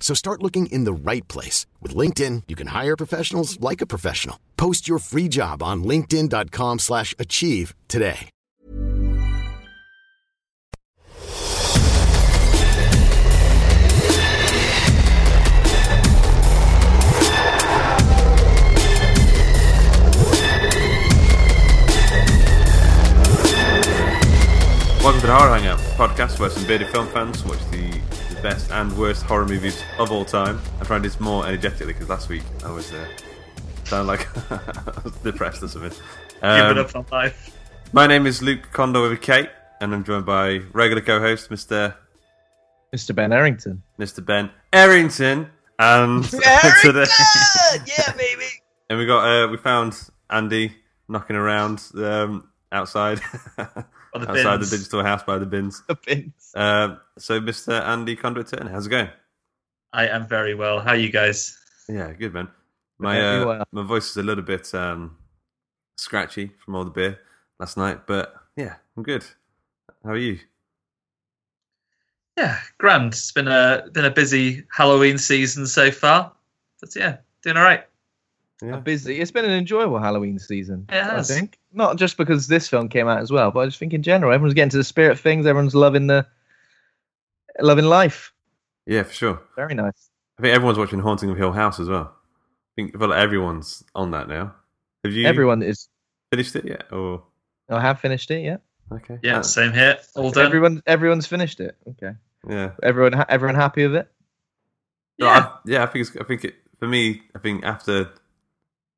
[0.00, 1.66] So start looking in the right place.
[1.80, 4.40] With LinkedIn, you can hire professionals like a professional.
[4.56, 8.30] Post your free job on linkedin.com slash achieve today.
[25.02, 27.89] Welcome to the Horror Hangout podcast where some bearded film fans watch the, the
[28.42, 30.60] best and worst horror movies of all time.
[30.78, 33.06] I'm tried this more energetically because last week I was uh,
[33.84, 35.90] sound like I was depressed or something.
[35.90, 37.56] Give Um, it up on life.
[37.92, 41.94] my name is Luke Condor with Kate, and I'm joined by regular co-host Mr.
[42.94, 43.14] Mr.
[43.14, 43.82] Ben Errington.
[43.98, 44.24] Mr.
[44.24, 46.24] Ben Errington, and
[46.82, 47.04] today,
[47.86, 48.46] yeah, baby.
[48.90, 49.94] and we got uh, we found
[50.30, 50.72] Andy
[51.08, 53.20] knocking around um, outside
[53.58, 54.70] On the outside bins.
[54.70, 55.82] the digital house by the bins.
[56.52, 57.80] Uh, so, Mr.
[57.80, 59.08] Andy Conduit Turner, how's it going?
[59.92, 60.80] I am very well.
[60.80, 61.56] How are you guys?
[61.88, 62.48] Yeah, good man.
[62.98, 65.16] My uh, my voice is a little bit um,
[65.96, 67.18] scratchy from all the beer
[67.58, 69.24] last night, but yeah, I'm good.
[70.04, 70.38] How are you?
[72.36, 73.12] Yeah, grand.
[73.12, 76.32] It's been a been a busy Halloween season so far,
[76.80, 77.84] but yeah, doing all right.
[78.62, 78.76] Yeah.
[78.76, 79.20] Busy.
[79.20, 80.86] It's been an enjoyable Halloween season.
[80.88, 81.30] It has.
[81.30, 83.92] I think not just because this film came out as well, but I just think
[83.92, 85.46] in general, everyone's getting to the spirit of things.
[85.46, 86.26] Everyone's loving the
[87.60, 88.32] loving life.
[88.86, 89.40] Yeah, for sure.
[89.56, 90.10] Very nice.
[90.38, 92.14] I think everyone's watching Haunting of Hill House as well.
[92.14, 94.54] I think I feel like everyone's on that now.
[95.04, 95.88] Have you Everyone is.
[96.30, 96.92] finished it yet?
[96.92, 97.22] Or
[97.68, 98.42] I have finished it.
[98.44, 98.56] Yeah.
[98.92, 99.98] okay, Yeah, Uh, same here.
[100.16, 100.46] All done.
[100.46, 100.82] Everyone.
[100.86, 101.76] Everyone's finished it.
[101.88, 102.12] Okay.
[102.48, 102.70] yeah.
[102.82, 103.24] Everyone.
[103.28, 104.08] Everyone happy with it.
[105.18, 105.32] No, yeah.
[105.32, 108.10] I, yeah, I think it's, I think it, for me, I think after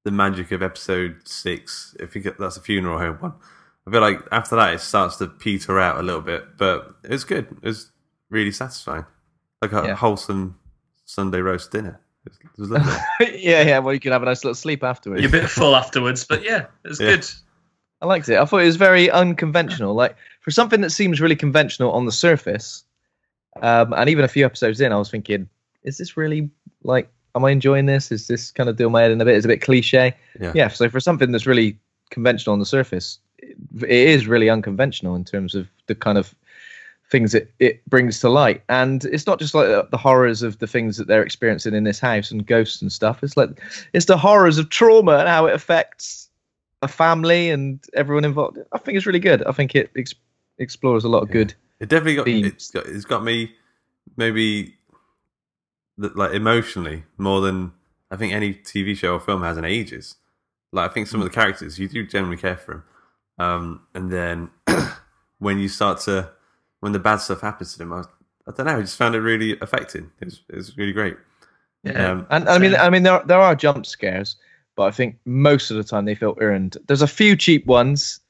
[0.04, 3.32] the magic of episode six, I think it, that's a funeral home one.
[3.86, 7.24] I feel like after that it starts to peter out a little bit, but it's
[7.24, 7.46] good.
[7.62, 7.90] It's
[8.30, 9.04] really satisfying,
[9.60, 9.94] like a Yeah.
[9.96, 10.58] wholesome
[11.04, 12.00] Sunday roast dinner.
[12.24, 12.90] It was, it was
[13.34, 13.62] yeah.
[13.62, 13.78] Yeah.
[13.80, 15.22] Well, you can have a nice little sleep afterwards.
[15.22, 17.16] You're a bit full afterwards, but yeah, it's Yeah.
[17.16, 17.28] good.
[18.00, 18.38] I liked it.
[18.38, 19.94] I thought it was very unconventional.
[19.94, 22.84] Like for something that seems really conventional on the surface,
[23.60, 25.48] um, and even a few episodes in, I was thinking,
[25.82, 26.50] is this really
[26.84, 27.08] like?
[27.34, 28.12] Am I enjoying this?
[28.12, 29.36] Is this kind of doing my head in a bit?
[29.36, 30.14] Is it a bit cliche?
[30.40, 30.52] Yeah.
[30.54, 30.68] Yeah.
[30.68, 31.78] So for something that's really
[32.10, 36.34] conventional on the surface, it, it is really unconventional in terms of the kind of
[37.12, 38.62] things it, it brings to light.
[38.68, 42.00] And it's not just like the, horrors of the things that they're experiencing in this
[42.00, 43.22] house and ghosts and stuff.
[43.22, 46.28] It's like it's the horrors of trauma and how it affects
[46.80, 48.58] a family and everyone involved.
[48.72, 49.44] I think it's really good.
[49.44, 50.14] I think it ex-
[50.58, 51.54] explores a lot of good.
[51.78, 53.52] It definitely got it's got it's got me
[54.16, 54.74] maybe
[56.14, 57.72] like emotionally more than
[58.10, 60.16] I think any TV show or film has in ages.
[60.72, 62.84] Like I think some of the characters you do generally care for
[63.38, 64.50] them, um, and then
[65.38, 66.30] when you start to
[66.80, 68.00] when the bad stuff happens to them, I,
[68.48, 68.78] I don't know.
[68.78, 70.10] I just found it really affecting.
[70.20, 71.16] It was, it was really great.
[71.84, 72.10] Yeah.
[72.10, 74.36] Um, And I mean, I mean, there there are jump scares,
[74.76, 76.76] but I think most of the time they feel earned.
[76.86, 78.20] There's a few cheap ones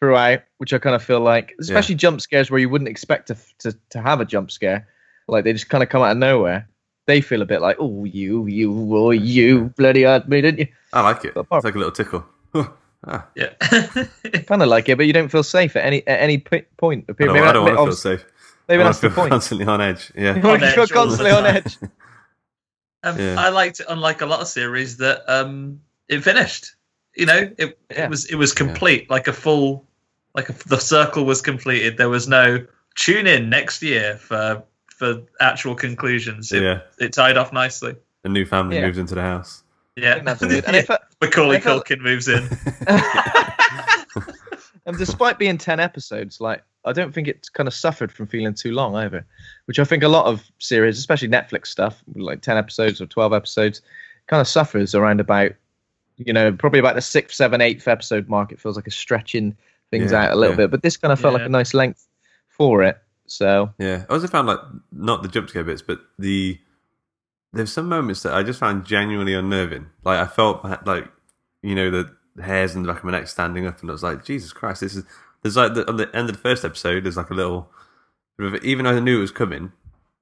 [0.00, 3.36] throughout, which I kind of feel like, especially jump scares where you wouldn't expect to
[3.60, 4.86] to to have a jump scare,
[5.28, 6.68] like they just kind of come out of nowhere.
[7.08, 10.66] They feel a bit like, oh, you, you, oh, you, bloody hurt me, didn't you?
[10.92, 11.32] I like it.
[11.32, 12.26] But apart- It's like a little tickle.
[13.06, 13.54] ah, Yeah.
[14.46, 17.06] Kind of like it, but you don't feel safe at any at any p- point.
[17.08, 18.24] I don't, I don't want to feel safe.
[18.68, 19.30] Maybe I want that's to the point.
[19.30, 20.12] constantly on edge.
[20.14, 20.36] Yeah.
[20.36, 21.78] You want to On edge all the constantly on edge.
[23.04, 23.36] Um, Yeah.
[23.38, 26.74] I liked it, unlike a lot of series, that um, it finished.
[27.14, 28.04] You know, it, Yeah.
[28.04, 29.86] it was it was complete, like a full,
[30.34, 31.96] like a, the circle was completed.
[31.96, 32.66] There was no
[32.96, 34.62] tune in next year for
[34.98, 36.52] for actual conclusions.
[36.52, 36.80] It, Yeah.
[36.98, 37.94] it tied off nicely.
[38.24, 38.86] A new family Yeah.
[38.86, 39.62] moves into the house.
[39.96, 40.64] Yeah, think that's good.
[40.66, 40.88] And, if,
[41.20, 42.48] Macaulay I felt- Culkin moves in.
[44.86, 48.54] and despite being 10 episodes, like, I don't think it's kind of suffered from feeling
[48.54, 49.26] too long either,
[49.66, 53.32] which I think a lot of series, especially Netflix stuff, like 10 episodes or 12
[53.32, 53.82] episodes,
[54.26, 55.52] kind of suffers around about,
[56.16, 58.52] you know, probably about the sixth, seventh, eighth episode mark.
[58.52, 59.56] It feels like it's stretching
[59.90, 60.64] things Yeah, out a little yeah.
[60.64, 62.06] bit, but this kind of felt like a nice length
[62.48, 62.98] for it.
[63.28, 64.60] So, Yeah, I also found like
[64.92, 66.58] not the jump scare bits, but the
[67.52, 69.86] there's some moments that I just found genuinely unnerving.
[70.04, 71.08] Like I felt like
[71.62, 74.02] you know the hairs in the back of my neck standing up, and I was
[74.02, 75.04] like, Jesus Christ, this is.
[75.42, 77.70] There's like the, on the end of the first episode, there's like a little,
[78.62, 79.70] even though I knew it was coming,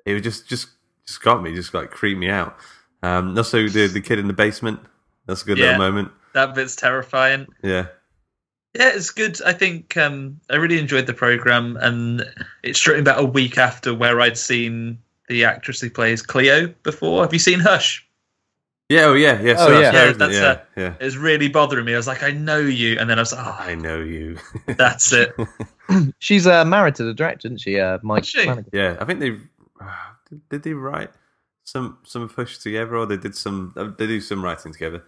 [0.04, 0.68] it was just just
[1.06, 2.56] just got me, just like creeped me out.
[3.02, 4.80] Um, and also the the kid in the basement,
[5.26, 5.66] that's a good Yeah.
[5.78, 6.12] little moment.
[6.34, 7.46] that bit's terrifying.
[7.62, 7.86] Yeah,
[8.78, 9.40] Yeah, it's good.
[9.42, 12.22] I think um, I really enjoyed the program, and
[12.62, 16.68] it struck me about a week after where I'd seen the actress who plays Cleo
[16.82, 17.22] before.
[17.22, 18.06] Have you seen Hush?
[18.88, 19.56] yeah, oh yeah, yeah.
[19.56, 19.90] So Oh, that's yeah.
[19.92, 20.18] her, Yeah, isn't it?
[20.18, 20.62] that's yeah, her.
[20.76, 20.94] yeah.
[21.00, 21.94] It was really bothering me.
[21.94, 24.38] I was like, I know you, and then I was like, oh, I know you.
[24.66, 25.34] that's it.
[26.18, 27.80] she's uh, married to the director, isn't she?
[27.80, 28.44] Uh, Mike she?
[28.72, 29.30] Yeah, I think they
[30.28, 31.10] did, did they write
[31.64, 35.02] some some push together, or they did some uh, they do some writing together.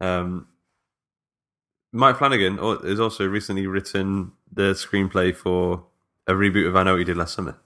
[0.00, 0.46] Um,
[1.96, 5.84] Mike Flanagan al- has also recently written the screenplay for
[6.26, 7.56] a reboot of I Know What You Did Last Summer.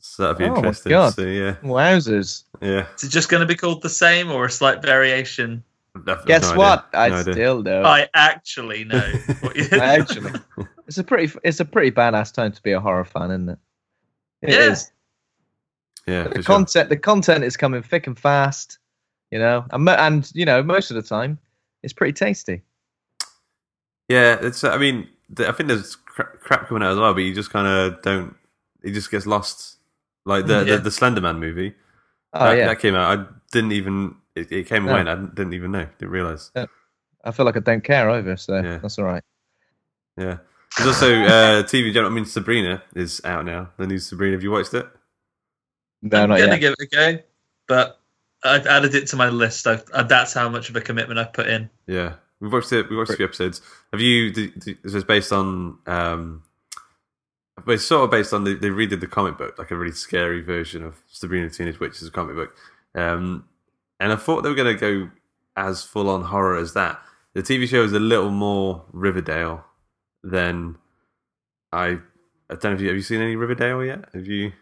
[0.00, 0.90] So that'd be Oh interesting.
[0.90, 1.14] God.
[1.14, 2.44] So yeah, Wowzers.
[2.60, 2.86] yeah.
[2.96, 5.62] Is it just going to be called the same or a slight variation?
[5.94, 6.58] I've- I've Guess no idea.
[6.58, 6.88] what?
[6.94, 7.32] I No idea.
[7.34, 7.82] still know.
[7.84, 9.12] I actually know.
[9.72, 10.32] I actually,
[10.86, 13.58] it's a pretty, it's a pretty badass time to be a horror fan, isn't it?
[14.42, 14.70] It Yeah.
[14.72, 14.90] is.
[16.06, 16.42] Yeah, The for sure.
[16.42, 18.78] content, the content is coming thick and fast,
[19.30, 21.38] you know, and and you know, most of the time,
[21.84, 22.62] it's pretty tasty.
[24.12, 24.62] Yeah, it's.
[24.64, 27.50] I mean, th- I think there's cra- crap coming out as well, but you just
[27.50, 28.34] kind of don't.
[28.82, 29.76] It just gets lost.
[30.24, 30.76] Like the, Yeah.
[30.76, 31.74] the the Slender Man movie.
[32.32, 33.18] Oh that, yeah, that came out.
[33.18, 34.16] I didn't even.
[34.34, 34.92] It, it came No.
[34.92, 35.86] away, and I didn't, didn't even know.
[35.98, 36.50] Didn't realize.
[37.24, 38.78] I feel like I don't care either, so Yeah.
[38.78, 39.22] that's all right.
[40.16, 40.38] Yeah.
[40.76, 41.92] There's also uh, TV.
[41.92, 43.70] channel- I mean, Sabrina is out now.
[43.76, 44.34] The new Sabrina.
[44.36, 44.86] Have you watched it?
[46.02, 46.60] No, I'm not gonna yet.
[46.60, 47.22] give it a go,
[47.68, 48.00] but
[48.44, 49.66] I've added it to my list.
[49.66, 51.70] I've, uh, that's how much of a commitment I've put in.
[51.86, 52.90] Yeah, we watched it.
[52.90, 53.62] We watched a few episodes.
[53.92, 54.30] Have you?
[54.32, 55.78] d- d- This was based on.
[55.86, 56.42] um
[57.64, 59.92] but it's sort of based on the, they redid the comic book, like a really
[59.92, 62.56] scary version of Sabrina the Teenage Witch as a comic book.
[62.94, 63.44] Um,
[64.00, 65.10] and I thought they were going to go
[65.56, 66.98] as full on horror as that.
[67.34, 69.64] The TV show is a little more Riverdale
[70.24, 70.76] than
[71.72, 71.98] I.
[72.50, 74.06] I don't know if you have you seen any Riverdale yet.
[74.12, 74.52] Have you?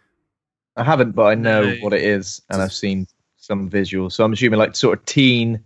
[0.76, 1.76] I haven't, but I know No.
[1.81, 3.06] what it is, and I've seen
[3.37, 4.12] some visuals.
[4.12, 5.62] So I'm assuming like sort of teen,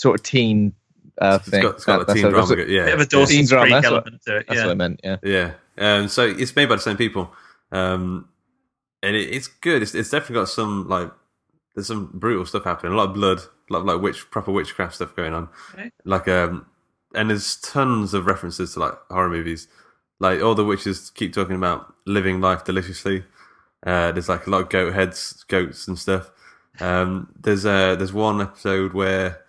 [0.00, 0.72] sort of teen
[1.20, 1.62] uh, It's thing.
[1.62, 2.62] got, it's got That- a teen that's drama.
[2.62, 3.06] what- Yeah, Bit of a yeah.
[3.08, 4.46] Dawson's Teen drama, Creek that's what- element to it.
[4.48, 4.66] That's Yeah.
[4.66, 5.00] what I meant.
[5.02, 5.16] Yeah.
[5.22, 5.50] Yeah.
[5.78, 7.32] Um, so it's made by the same people,
[7.72, 8.28] um,
[9.02, 9.82] and it, it's good.
[9.82, 11.10] It's, it's definitely got some like
[11.74, 12.92] there's some brutal stuff happening.
[12.92, 15.48] A lot of blood, a lot of like witch proper witchcraft stuff going on.
[15.74, 15.90] Okay.
[16.04, 16.66] Like um,
[17.14, 19.68] and there's tons of references to like horror movies.
[20.18, 23.24] Like all the witches keep talking about living life deliciously.
[23.86, 26.30] Uh, there's like a lot of goat heads, goats and stuff.
[26.80, 29.42] Um, there's uh, there's one episode where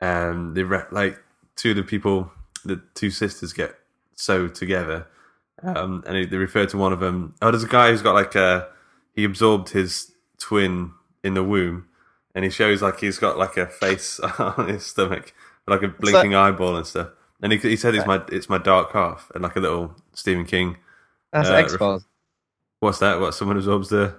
[0.00, 1.18] um, they re- like
[1.56, 2.30] two of the people,
[2.64, 3.74] the two sisters get
[4.14, 5.06] sewed together,
[5.62, 7.34] um, and they- refer to one of them.
[7.42, 8.68] Oh, there's a guy who's got like a
[9.14, 11.86] he absorbed his twin in the womb,
[12.34, 15.34] and he shows like he's got like a face on his stomach,
[15.66, 17.08] like a blinking eyeball and stuff.
[17.42, 20.44] And he, he said it's my it's my dark half, and like a little Stephen
[20.44, 20.76] King.
[21.32, 22.04] That's Uh, X Files.
[22.80, 23.20] What's that?
[23.20, 24.14] What someone absorbs the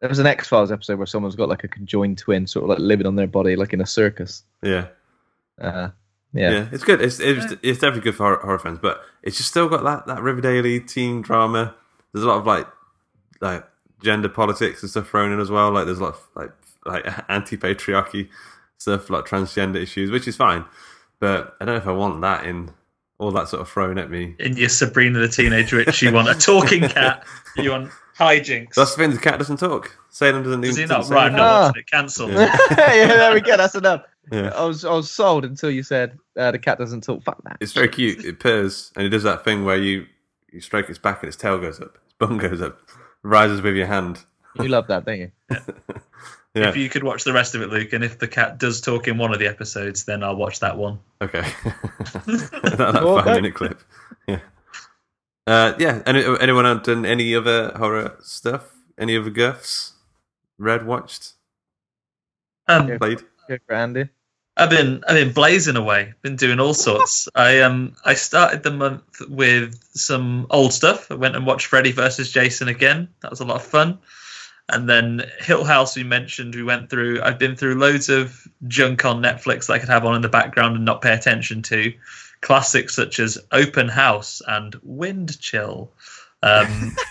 [0.00, 2.68] There was an X Files episode where someone's got like a conjoined twin, sort of
[2.70, 4.42] like living on their body, like in a circus.
[4.62, 4.86] yeah.
[5.60, 5.90] Uh,
[6.32, 6.68] Yeah, yeah.
[6.72, 7.00] it's good.
[7.00, 10.06] It's, it's it's definitely good for horror, horror fans, but it's just still got that
[10.06, 11.74] that Riverdale teen drama.
[12.12, 12.66] There's a lot of like
[13.40, 13.64] like
[14.02, 15.70] gender politics and stuff thrown in as well.
[15.70, 16.50] Like there's a lot of like
[16.84, 18.28] like anti patriarchy
[18.78, 20.64] stuff, like transgender issues, which is fine.
[21.20, 22.70] But I don't know if I want that in
[23.18, 24.34] all that sort of thrown at me.
[24.40, 27.24] In your Sabrina the Teenage Witch, you want a talking cat.
[27.56, 28.74] You want hijinks.
[28.74, 29.12] That's the thing.
[29.12, 29.96] The cat doesn't talk.
[30.10, 30.60] Salem doesn't.
[30.62, 31.00] Does even- he not?
[31.02, 31.36] doesn't Right, I'm anything.
[31.38, 31.66] not Ah.
[31.68, 31.86] watching it.
[31.90, 32.30] Cancel.
[32.30, 32.56] Yeah.
[32.70, 33.56] yeah, there we go.
[33.56, 34.02] That's enough.
[34.32, 34.48] Yeah.
[34.54, 37.22] I was I was sold until you said uh, the cat doesn't talk.
[37.24, 37.58] Fuck that.
[37.60, 38.24] It's very cute.
[38.24, 40.06] It purrs and it does that thing where you
[40.52, 42.78] you stroke its back and its tail goes up, its bum goes up,
[43.22, 44.20] rises with your hand.
[44.60, 45.32] You love that, don't you?
[46.56, 46.68] Yeah.
[46.68, 49.08] If you could watch the rest of it, Luke, and if the cat does talk
[49.08, 51.00] in one of the episodes, then I'll watch that one.
[51.20, 51.40] Okay.
[51.64, 53.24] that, that Okay.
[53.24, 53.80] five minute clip.
[54.28, 54.38] Yeah.
[55.48, 56.00] Uh, yeah.
[56.06, 58.70] Any, anyone out done any other horror stuff?
[58.96, 59.94] Any other guffs?
[60.56, 61.32] Read, watched,
[62.68, 63.22] Um, played?
[63.48, 64.08] Go for Andy.
[64.56, 67.28] I've been I've been blazing away, been doing all sorts.
[67.34, 71.10] I um I started the month with some old stuff.
[71.10, 73.08] I went and watched Freddy versus Jason again.
[73.20, 73.98] That was a lot of fun.
[74.68, 77.20] And then Hill House we mentioned we went through.
[77.20, 80.28] I've been through loads of junk on Netflix that I could have on in the
[80.28, 81.92] background and not pay attention to.
[82.40, 85.90] Classics such as Open House and Wind Chill.
[86.42, 86.96] Um,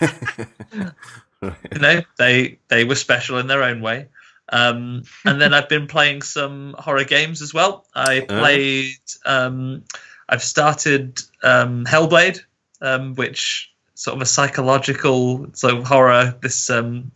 [1.42, 4.08] you know, they they were special in their own way.
[4.54, 7.84] Um, and then I've been playing some horror games as well.
[7.94, 8.96] I played.
[9.26, 9.84] Um,
[10.28, 12.40] I've started um, Hellblade,
[12.80, 16.36] um, which sort of a psychological sort of horror.
[16.40, 17.10] This um,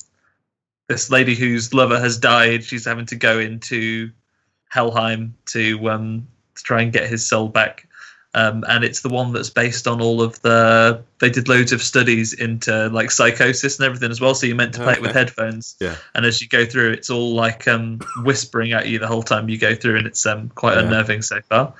[0.88, 2.64] this lady whose lover has died.
[2.64, 4.10] She's having to go into
[4.74, 6.26] Helheim to um,
[6.56, 7.87] to try and get his soul back.
[8.34, 11.02] Um, and it's the one that's based on all of the.
[11.18, 14.34] They did loads of studies into like psychosis and everything as well.
[14.34, 15.76] So you're meant to play it with headphones.
[15.80, 15.96] Yeah.
[16.14, 19.48] And as you go through, it's all like um, whispering at you the whole time
[19.48, 20.84] you go through, and it's um, quite Yeah.
[20.84, 21.74] unnerving so far.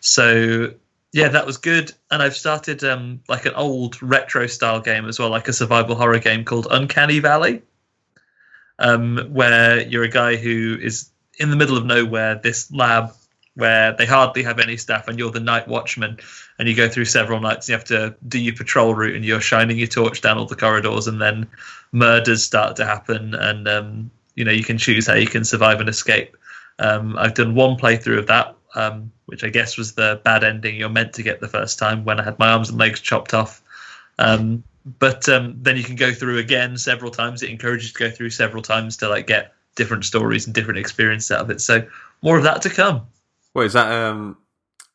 [0.00, 0.74] So
[1.12, 1.92] yeah, that was good.
[2.10, 5.94] And I've started um, like an old retro style game as well, like a survival
[5.94, 7.62] horror game called Uncanny Valley,
[8.80, 11.08] um, where you're a guy who is
[11.38, 13.12] in the middle of nowhere, this lab
[13.54, 16.18] where they hardly have any staff, and you're the night watchman,
[16.58, 17.68] and you go through several nights.
[17.68, 20.46] And you have to do your patrol route, and you're shining your torch down all
[20.46, 21.46] the corridors, and then
[21.92, 25.80] murders start to happen, and um, you know you can choose how you can survive
[25.80, 26.36] and escape.
[26.78, 30.76] Um, I've done one playthrough of that, um, which I guess was the bad ending
[30.76, 33.34] you're meant to get the first time when I had my arms and legs chopped
[33.34, 33.62] off.
[34.18, 34.64] Um,
[34.98, 37.42] but um, then you can go through again several times.
[37.42, 40.78] It encourages you to go through several times to like get different stories and different
[40.78, 41.60] experience out of it.
[41.60, 41.86] So
[42.22, 43.06] more of that to come.
[43.54, 43.90] What is that?
[43.90, 44.36] Um,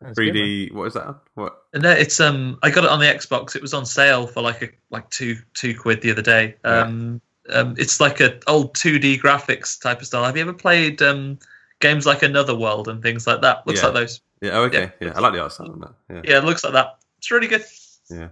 [0.01, 0.43] That's good, man.
[0.43, 0.73] 3D.
[0.73, 1.15] What is that?
[1.33, 1.63] What?
[1.73, 3.55] And uh, it's um, I got it on the Xbox.
[3.55, 6.55] It was on sale for like a like two two quid the other day.
[6.63, 7.19] Um,
[7.51, 10.23] um, it's like a old two D graphics type of style.
[10.23, 11.39] Have you ever played um
[11.79, 13.65] games like Another World and things like that?
[13.65, 13.85] Looks Yeah.
[13.87, 14.21] like those.
[14.41, 14.51] Yeah.
[14.51, 14.91] Oh, okay.
[14.99, 15.07] Yeah.
[15.07, 15.13] Yeah.
[15.15, 15.93] I like the art style on that.
[16.09, 16.21] Yeah.
[16.25, 16.99] Yeah, it looks like that.
[17.17, 17.63] It's really good.
[18.09, 18.29] Yeah.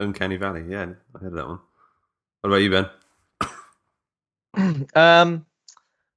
[0.00, 0.64] Uncanny Valley.
[0.68, 0.86] Yeah.
[1.14, 1.60] I heard of that one.
[2.40, 2.86] What about you, Ben?
[4.94, 5.45] Um,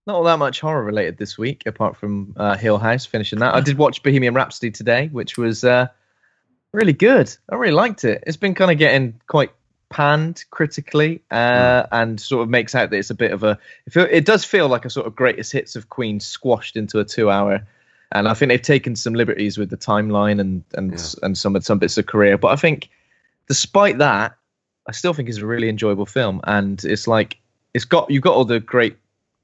[0.08, 3.54] not all that much horror related this week, apart from uh, Hill House finishing that.
[3.54, 5.88] I did watch Bohemian Rhapsody today, which was uh,
[6.72, 7.36] really good.
[7.52, 8.24] I really liked it.
[8.26, 9.52] It's been kind of getting quite
[9.90, 13.58] panned critically, uh, and sort of makes out that it's a bit of a.
[13.86, 17.00] It, feel, it does feel like a sort of greatest hits of Queen squashed into
[17.00, 17.68] a two-hour.
[18.12, 21.06] And I think they've taken some liberties with the timeline and and Yeah.
[21.22, 22.40] and some some bits of career.
[22.40, 22.90] But I think,
[23.48, 24.36] despite that,
[24.88, 27.38] I still think it's a really enjoyable film, and it's like
[27.76, 28.98] it's got you've got all the great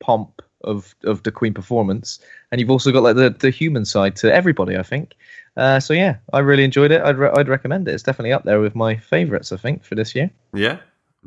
[0.05, 2.19] pomp of of the Queen performance,
[2.51, 4.77] and you've also got like the the human side to everybody.
[4.77, 5.13] I think.
[5.57, 7.01] Uh, so yeah, I really enjoyed it.
[7.01, 7.93] I'd re- I'd recommend it.
[7.93, 9.51] It's definitely up there with my favourites.
[9.51, 10.29] I think for this year.
[10.53, 10.77] Yeah.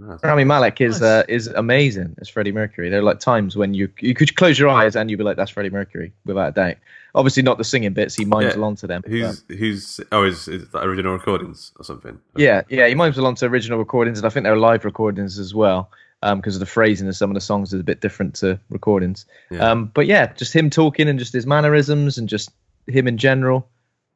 [0.00, 0.20] Nice.
[0.22, 1.08] Rami Malek is Nice.
[1.10, 2.88] uh, is amazing as Freddie Mercury.
[2.88, 5.36] There are like times when you you could close your eyes and you'd be like,
[5.36, 6.76] "That's Freddie Mercury," without a doubt.
[7.14, 8.14] Obviously, not the singing bits.
[8.14, 8.60] He mimes Yeah.
[8.60, 9.00] along to them.
[9.02, 10.00] but- Who's who's?
[10.12, 12.16] Oh, is, is that original recordings or something?
[12.36, 15.38] yeah, yeah, he mimes along to original recordings, and I think there are live recordings
[15.38, 18.34] as well, because of the phrasing of some of the songs is a bit different
[18.36, 19.24] to recordings.
[19.50, 19.70] Yeah.
[19.70, 22.50] Um, but yeah, just him talking and just his mannerisms and just
[22.86, 23.68] him in general,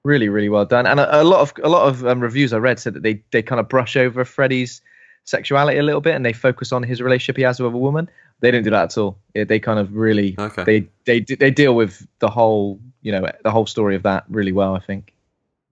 [0.05, 0.87] really, really well done.
[0.87, 3.23] And a, a lot of a lot of um, reviews I read said that they
[3.31, 4.81] they kind of brush over Freddie's
[5.25, 8.09] sexuality a little bit and they focus on his relationship he has with a woman.
[8.41, 9.19] They didn't do that at all.
[9.35, 10.65] It, they kind of really Okay.
[10.65, 14.51] they they they deal with the whole you know the whole story of that really
[14.53, 14.75] well.
[14.75, 15.15] I think.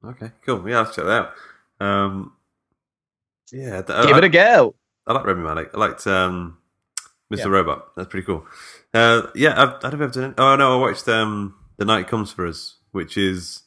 [0.05, 0.31] Okay.
[0.47, 0.69] Cool.
[0.69, 1.27] Yeah, I'll check that
[1.81, 1.85] out.
[1.85, 2.33] Um,
[3.53, 3.83] yeah.
[3.83, 4.75] th- Give I, it a go.
[5.07, 5.71] I like Rami Malek.
[5.75, 6.59] I liked um,
[7.33, 7.39] Mr.
[7.39, 7.47] Yeah.
[7.47, 7.97] Robot.
[7.97, 8.47] That's pretty cool.
[8.93, 10.35] Uh, yeah, I've, I've ever done.
[10.39, 13.63] Oh no, I watched um, The Night Comes for Us, which is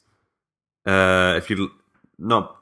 [0.86, 1.72] uh, if you
[2.18, 2.58] not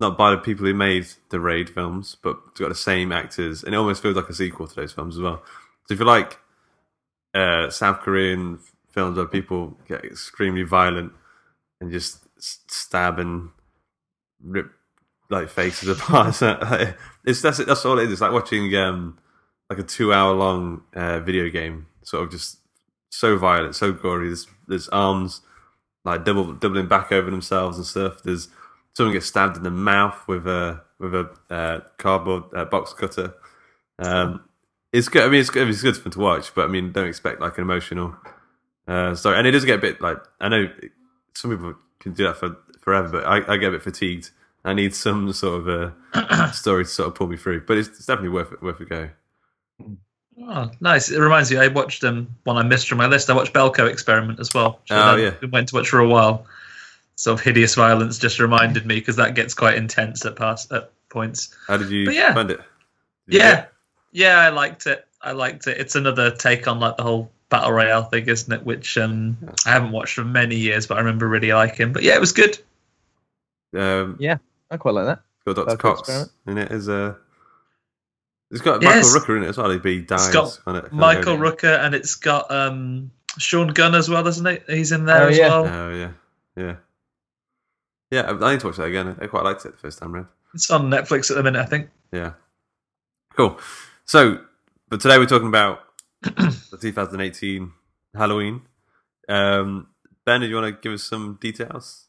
[0.00, 3.62] not by the people who made the Raid films, but it's got the same actors,
[3.62, 5.42] and it almost feels like a sequel to those films as well.
[5.86, 6.38] So if you like
[7.34, 8.58] uh, South Korean
[8.90, 11.12] films where people get extremely violent
[11.80, 13.50] and just stab and
[14.42, 14.70] rip
[15.30, 16.94] like faces apart, so,
[17.24, 18.20] it's that's that's all it is.
[18.20, 19.18] Like watching um,
[19.68, 22.58] like a two-hour long uh, video game, sort of just
[23.10, 24.28] so violent, so gory.
[24.28, 25.42] There's there's arms
[26.04, 28.22] like double doubling back over themselves and stuff.
[28.22, 28.48] There's
[28.94, 33.34] someone gets stabbed in the mouth with a with a uh, cardboard uh, box cutter.
[33.98, 34.44] Um,
[34.92, 35.22] it's good.
[35.22, 35.68] I mean, it's good.
[35.68, 38.16] It's good fun to watch, but I mean, don't expect like an emotional
[38.88, 39.38] uh, story.
[39.38, 40.68] And it does get a bit like I know
[41.34, 44.30] some people can do that for forever, but I, I get a bit fatigued.
[44.64, 47.88] I need some sort of a story to sort of pull me through, but it's,
[47.88, 49.10] it's definitely worth it, worth a go.
[50.42, 51.10] Oh, nice.
[51.10, 53.28] It reminds me, I watched um, one I missed from my list.
[53.30, 54.80] I watched Belko Experiment as well.
[54.82, 55.48] which Oh, then yeah.
[55.50, 56.46] Went to watch for a while.
[57.16, 60.90] Sort of hideous violence just reminded me because that gets quite intense at past at
[61.10, 61.54] points.
[61.68, 62.32] How did you But yeah.
[62.34, 62.60] find it?
[63.28, 63.72] Did Yeah, get-
[64.12, 65.06] yeah, I liked it.
[65.20, 65.76] I liked it.
[65.78, 68.64] It's another take on like the whole battle royale thing, isn't it?
[68.64, 69.36] Which um,
[69.66, 71.92] I haven't watched for many years, but I remember really liking.
[71.92, 72.58] But yeah, it was good.
[73.76, 74.38] Um, Yeah,
[74.70, 75.22] I quite like that.
[75.46, 75.76] got Dr.
[75.76, 76.30] Cox experiment.
[76.46, 77.16] in it as a.
[78.50, 79.04] It's got Yes.
[79.12, 79.70] Michael Rooker in it as well.
[79.70, 80.26] He'd be dies.
[80.26, 80.92] It's got on it.
[80.92, 84.64] Michael Rooker, and it's got um, Sean Gunn as well, doesn't it?
[84.68, 85.48] He's in there Oh, as yeah.
[85.48, 85.66] well.
[85.66, 86.10] Oh yeah,
[86.56, 86.76] yeah,
[88.10, 88.22] yeah.
[88.22, 89.16] I I need to watch that again.
[89.20, 90.26] I quite liked it the first time round.
[90.54, 91.90] It's on Netflix at the minute, I think.
[92.12, 92.32] Yeah,
[93.36, 93.58] cool.
[94.04, 94.40] So,
[94.88, 95.80] but today we're talking about
[96.22, 97.70] the 2018
[98.16, 98.62] Halloween.
[99.28, 99.86] Um,
[100.26, 102.08] ben, do you want to give us some details?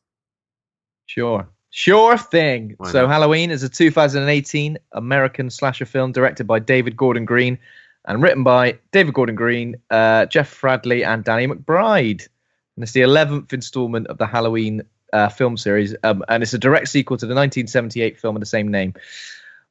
[1.06, 1.50] Sure.
[1.72, 2.76] Sure thing.
[2.78, 3.12] Why so not?
[3.12, 7.58] Halloween is a 2018 American slasher film directed by David Gordon Green
[8.06, 12.28] and written by David Gordon Green, uh, Jeff Fradley, and Danny McBride.
[12.76, 16.58] And it's the 11th installment of the Halloween uh, film series, um, and it's a
[16.58, 18.94] direct sequel to the 1978 film of the same name,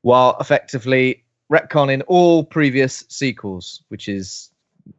[0.02, 4.49] while effectively retconning all previous sequels, which is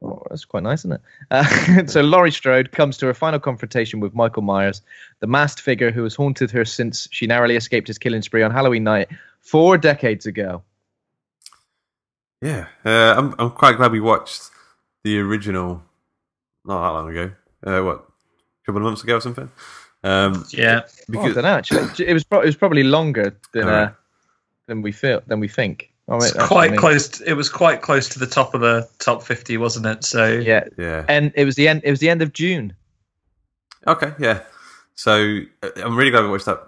[0.01, 1.01] oh, that's quite nice, isn't it?
[1.31, 4.81] Uh, so Laurie Strode comes to her final confrontation with Michael Myers,
[5.19, 8.51] the masked figure who has haunted her since she narrowly escaped his killing spree on
[8.51, 9.09] Halloween night
[9.41, 10.63] four decades ago.
[12.41, 14.49] Yeah, uh, I'm I'm quite glad we watched
[15.03, 15.83] the original
[16.65, 17.31] not that long ago.
[17.63, 19.49] Uh, what, a couple of months ago or something?
[20.03, 20.81] Um, Yeah.
[20.83, 21.57] Oh, I because don't know.
[21.57, 23.91] Actually, it was pro- it was probably longer than uh,
[24.67, 25.90] than we feel than we think.
[26.07, 26.77] Oh, wait, It's that's quite me.
[26.77, 27.07] close.
[27.09, 30.03] To, it was quite close to the top of the top fifty, wasn't it?
[30.03, 31.81] So Yeah, yeah, and it was the end.
[31.83, 32.73] It was the end of June.
[33.87, 34.41] Okay, yeah.
[34.95, 36.61] So uh, I'm really glad we watched that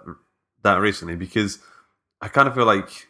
[0.62, 1.58] that recently because
[2.20, 3.08] I kind of feel like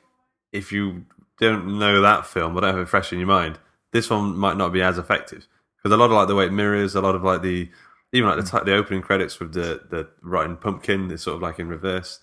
[0.52, 1.04] if you
[1.38, 3.58] don't know that film or don't have it fresh in your mind,
[3.92, 6.52] this one might not be as effective because a lot of like the way it
[6.52, 7.70] mirrors, a lot of like the
[8.12, 11.42] even like the ti- the opening credits with the the rotten pumpkin is sort of
[11.42, 12.20] like in reverse.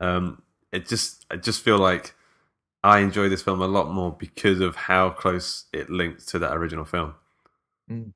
[0.00, 0.42] Um,
[0.72, 2.14] it just I just feel like
[2.82, 6.56] I enjoy this film a lot more because of how close it links to that
[6.56, 7.14] original film.
[7.90, 8.12] Mm.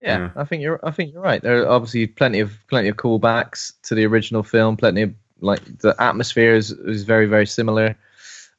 [0.00, 0.30] Yeah, Yeah.
[0.36, 0.80] I think you're.
[0.84, 1.42] I think you're right.
[1.42, 4.76] There are obviously plenty of plenty of callbacks to the original film.
[4.76, 7.96] Plenty of like the atmosphere is is very very similar,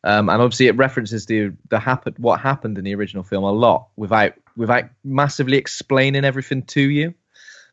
[0.04, 3.52] um, and obviously it references the the happen what happened in the original film a
[3.52, 7.14] lot without without massively explaining everything to you.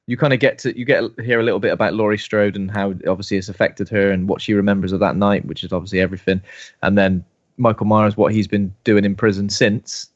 [0.07, 2.71] You kind of get to you get hear a little bit about Laurie Strode and
[2.71, 6.01] how obviously it's affected her and what she remembers of that night, which is obviously
[6.01, 6.43] everything,
[6.83, 7.25] and then
[7.57, 10.11] Michael Myers what he's been doing in prison since.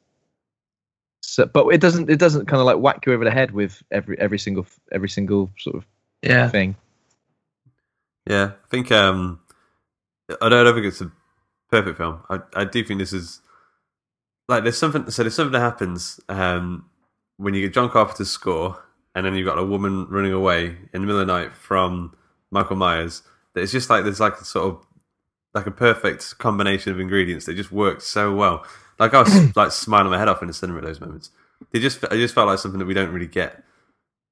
[1.23, 3.83] So, but it doesn't it doesn't kind of like whack you over the head with
[3.91, 5.87] every every single every single sort of
[6.23, 6.77] yeah, thing.
[8.29, 9.41] Yeah, I think um,
[10.29, 11.11] I don't, I don't think it's a
[11.71, 12.21] perfect film.
[12.29, 13.41] I I do think this is
[14.49, 15.11] like there's something.
[15.11, 16.89] So there's something that happens um,
[17.37, 18.83] when you get John Carpenter's score,
[19.19, 22.17] and then you've got a woman running away in the middle of the night from
[22.51, 23.23] Michael Myers.
[23.55, 24.87] That it's just like there's like a sort of
[25.55, 28.65] like a perfect combination of ingredients that just works so well.
[28.99, 31.31] Like I was like smiling my head off in the cinema at those moments.
[31.73, 33.63] It just it just felt like something that we don't really get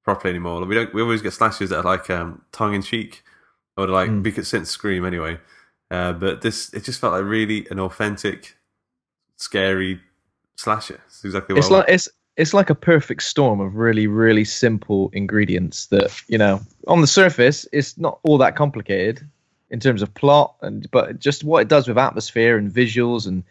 [0.04, 0.60] properly anymore.
[0.60, 3.22] Like, we don't we always get slashers that are like um, tongue in cheek
[3.76, 4.22] or like Mm.
[4.22, 5.38] because since Scream anyway.
[5.90, 8.56] Uh, but this it just felt like really an authentic,
[9.36, 10.00] scary
[10.56, 11.00] slasher.
[11.06, 14.44] It's exactly what It's I like it's it's like a perfect storm of really really
[14.44, 19.26] simple ingredients that you know on the surface it's not all that complicated
[19.70, 23.42] in terms of plot and but just what it does with atmosphere and visuals and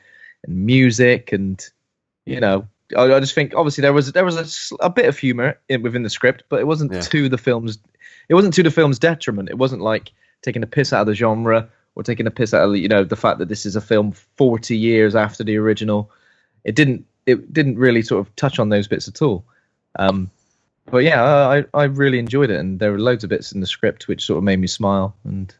[0.43, 1.69] and music and
[2.25, 5.57] you know I, I just think obviously there was there was a bit of humor
[5.69, 7.01] in, within the script but it wasn't Yeah.
[7.01, 7.79] to the film's
[8.29, 11.15] it wasn't to the film's detriment it wasn't like taking a piss out of the
[11.15, 13.81] genre or taking a piss out of you know the fact that this is a
[13.81, 16.11] film 40 years after the original
[16.63, 19.43] it didn't it didn't really sort of touch on those bits at all
[19.99, 20.29] um
[20.91, 23.67] but yeah I, I really enjoyed it and there were loads of bits in the
[23.67, 25.53] script which sort of made me smile and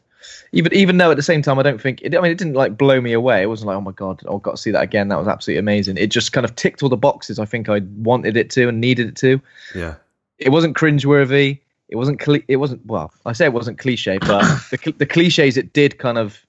[0.52, 2.54] even even though at the same time I don't think it, I mean it didn't
[2.54, 3.42] like blow me away.
[3.42, 5.06] It wasn't like oh my god, I've got to see that again.
[5.08, 5.98] That was absolutely amazing.
[5.98, 8.80] It just kind of ticked all the boxes I think I wanted it to and
[8.80, 9.40] needed it to.
[9.74, 9.94] yeah,
[10.38, 11.60] It wasn't cringeworthy.
[11.88, 13.12] It wasn't cli it wasn't well.
[13.24, 16.44] I say it wasn't cliche, but the the cliches it did kind of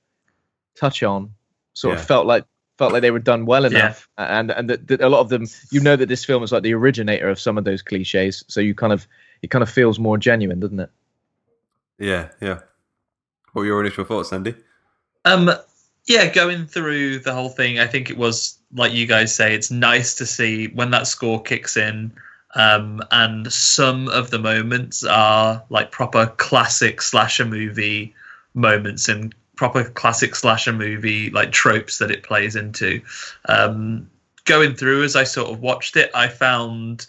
[0.75, 1.31] touch on
[1.73, 2.01] sort Yeah.
[2.01, 2.45] of felt like
[2.77, 5.45] felt like they were done well enough, and and that, that a lot of them
[5.71, 8.59] you know that this film is like the originator of some of those cliches, so
[8.59, 9.07] you kind of
[9.41, 10.89] it kind of feels more genuine, doesn't it?
[11.99, 12.59] yeah, yeah.
[13.51, 14.53] What were your initial thoughts, Andy?
[15.25, 15.49] Um,
[16.05, 19.71] yeah, going through the whole thing, I think it was like you guys say, it's
[19.71, 22.13] nice to see when that score kicks in.
[22.55, 28.15] Um, and some of the moments are like proper classic slasher movie
[28.53, 33.01] moments and proper classic slasher movie like tropes that it plays into.
[33.49, 34.09] Um,
[34.45, 37.05] going through as I sort of watched it, I found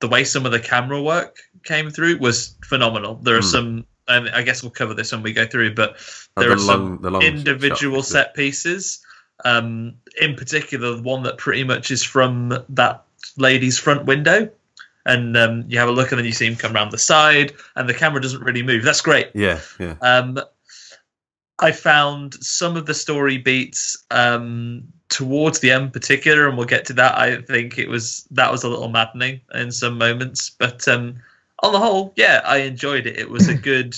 [0.00, 3.14] the way some of the camera work came through was phenomenal.
[3.22, 3.46] There are Hmm.
[3.46, 5.92] some, and I guess we'll cover this when we go through, but
[6.36, 9.00] Like there the are long- some the individual set pieces.
[9.44, 13.04] Um, in particular, the one that pretty much is from that
[13.36, 14.50] lady's front window,
[15.06, 17.52] and um, you have a look, and then you see him come around the side,
[17.76, 18.84] and the camera doesn't really move.
[18.84, 19.30] That's great.
[19.34, 19.94] Yeah, yeah.
[20.00, 20.38] Um,
[21.62, 26.84] I found some of the story beats um, towards the end, particular, and we'll get
[26.86, 27.16] to that.
[27.16, 31.14] I think it was that was a little maddening in some moments, but um,
[31.62, 33.16] on the whole, yeah, I enjoyed it.
[33.16, 33.94] It was a good,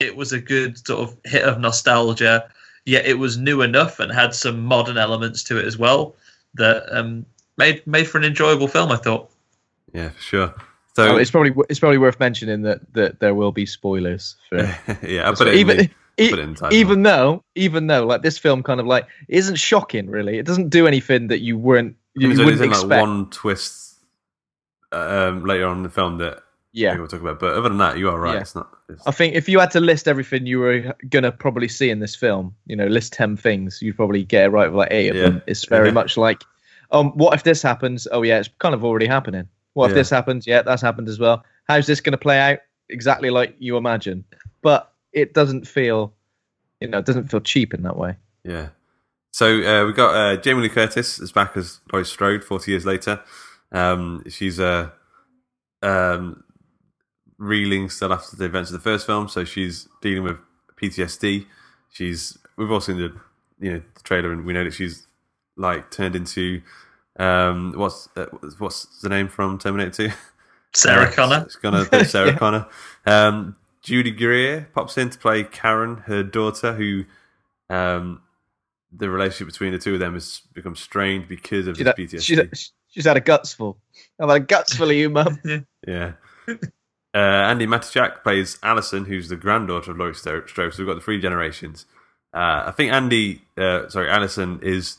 [0.00, 2.48] it was a good sort of hit of nostalgia.
[2.84, 6.14] Yet it was new enough and had some modern elements to it as well
[6.54, 8.92] that um, made made for an enjoyable film.
[8.92, 9.30] I thought.
[9.92, 10.54] Yeah, for sure.
[10.94, 14.58] So Oh, it's probably it's probably worth mentioning that that there will be spoilers for
[15.02, 18.38] yeah, I put it even the- e- put in even though even though like this
[18.38, 20.38] film kind of like isn't shocking really.
[20.38, 22.90] It doesn't do anything that you weren't you There's wouldn't only expect.
[22.90, 23.98] like one twist
[24.92, 26.94] um, later on in the film that yeah.
[26.94, 27.40] we will talk about.
[27.40, 28.34] But other than that, you are right.
[28.34, 28.40] Yeah.
[28.40, 28.70] It's not.
[28.88, 32.00] It's, I think if you had to list everything you were gonna probably see in
[32.00, 35.08] this film, you know, list ten things, you'd probably get it right with like eight
[35.08, 35.22] of Yeah.
[35.22, 35.42] them.
[35.46, 35.94] It's very Yeah.
[35.94, 36.42] much like,
[36.90, 38.06] um, what if this happens?
[38.10, 39.48] Oh yeah, it's kind of already happening.
[39.74, 40.46] What if this happens?
[40.46, 41.44] Yeah, that's happened as well.
[41.68, 42.60] How's this gonna play out?
[42.88, 44.24] Exactly like you imagine,
[44.62, 46.12] but it doesn't feel,
[46.80, 48.16] you know, it doesn't feel cheap in that way.
[48.44, 48.68] yeah.
[49.32, 52.86] So uh, we got uh, Jamie Lee Curtis is back as Lois Strode 40 years
[52.86, 53.20] later.
[53.70, 54.88] Um, she's uh,
[55.82, 56.42] um,
[57.36, 60.38] reeling still after the events of the first film, so she's dealing with
[60.80, 61.44] PTSD.
[61.90, 63.12] She's we've all seen the
[63.60, 65.06] you know the trailer, and we know that she's
[65.58, 66.62] like turned into
[67.18, 68.26] um, what's uh,
[68.56, 70.14] what's the name from Terminator 2?
[70.74, 71.42] Sarah Connor.
[71.44, 72.66] It's gonna be Sarah Connor.
[73.04, 77.04] Um, Judy Greer pops in to play Karen, her daughter, who
[77.70, 78.20] um,
[78.90, 81.96] the relationship between the two of them has become strained because of She's this had,
[81.96, 82.20] PTSD.
[82.50, 83.78] she's, she's had a guts full.
[84.20, 85.40] I've had a guts full of you, mum.
[85.86, 86.14] Yeah.
[86.48, 86.56] Uh,
[87.14, 90.50] Andi Matichak plays Alison, who's the granddaughter of Laurie Strode.
[90.50, 91.86] So we've got the three generations.
[92.34, 94.98] Uh, I think Andy, uh, sorry, Alison is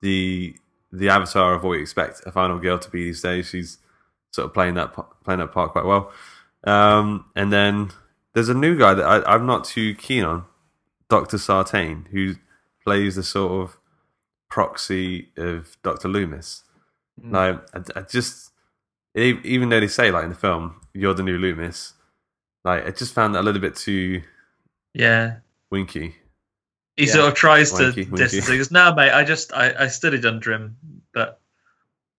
[0.00, 0.56] the
[0.90, 3.50] the avatar of what we expect a final girl to be these days.
[3.50, 3.76] She's
[4.30, 6.10] sort of playing that playing that part quite well.
[6.64, 7.90] Um, and then
[8.34, 10.44] there's a new guy that I, I'm not too keen on,
[11.08, 12.34] Doctor Sartain, who
[12.84, 13.76] plays the sort of
[14.48, 16.62] proxy of Doctor Loomis.
[17.22, 18.50] Like, I, I just
[19.14, 21.92] even though they say like in the film you're the new Loomis,
[22.64, 24.22] like I just found that a little bit too
[24.94, 25.36] Yeah.
[25.70, 26.16] winky.
[26.96, 27.12] He Yeah.
[27.12, 28.16] sort of tries to Wanky, wanky.
[28.16, 28.48] distance.
[28.48, 30.76] He goes, "No, mate, I just I, I studied under him,
[31.14, 31.40] but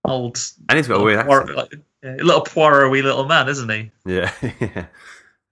[0.05, 0.37] old
[0.69, 1.57] And he's got a weird Poir- accent.
[1.57, 1.73] like,
[2.03, 3.91] yeah, a little Poirot-y little man, isn't he?
[4.05, 4.85] Yeah, yeah.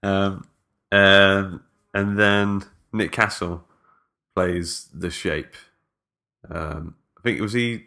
[0.04, 0.46] Um,
[0.92, 1.62] um,
[1.94, 3.64] and then Nick Castle
[4.36, 5.54] plays the Shape.
[6.48, 7.86] Um, I think was he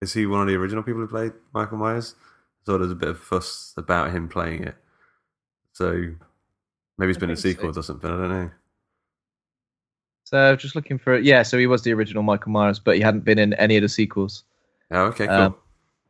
[0.00, 2.14] is he one of the original people who played Michael Myers?
[2.64, 4.76] So there's a bit of fuss about him playing it.
[5.72, 5.90] So
[6.98, 7.48] maybe it's I been a think so.
[7.48, 8.10] sequel or something.
[8.10, 8.50] I don't know.
[10.24, 11.42] So just looking for yeah.
[11.42, 13.88] So he was the original Michael Myers, but he hadn't been in any of the
[13.88, 14.42] sequels.
[14.90, 15.34] Oh, okay, cool.
[15.36, 15.54] Um,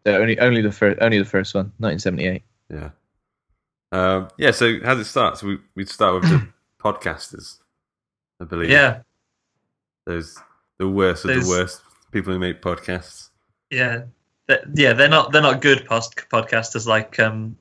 [0.06, 2.42] So only only the first only the first one, 1978.
[2.70, 2.90] Yeah.
[3.92, 5.38] Um, yeah, so how does it start?
[5.38, 6.48] So we, we'd start with the
[6.82, 7.58] podcasters,
[8.40, 8.70] I believe.
[8.70, 9.00] Yeah,
[10.06, 10.38] Those
[10.78, 11.80] the worst of Those- the worst
[12.12, 13.30] people who make podcasts.
[13.70, 14.02] yeah,
[14.48, 14.92] Th- yeah.
[14.92, 17.56] They're not they're not good post- podcasters like um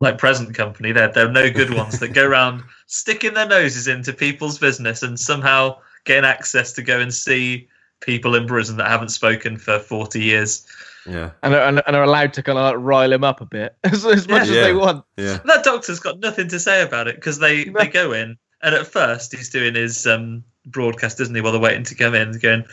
[0.00, 0.92] like present company.
[0.92, 5.18] They're they're no good ones that go around sticking their noses into people's business and
[5.18, 7.68] somehow gain access to go and see
[8.00, 10.66] people in prison that haven't spoken for forty years.
[11.06, 11.30] Yeah.
[11.42, 13.76] And are, and and are allowed to kind of like rile him up a bit
[13.84, 14.62] as, as much as Yeah.
[14.62, 15.04] they want.
[15.16, 15.38] Yeah.
[15.44, 17.80] That doctor's got nothing to say about it because they, No.
[17.80, 21.40] they go in and at first he's doing his um, broadcast, isn't he?
[21.42, 22.64] While they're waiting to come in, going,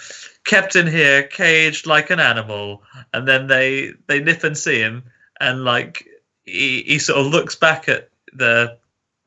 [0.46, 5.04] kept in here, caged like an animal, and then they they nip and see him,
[5.42, 6.08] and like
[6.44, 8.78] he, he sort of looks back at the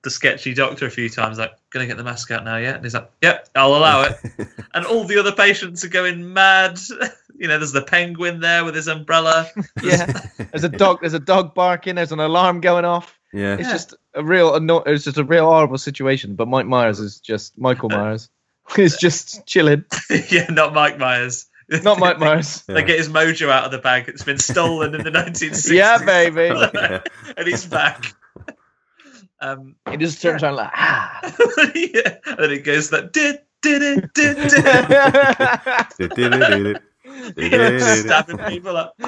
[0.04, 2.74] the sketchy doctor a few times, like, gonna get the mask out now, yeah?
[2.74, 4.16] And he's like, yep, I'll allow it.
[4.74, 6.78] and all the other patients are going mad.
[7.36, 9.48] you know, there's the penguin there with his umbrella.
[9.82, 10.06] Yeah.
[10.52, 11.00] There's a dog.
[11.00, 11.96] There's a dog barking.
[11.96, 13.18] There's an alarm going off.
[13.32, 13.54] Yeah.
[13.54, 13.72] It's Yeah.
[13.72, 14.54] just a real.
[14.86, 16.36] It's just a real horrible situation.
[16.36, 18.30] But Mike Myers is just Michael uh, Myers.
[18.76, 19.84] He's just chilling.
[20.30, 21.46] yeah, not Mike Myers.
[21.68, 22.62] Not Mike Myers.
[22.66, 24.08] They get his mojo out of the bag.
[24.08, 25.72] It's been stolen in the 1960s.
[25.72, 26.48] Yeah, baby.
[27.36, 28.14] And he's back.
[29.40, 31.20] Um, He just turns around like ah.
[31.74, 32.16] yeah.
[32.26, 34.36] And then it goes that did did it did
[37.36, 38.98] did stabbing people up.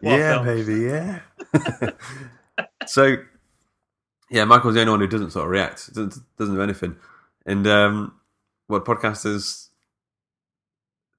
[0.00, 0.46] What yeah, film.
[0.46, 1.20] baby, yeah.
[2.86, 3.16] so,
[4.30, 6.96] yeah, Michael's the only one who doesn't sort of react, doesn't, doesn't do anything.
[7.46, 8.14] And um,
[8.68, 9.68] what podcasters,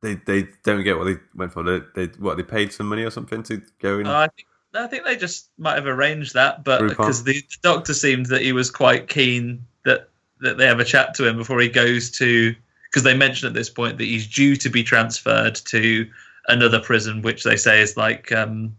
[0.01, 1.63] they they don't get what they went for.
[1.63, 4.07] They, they what they paid some money or something to go in.
[4.07, 6.89] Uh, I think I think they just might have arranged that, but Groupon.
[6.89, 10.09] because the, the doctor seemed that he was quite keen that
[10.41, 12.55] that they have a chat to him before he goes to
[12.89, 16.09] because they mention at this point that he's due to be transferred to
[16.47, 18.75] another prison, which they say is like um,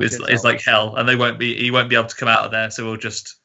[0.00, 0.40] is, is hell.
[0.44, 2.70] like hell, and they won't be he won't be able to come out of there.
[2.70, 3.36] So we'll just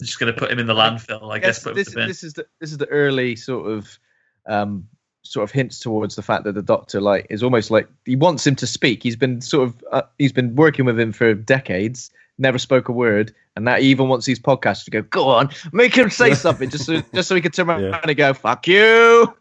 [0.00, 1.58] just going to put him in the landfill, I guess.
[1.58, 2.08] Yes, Put this, in the bin.
[2.08, 3.98] this is the this is the early sort of
[4.46, 4.88] um,
[5.22, 8.46] sort of hints towards the fact that the doctor like is almost like he wants
[8.46, 9.02] him to speak.
[9.02, 12.92] He's been sort of uh, he's been working with him for decades, never spoke a
[12.92, 15.02] word, and now he even wants these podcasts to go.
[15.02, 18.00] Go on, make him say something, just so just so he can turn around Yeah.
[18.02, 19.32] and go fuck you,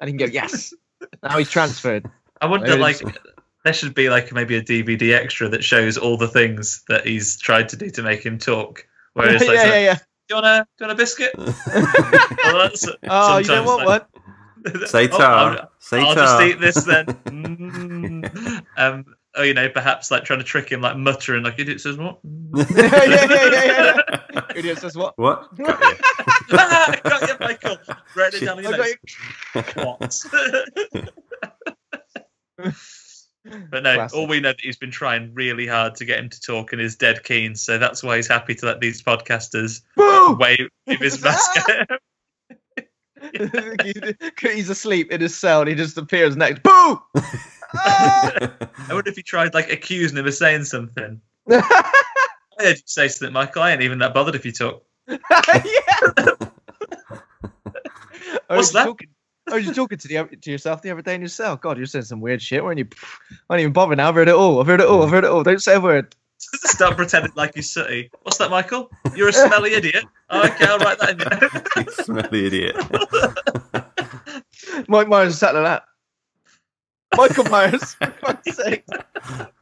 [0.00, 0.72] and he can go yes.
[1.22, 2.08] now he's transferred.
[2.40, 3.16] I wonder, Maybe like, it's-
[3.64, 7.38] there should be like maybe a DVD extra that shows all the things that he's
[7.38, 8.86] tried to do to make him talk.
[9.14, 9.94] Whereas, yeah, like, yeah, yeah.
[9.94, 11.32] do you want a do you want a biscuit?
[12.44, 14.13] Well, that's- Oh, you don't want like- one?
[14.86, 15.50] Say Oh, tar.
[15.58, 16.24] I'll, Say I'll tar.
[16.24, 17.06] just eat this then.
[18.24, 18.64] Mm.
[18.76, 19.04] Um,
[19.36, 22.18] or you know, perhaps like trying to trick him, like muttering, like idiot says what?
[22.54, 22.64] yeah,
[23.04, 24.00] yeah, yeah,
[24.32, 24.42] yeah.
[24.54, 25.18] Idiot says what?
[25.18, 25.54] What?
[25.56, 25.78] Got
[26.52, 27.76] Ah, got you, Michael.
[28.16, 28.94] Right down your I nose.
[29.74, 30.24] What?
[33.70, 34.16] But no, Classic.
[34.18, 36.80] all we know that he's been trying really hard to get him to talk and
[36.80, 37.54] is dead keen.
[37.54, 40.36] So that's why he's happy to let these podcasters Boo!
[40.40, 41.50] wave wave his mask.
[44.40, 46.62] He's asleep in his cell and he just appears next.
[46.62, 47.02] Boo!
[47.76, 48.32] Ah!
[48.88, 51.20] I wonder if he tried like accusing him of saying something.
[51.50, 51.62] I
[52.58, 53.62] heard you say something, Michael.
[53.62, 54.84] I ain't even that bothered if you talk.
[55.08, 55.18] yeah.
[58.48, 58.84] What's that?
[58.84, 59.08] Talking,
[59.50, 61.56] I was talking to, the, to yourself the other day in your cell.
[61.56, 62.86] God, you're saying some weird shit, weren't you?
[63.50, 64.08] I don't even bother now.
[64.08, 64.60] I've heard it all.
[64.60, 65.02] I've heard it all.
[65.02, 65.42] I've heard it all.
[65.42, 66.14] Don't say a word.
[66.54, 68.10] Start pretending like you're sooty.
[68.22, 68.90] What's that, Michael?
[69.14, 70.04] You're a smelly idiot.
[70.30, 71.86] Oh, okay, I'll write that in there.
[72.04, 72.76] Smelly idiot.
[74.88, 75.84] Mike Myers sat like that.
[77.16, 78.84] Michael Myers, for fuck's sake.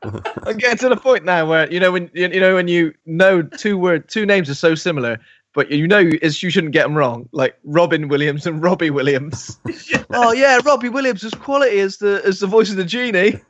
[0.02, 2.94] I'm getting to the point now where you know when you, you know when you
[3.06, 5.18] know two word two names are so similar,
[5.54, 9.58] but you know is you shouldn't get them wrong, like Robin Williams and Robbie Williams.
[10.14, 13.40] Oh yeah, Robbie Williams is quality as the as the voice of the genie.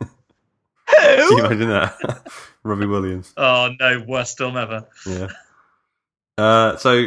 [0.87, 1.39] Can you Who?
[1.41, 2.43] imagine that?
[2.65, 3.33] Robbie Williams.
[3.37, 4.87] Oh no, worst film ever.
[5.07, 5.29] Yeah.
[6.39, 7.07] Uh, so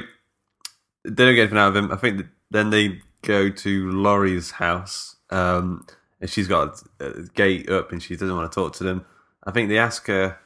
[1.04, 1.92] they don't get anything out of him.
[1.92, 5.86] I think that then they go to Laurie's house, um,
[6.22, 9.06] and she's got a gate up, and she doesn't want to talk to them.
[9.44, 10.38] I think they ask her.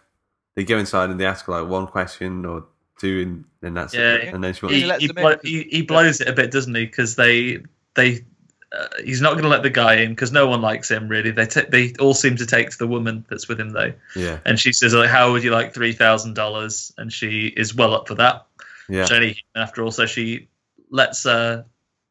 [0.56, 2.66] They go inside and they ask her like one question or
[3.00, 4.00] two, and then that's it.
[4.26, 4.36] Yeah.
[4.36, 4.88] And then she He He, wants.
[4.90, 5.24] lets he, them in.
[5.24, 6.86] blo- he, he blows it a bit, doesn't he?
[6.86, 7.64] Because they
[7.96, 8.26] they
[8.72, 11.32] uh, he's not going to let the guy in because no one likes him really.
[11.32, 14.40] They ta they all seem to take to the woman that's with him though, Yeah,
[14.46, 17.94] and she says like, "How would you like three thousand dollars?" And she is well
[17.94, 18.46] up for that.
[18.88, 20.50] yeah, human after all, so she
[20.92, 21.66] lets her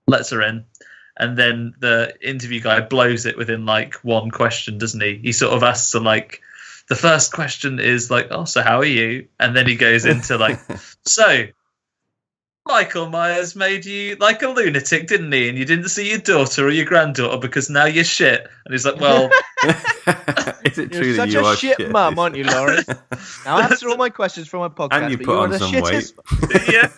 [0.07, 0.65] lets her in,
[1.17, 5.17] and then the interview guy blows it within like one question, doesn't he?
[5.17, 6.41] He sort of asks her like,
[6.89, 10.37] the first question is like, "Oh, so how are you?" And then he goes into
[10.39, 10.59] like,
[11.05, 11.47] "So."
[12.69, 15.49] Michael Myers made you like a lunatic, didn't he?
[15.49, 18.47] And you didn't see your daughter or your granddaughter because now you're shit.
[18.65, 19.31] And he's like, "Well,
[20.65, 22.83] Is it true You're that such you a are shit mum, aren't you, Laurie?
[23.45, 25.03] Now answer all my questions from my podcast.
[25.03, 26.13] and you put you on some shittest.
[26.51, 26.69] weight.
[26.73, 26.91] yeah.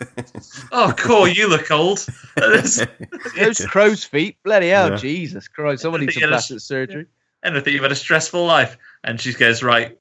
[0.73, 2.05] Oh, cool, you look old."
[2.37, 4.97] Those crow's feet, bloody hell, Yeah.
[4.97, 5.83] Jesus Christ!
[5.83, 7.07] Someone needs some Yeah, that's- plastic surgery.
[7.43, 8.77] and I think you've had a stressful life.
[9.05, 9.99] And she goes, right,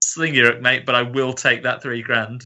[0.00, 2.44] sling your hook, mate, but I will take that three grand.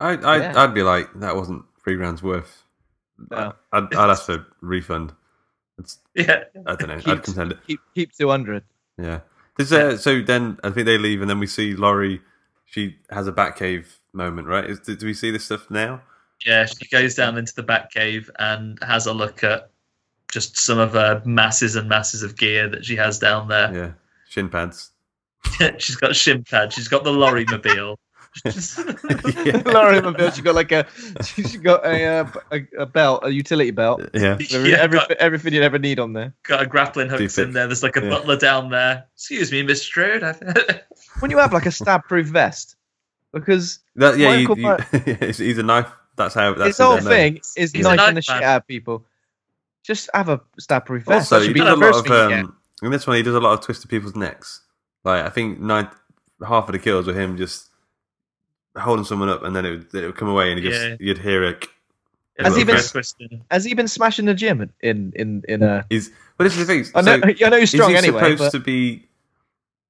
[0.00, 0.52] I, I, Yeah.
[0.56, 2.62] I'd be like, that wasn't three grand's worth.
[3.32, 3.52] No.
[3.72, 5.12] I'd, I'd ask for refund.
[5.76, 6.44] It's, Yeah.
[6.66, 7.12] I don't know.
[7.12, 7.58] I'd contend it.
[7.66, 8.62] keep, keep two hundred.
[8.96, 9.20] Yeah.
[9.58, 12.20] Uh, so then I think they leave, and then we see Laurie.
[12.64, 14.64] She has a Batcave moment, right?
[14.64, 16.00] Is, do, do we see this stuff now?
[16.46, 19.70] Yeah, she goes down into the Batcave and has a look at
[20.30, 23.74] just some of her masses and masses of gear that she has down there.
[23.74, 23.90] Yeah.
[24.28, 24.92] Shin pads.
[25.78, 26.76] she's got shin pads.
[26.76, 27.98] she's got the Laurie mobile.
[28.44, 29.62] yeah.
[29.66, 30.86] Laurie Mobile, she got like a,
[31.24, 34.02] she got a, uh, a a belt, a utility belt.
[34.14, 34.38] Yeah.
[34.50, 36.32] Every, Yeah, every, got- everything you'd ever need on there.
[36.44, 37.66] got a grappling hook in there.
[37.66, 38.10] There's like a Yeah.
[38.10, 39.06] butler down there.
[39.14, 40.22] Excuse me, Miss Strode.
[41.20, 42.76] When you have like a stab-proof vest,
[43.32, 44.84] because That, yeah, you, you, Myers-
[45.20, 45.90] he's, he's a knife.
[46.16, 46.54] That's how.
[46.54, 47.10] That's his who whole they know.
[47.10, 49.04] thing is He's a knifing the shit out of people.
[49.82, 51.32] Just have a stab-proof vest.
[51.32, 52.04] Also, that he should be does a lot of.
[52.06, 52.44] thing you get.
[52.44, 54.62] Um, in this one, he does a lot of twisted people's necks.
[55.04, 55.88] Like I think nine,
[56.46, 57.69] half of the kills were him just
[58.76, 60.96] holding someone up, and then it would, it would come away, and he just Yeah.
[61.00, 61.66] you'd hear it.
[62.38, 65.66] Has he been- Has he been smashing the gym in in in a?
[65.66, 66.86] Uh, he's but this is the thing.
[66.94, 68.20] I know, so I know he's strong is he anyway.
[68.32, 69.06] supposed But to be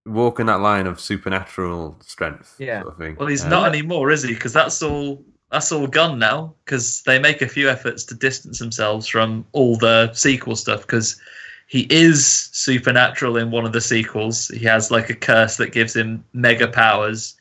[0.06, 2.56] walking that line of supernatural strength?
[2.58, 2.80] Yeah.
[2.82, 3.16] Sort of thing.
[3.18, 4.34] Well, he's not anymore, is he?
[4.34, 6.54] Because that's all that's all gone now.
[6.64, 10.80] Because they make a few efforts to distance themselves from all the sequel stuff.
[10.82, 11.20] Because
[11.68, 14.48] he is supernatural in one of the sequels.
[14.48, 17.36] He has like a curse that gives him mega powers,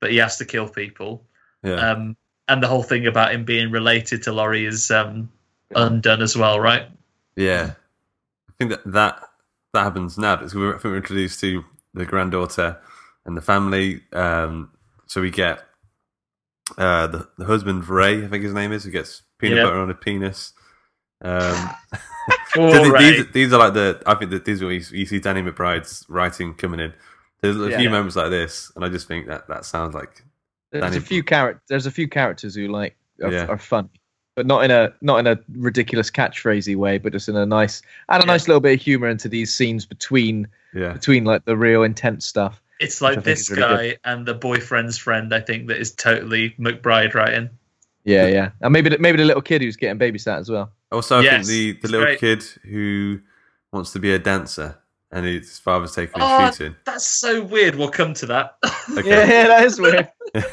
[0.00, 1.24] but he has to kill people.
[1.62, 1.92] Yeah.
[1.92, 2.16] Um,
[2.48, 5.30] and the whole thing about him being related to Laurie is um,
[5.74, 6.88] undone as well, right?
[7.36, 7.72] Yeah,
[8.48, 9.20] I think that that
[9.72, 10.36] that happens now.
[10.36, 12.78] Because we're, I think we're introduced to the granddaughter
[13.24, 14.02] and the family.
[14.12, 14.70] Um,
[15.06, 15.64] so we get
[16.76, 19.64] uh, the the husband Ray, I think his name is, who gets peanut Yeah.
[19.64, 20.52] butter on a penis.
[21.22, 21.70] Um,
[22.54, 24.02] so th- these, these are like the.
[24.06, 26.92] I think that these are you see Danny McBride's writing coming in.
[27.44, 27.78] There's a Yeah.
[27.78, 30.24] few moments like this, and I just think that that sounds like
[30.72, 31.62] There's Danny- a few characters.
[31.68, 33.46] There's a few characters who like are, Yeah.
[33.46, 33.90] are funny,
[34.34, 37.82] but not in a not in a ridiculous catchphrasey way, but just in a nice
[38.08, 38.32] add a Yeah.
[38.32, 42.26] nice little bit of humor into these scenes between yeah, between like the real intense
[42.26, 42.60] stuff.
[42.80, 45.32] It's like this is really guy and the boyfriend's friend.
[45.32, 47.50] I think that is totally McBride writing.
[48.04, 50.72] Yeah, yeah, and maybe the, maybe the little kid who's getting babysat as well.
[50.92, 52.18] Also, I Yes, think the, the little great.
[52.20, 53.20] kid who
[53.72, 54.76] wants to be a dancer
[55.14, 56.76] and his father's taking him Oh, shooting.
[56.84, 57.76] That's so weird.
[57.76, 58.56] We'll come to that.
[58.98, 59.08] Okay.
[59.08, 60.10] Yeah, yeah, that is weird.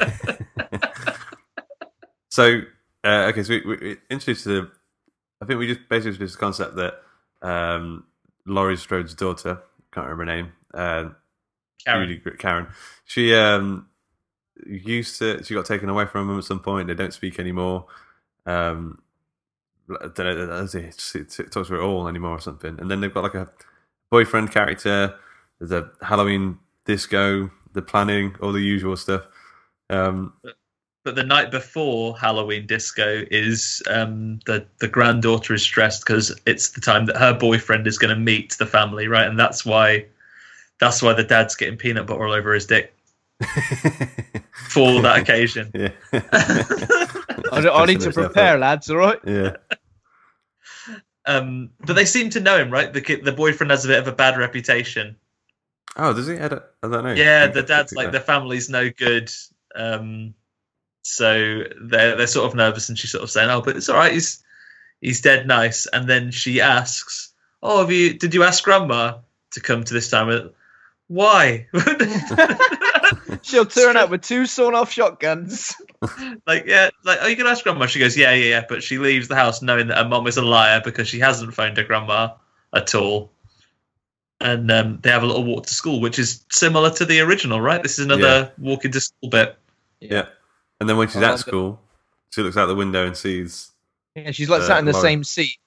[2.30, 2.62] so,
[3.04, 4.70] uh, okay, so we, we we introduced the.
[5.42, 6.94] I think we just basically introduced the concept that
[7.42, 8.04] um,
[8.46, 9.60] Laurie Strode's daughter,
[9.92, 11.10] can't remember her name, uh,
[11.84, 12.08] Karen.
[12.08, 12.68] Judy Karen,
[13.04, 13.88] she um,
[14.66, 15.42] used to.
[15.44, 16.88] She got taken away from him at some point.
[16.88, 17.86] They don't speak anymore.
[18.46, 19.02] Um,
[19.90, 20.46] I don't know.
[20.46, 22.80] Does he t- t- talk to her at all anymore or something?
[22.80, 23.50] And then they've got like a
[24.12, 25.14] boyfriend character.
[25.58, 27.50] There's a Halloween disco.
[27.72, 29.22] The planning, all the usual stuff.
[29.88, 30.34] Um,
[31.04, 36.68] But the night before Halloween disco is um, the the granddaughter is stressed because it's
[36.72, 39.26] the time that her boyfriend is going to meet the family, right?
[39.26, 40.04] And that's why
[40.78, 42.94] that's why the dad's getting peanut butter all over his dick
[44.68, 45.70] for that occasion.
[45.74, 45.88] yeah.
[46.12, 48.60] I, I need to prepare, up.
[48.60, 48.90] lads.
[48.90, 49.18] All right.
[49.26, 49.56] Yeah.
[51.24, 52.92] Um, but they seem to know him, right?
[52.92, 55.16] The kid, the boyfriend has a bit of a bad reputation.
[55.96, 56.38] Oh, does he?
[56.38, 57.12] I don't, I don't know.
[57.12, 59.30] Yeah, the dad's like the family's no good.
[59.74, 60.34] Um,
[61.02, 63.96] so they're they're sort of nervous, and she's sort of saying, "Oh, but it's all
[63.96, 64.12] right.
[64.12, 64.42] He's
[65.00, 67.32] he's dead nice." And then she asks,
[67.62, 68.14] "Oh, have you?
[68.14, 69.18] Did you ask Grandma
[69.52, 70.50] to come to this time?"
[71.08, 71.66] Why?
[73.44, 75.74] She'll turn up with two sawn-off shotguns.
[76.46, 77.86] like, yeah, like, oh, you can ask Grandma.
[77.86, 80.36] She goes, "Yeah, yeah, yeah," but she leaves the house knowing that her mom is
[80.36, 82.34] a liar because she hasn't phoned her grandma
[82.74, 83.30] at all.
[84.40, 87.60] And um, they have a little walk to school, which is similar to the original,
[87.60, 87.80] right?
[87.82, 89.56] This is another walk into school bit.
[90.00, 90.26] Yeah.
[90.80, 91.42] And then when she's I at like it.
[91.42, 91.80] school,
[92.30, 93.70] she looks out the window and sees.
[94.16, 95.02] Yeah, she's like Uh, sat in the Laurie.
[95.02, 95.58] same seat,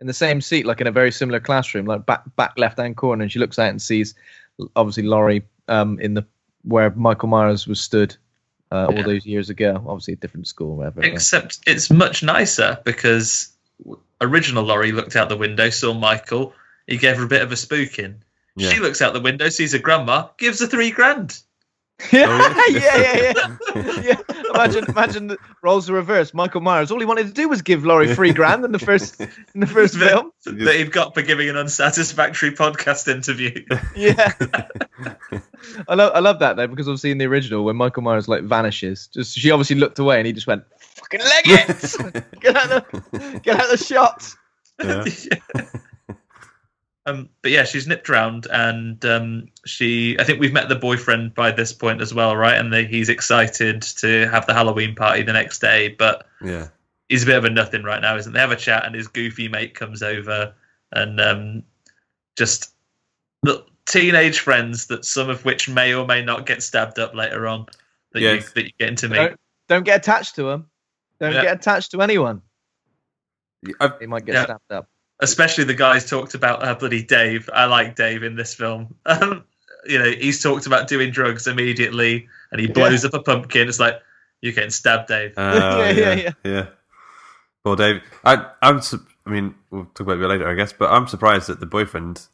[0.00, 2.96] in the same seat, like in a very similar classroom, like back back left hand
[2.96, 4.16] corner, and she looks out and sees,
[4.74, 6.26] obviously Laurie, um, in the
[6.64, 8.16] where Michael Myers was stood,
[8.72, 9.02] uh, all Yeah.
[9.02, 9.82] those years ago.
[9.86, 11.00] Obviously, a different school, whatever.
[11.02, 13.50] but- Except it's much nicer because
[14.20, 16.54] original Laurie looked out the window, saw Michael,
[16.86, 18.16] he gave her a bit of a spooking.
[18.56, 18.70] Yeah.
[18.70, 21.38] She looks out the window, sees her grandma, gives her three grand.
[22.12, 22.96] yeah, Oh, yeah.
[22.96, 24.42] yeah, yeah, yeah.
[24.54, 26.32] Imagine, imagine the roles are reversed.
[26.34, 29.20] Michael Myers, all he wanted to do was give Laurie three grand in the first
[29.20, 30.30] in the first film.
[30.44, 33.64] that he'd got for giving an unsatisfactory podcast interview.
[33.96, 34.32] Yeah,
[35.88, 38.42] I love I love that though because obviously in the original when Michael Myers like
[38.42, 42.90] vanishes, just she obviously looked away and he just went fucking leg it, get out
[42.90, 44.34] the get out the shot.
[44.82, 45.04] Yeah.
[47.06, 50.18] Um, but yeah, she's nipped round, and um, she.
[50.18, 52.54] I think we've met the boyfriend by this point as well, right?
[52.58, 56.68] And the, he's excited to have the Halloween party the next day, but Yeah.
[57.10, 58.32] he's a bit of a nothing right now, isn't?
[58.32, 60.54] They have a chat, and his goofy mate comes over,
[60.92, 61.62] and um,
[62.36, 62.72] just
[63.42, 67.46] the teenage friends that some of which may or may not get stabbed up later
[67.46, 67.66] on.
[68.12, 68.52] That you Yes.
[68.52, 69.16] that you get into me.
[69.16, 70.70] Don't, don't get attached to them.
[71.20, 71.42] Don't Yeah.
[71.42, 72.40] get attached to anyone.
[73.80, 74.44] I've, He might get Yeah.
[74.44, 74.88] stabbed up.
[75.20, 77.48] Especially the guys talked about uh, bloody Dave.
[77.52, 78.94] I like Dave in this film.
[79.06, 79.44] Um,
[79.86, 83.68] you know, he's talked about doing drugs immediately, and he blows up a pumpkin.
[83.68, 84.00] It's like
[84.40, 85.34] you're getting stabbed, Dave.
[85.36, 86.66] oh, Yeah, yeah, yeah, yeah,
[87.66, 88.80] Well, Dave, I, I'm.
[88.80, 90.72] su- I mean, we'll talk about it later, I guess.
[90.72, 92.26] But I'm surprised that the boyfriend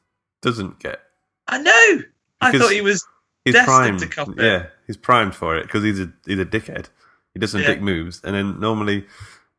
[0.42, 1.00] doesn't get.
[1.48, 2.02] I know.
[2.40, 3.04] I thought he was.
[3.44, 3.66] He's Destined
[3.98, 3.98] primed.
[4.00, 4.36] to cop it.
[4.44, 6.86] Yeah, he's primed for it because he's a he's a dickhead.
[7.34, 7.66] He does some Yeah.
[7.68, 9.06] dick moves, and then normally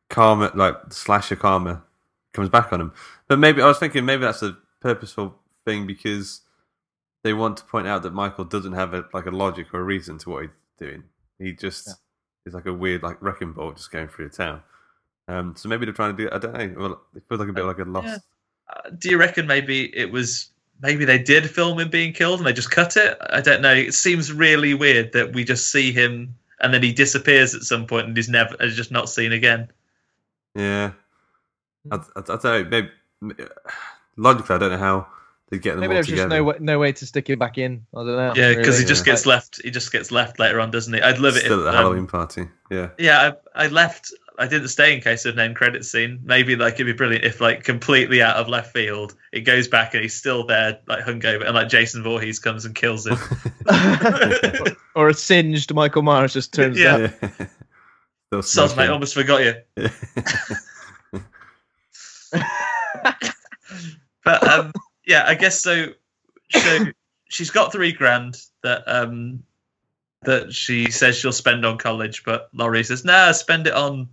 [0.08, 1.82] karma, like slasher karma,
[2.32, 2.92] comes back on him.
[3.28, 6.40] But maybe I was thinking maybe that's a purposeful thing because
[7.24, 9.84] they want to point out that Michael doesn't have a like a logic or a
[9.84, 11.04] reason to what he's doing.
[11.38, 11.92] He just Yeah.
[12.46, 14.62] is like a weird like wrecking ball just going through the town.
[15.28, 16.28] Um, so maybe they're trying to do.
[16.32, 16.74] I don't know.
[16.76, 18.06] Well, it feels like a bit like a lost.
[18.08, 18.16] Yeah.
[18.68, 22.46] Uh, do you reckon maybe it was maybe they did film him being killed and
[22.46, 23.16] they just cut it?
[23.30, 23.72] I don't know.
[23.72, 27.86] It seems really weird that we just see him and then he disappears at some
[27.86, 29.68] point and he's never is just not seen again.
[30.54, 30.92] Yeah,
[31.90, 32.64] I, I, I don't know.
[33.20, 33.44] Maybe
[34.16, 35.06] logically, I don't know how
[35.50, 36.28] they get them Maybe all there's together.
[36.28, 37.86] just no way, no way to stick it back in.
[37.94, 38.32] I don't know.
[38.36, 38.78] Yeah, because really.
[38.80, 39.12] he just Yeah.
[39.12, 39.60] gets left.
[39.62, 41.00] He just gets left later on, doesn't he?
[41.02, 41.40] I'd love it.
[41.40, 42.48] Still at the um, Halloween party.
[42.70, 42.88] Yeah.
[42.98, 44.12] Yeah, I, I left.
[44.38, 46.20] I didn't stay in case of an end credit scene.
[46.24, 49.92] Maybe like it'd be brilliant if like completely out of left field, it goes back
[49.92, 53.18] and he's still there, like hungover, and like Jason Voorhees comes and kills him.
[54.96, 56.94] or a singed Michael Myers just turns Yeah.
[56.94, 57.12] up.
[57.22, 57.46] Yeah.
[58.40, 59.54] Still Soz, mate, almost forgot you.
[64.24, 64.72] But um,
[65.06, 65.86] yeah, I guess so.
[66.50, 66.86] So
[67.28, 69.42] she's got three grand that um
[70.22, 74.08] that she says she'll spend on college, but Laurie says, "Nah, spend it on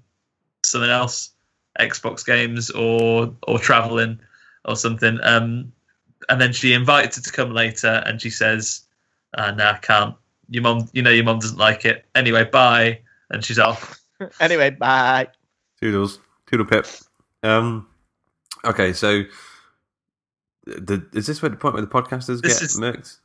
[0.66, 1.32] something else,
[1.80, 4.20] Xbox games or or traveling
[4.66, 5.72] or something." Um,
[6.28, 8.82] and then she invites her to come later, and she says,
[9.38, 10.16] uh, "Nah, I can't.
[10.50, 12.06] Your mom, you know, your mom doesn't like it.
[12.16, 13.02] Anyway, bye."
[13.32, 14.02] And she's off.
[14.40, 15.28] anyway, bye.
[15.80, 16.20] Toodles.
[16.48, 16.88] Toodle pip.
[17.44, 17.89] Um,
[18.66, 19.24] okay, so
[20.66, 23.18] the, is this where the point where the podcasters This get is- murked?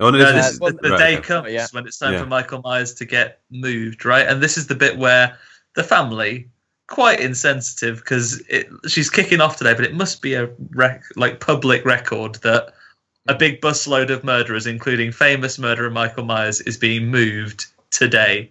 [0.00, 1.22] Oh, no, No, this this is is the, the right, day okay.
[1.22, 1.66] comes Yeah.
[1.70, 2.20] when it's time Yeah.
[2.20, 4.26] for Michael Myers to get moved, right?
[4.26, 5.38] And this is the bit where
[5.76, 6.48] the family,
[6.88, 8.42] quite insensitive, because
[8.88, 12.74] she's kicking off today, but it must be a rec- like public record that
[13.28, 18.50] a big busload of murderers, including famous murderer Michael Myers, is being moved today.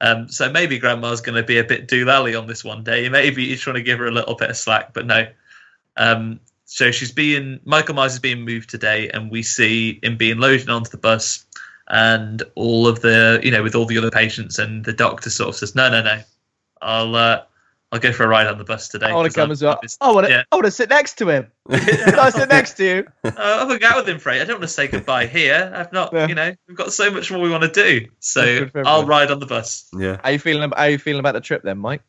[0.00, 3.08] Um, so maybe Grandma's going to be a bit doolally on this one day.
[3.08, 5.28] Maybe he's trying to give her a little bit of slack, but no.
[5.96, 10.38] Um, so she's being Michael Myers is being moved today, and we see him being
[10.38, 11.44] loaded onto the bus,
[11.88, 15.50] and all of the you know with all the other patients, and the doctor sort
[15.50, 16.20] of says, "No, no, no,
[16.80, 17.42] I'll uh,
[17.92, 19.62] I'll go for a ride on the bus today." I want to come I'm- as
[19.62, 19.78] well.
[20.00, 20.32] I'm- want to.
[20.32, 20.42] yeah.
[20.50, 21.46] I want to sit next to him.
[21.68, 23.06] I sit next to you?
[23.22, 24.40] Uh, I'll hang out with him, Frey.
[24.40, 25.70] I don't want to say goodbye here.
[25.74, 26.26] I've not, Yeah.
[26.26, 28.06] you know, we've got so much more we want to do.
[28.20, 29.88] So That's good for I'll ride on the bus.
[29.98, 30.16] Yeah.
[30.24, 30.62] How you feeling?
[30.62, 32.02] About, how you feeling about the trip then, Mike?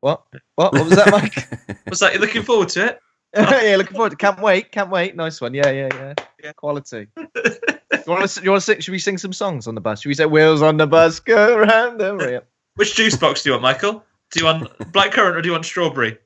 [0.00, 0.22] What?
[0.54, 0.72] What?
[0.72, 1.78] What was that, Mike?
[1.90, 3.00] Was that you looking forward to it?
[3.36, 4.10] yeah, looking forward.
[4.10, 4.72] to Can't wait.
[4.72, 5.14] Can't wait.
[5.14, 5.52] Nice one.
[5.54, 6.14] Yeah, yeah, yeah.
[6.42, 6.52] Yeah.
[6.52, 7.08] Quality.
[7.16, 7.26] you
[8.06, 8.42] want to?
[8.42, 8.80] You want to sing?
[8.80, 10.00] Should we sing some songs on the bus?
[10.00, 12.42] Should we say "Wheels on the bus go round the rail"?
[12.76, 14.04] Which juice box do you want, Michael?
[14.30, 16.16] Do you want blackcurrant or do you want strawberry?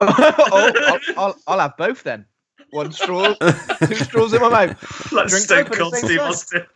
[0.00, 2.26] oh, I'll, I'll, I'll have both then.
[2.70, 5.12] One straw, two straws in my mouth.
[5.12, 6.30] Like Drink Stone both Cold Steve time.
[6.30, 6.66] Austin.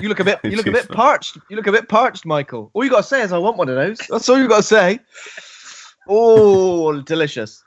[0.00, 0.38] You look a bit.
[0.44, 1.38] You look a bit parched.
[1.50, 2.70] You look a bit parched, Michael.
[2.72, 4.58] All you got to say is, "I want one of those." That's all you got
[4.58, 5.00] to say.
[6.08, 7.64] Oh, delicious.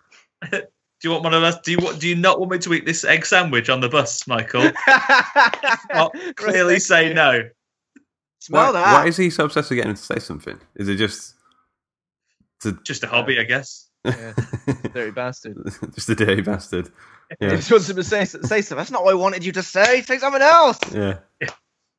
[0.51, 1.57] Do you want one of us?
[1.61, 4.27] Do you do you not want me to eat this egg sandwich on the bus,
[4.27, 4.71] Michael?
[5.91, 7.49] Well, clearly say no.
[8.39, 8.93] Smell why, that.
[8.93, 10.59] why is he so obsessed with getting him to say something?
[10.75, 11.35] Is it just
[12.61, 13.87] to, Just a hobby, I guess.
[14.05, 14.33] Yeah,
[14.93, 15.57] dirty bastard.
[15.95, 16.89] just a dirty bastard?
[17.39, 17.55] He Yeah.
[17.55, 18.77] just wants him to say, say something.
[18.77, 20.01] That's not what I wanted you to say.
[20.03, 20.79] Say something else.
[20.93, 21.19] Yeah.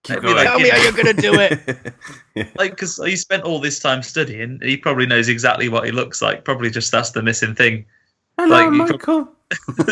[0.05, 0.36] Keep Maybe going.
[0.36, 1.95] like- Tell me how you're gonna do it.
[2.34, 2.49] yeah.
[2.57, 6.22] Like, because he spent all this time studying, he probably knows exactly what he looks
[6.22, 6.45] like.
[6.45, 7.84] Probably just that's the missing thing.
[8.43, 9.28] Hello, Like, you Michael.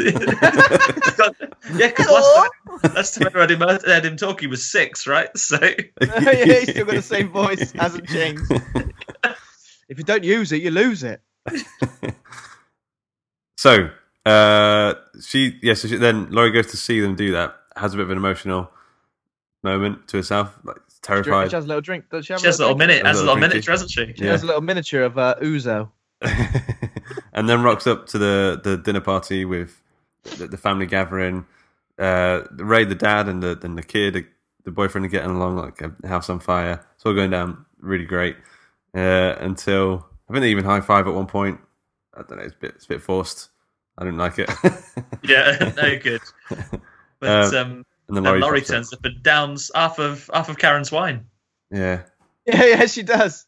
[1.76, 2.34] yeah, because last
[2.82, 5.28] time, last time I heard him, I heard him talk, he was six, right?
[5.36, 5.59] So
[6.01, 7.72] yeah, he's still got the same voice.
[7.72, 8.42] Hasn't changed.
[9.90, 11.22] If you don't use it, you lose it.
[13.57, 13.88] So,
[14.26, 17.96] uh, she, yeah, so she, then Laurie goes to see them do that, has a
[17.96, 18.70] bit of an emotional
[19.62, 21.24] moment to herself, like terrified.
[21.24, 21.53] She terrified.
[21.53, 22.05] has a little drink.
[22.11, 23.53] Does she have she has a little minute, has a little little drinky.
[23.53, 24.12] minute, hasn't she?
[24.16, 24.32] She Yeah.
[24.32, 25.90] has a little miniature of uh, ouzo.
[27.39, 29.80] And then rocks up to the, the dinner party with
[30.39, 31.47] the, the family gathering.
[31.99, 34.26] Uh, Ray, the dad, and the and the kid,
[34.64, 36.84] the boyfriend, are getting along like a house on fire.
[36.95, 38.36] It's all going down really great
[38.95, 41.61] uh, until I think they even high five at one point.
[42.14, 43.51] I don't know, it's a bit, it's a bit forced.
[43.97, 44.51] I didn't like it.
[45.22, 46.22] Yeah, no good.
[47.20, 48.76] But Uh, um, and then and Laurie, Laurie pops up.
[48.76, 51.26] turns up and downs half of half of Karen's wine.
[51.70, 52.03] Yeah,
[52.47, 53.47] Yeah, yeah, she does.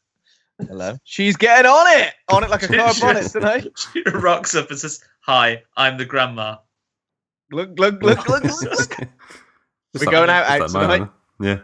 [0.68, 0.96] Hello.
[1.04, 2.14] She's getting on it.
[2.32, 3.66] On it like a car bonnet tonight.
[3.92, 6.56] She rocks up and says, "Hi, I'm the grandma."
[7.52, 7.78] Look!
[7.78, 8.02] Look!
[8.02, 8.28] Look!
[8.28, 8.42] look!
[8.42, 8.42] glug.
[8.44, 8.70] Just
[9.94, 11.08] We're like- going out- just out tonight.
[11.40, 11.58] Yeah.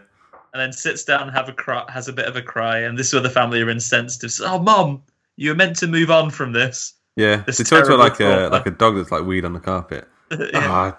[0.53, 2.97] and then sits down and have a cry, has a bit of a cry, and
[2.97, 4.31] this is where the family are insensitive.
[4.31, 5.03] Says, "Oh, mom,
[5.35, 8.19] you were meant to move on from this." Yeah, This they talk to her like
[8.19, 10.07] a like a dog that's like weed on the carpet.
[10.31, 10.47] Yeah.
[10.53, 10.97] Ah,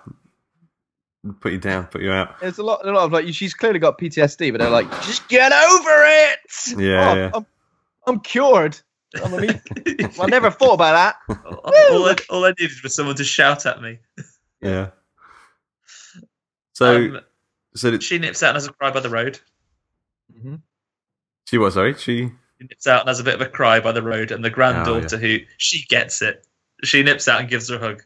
[1.41, 2.41] put you down, put you out.
[2.41, 3.27] There's a lot, a lot of like.
[3.35, 6.39] She's clearly got PTSD, but they're like, just get over it.
[6.79, 7.31] Yeah, Oh, yeah.
[7.35, 7.47] I'm, I'm
[8.21, 8.79] cured.
[9.25, 9.61] I mean,
[10.21, 11.37] I never thought about that.
[11.47, 13.99] all, all I, all I needed was someone to shout at me.
[14.61, 14.91] Yeah.
[16.75, 17.21] So, Um,
[17.75, 19.39] so did, she nips out and has a cry by the road.
[21.47, 21.95] she was sorry.
[21.95, 24.45] She She nips out and has a bit of a cry by the road, and
[24.45, 26.47] the granddaughter who she gets it.
[26.85, 28.03] She nips out and gives her a hug.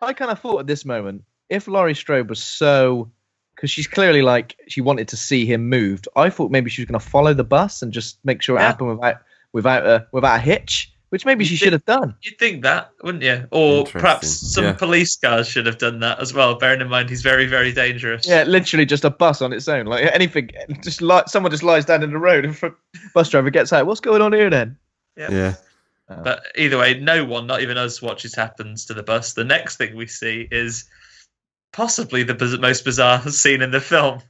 [0.00, 3.10] I kind of thought at this moment, if Laurie Strode was so,
[3.54, 6.08] because she's clearly like she wanted to see him moved.
[6.16, 8.60] I thought maybe she was going to follow the bus and just make sure it
[8.60, 8.66] Yeah.
[8.66, 9.22] happened without
[9.58, 12.14] without a without a hitch, which maybe she should have done.
[12.22, 13.46] You'd think that, wouldn't you?
[13.50, 14.72] Or perhaps some yeah.
[14.72, 16.54] police cars should have done that as well.
[16.54, 18.26] Bearing in mind he's very, very dangerous.
[18.26, 19.86] Yeah, literally just a bus on its own.
[19.86, 20.50] Like anything,
[20.82, 22.74] just like someone just lies down in the road and the
[23.14, 23.86] bus driver gets out.
[23.86, 24.76] What's going on here then?
[25.16, 25.30] Yeah.
[25.30, 25.54] Yeah.
[26.08, 29.34] Uh, but either way, no one, not even us, watches happens to the bus.
[29.34, 30.88] The next thing we see is
[31.72, 34.20] possibly the biz- most bizarre scene in the film,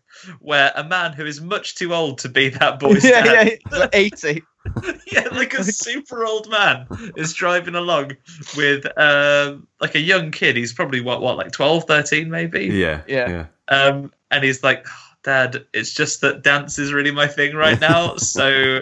[0.41, 3.57] where a man who is much too old to be that boy's yeah, dad, yeah,
[3.71, 4.43] he's like 80.
[5.13, 8.13] yeah, like a super old man is driving along
[8.57, 10.57] with um, like a young kid.
[10.57, 12.67] He's probably what, what, like 12, 13 maybe.
[12.67, 13.03] Yeah.
[13.07, 13.29] Yeah.
[13.29, 13.47] Yeah.
[13.69, 17.81] Um, and he's like, "Oh, Dad, it's just that dance is really my thing right
[17.81, 18.81] now, so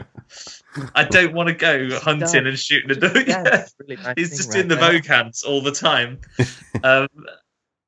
[0.94, 3.26] I don't want to go hunting and shooting a dog.
[3.26, 3.66] Yeah, Yeah.
[3.78, 4.92] really my He's thing just right in the now.
[4.92, 6.18] Vogue hands all the time.
[6.84, 7.08] um,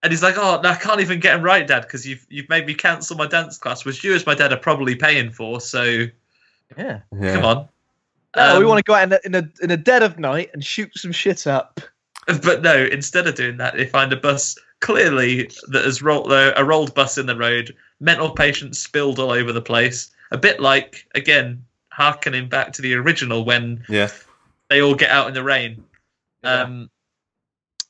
[0.03, 2.49] and he's like, "Oh, no, I can't even get him right, Dad, because you've you've
[2.49, 5.61] made me cancel my dance class, which you as my dad are probably paying for.
[5.61, 6.07] So
[6.77, 7.01] Yeah.
[7.19, 7.35] Yeah.
[7.35, 7.69] come on."
[8.37, 10.19] No, we Um, want to go out in the, in, the, in the dead of
[10.19, 11.81] night and shoot some shit up.
[12.27, 16.53] But no, instead of doing that, they find a bus clearly that has rolled uh,
[16.57, 20.11] a rolled bus in the road, mental patients spilled all over the place.
[20.31, 24.09] A bit like again, harkening back to the original when Yeah.
[24.69, 25.83] they all get out in the rain.
[26.45, 26.63] Yeah.
[26.65, 26.91] Um,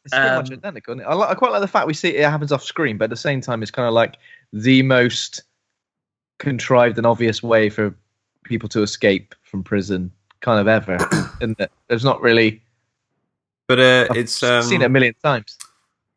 [0.04, 0.94] It's pretty much Um, identical.
[0.94, 1.08] Isn't it?
[1.10, 3.10] I, li- I quite like the fact we see it happens off screen, but at
[3.10, 4.16] the same time, it's kind of like
[4.52, 5.42] the most
[6.38, 7.92] contrived and obvious way for
[8.44, 10.96] people to escape from prison, kind of ever.
[11.40, 11.70] Isn't it?
[11.88, 12.62] There's not really.
[13.66, 15.58] But uh, I've it's um, seen it a million times.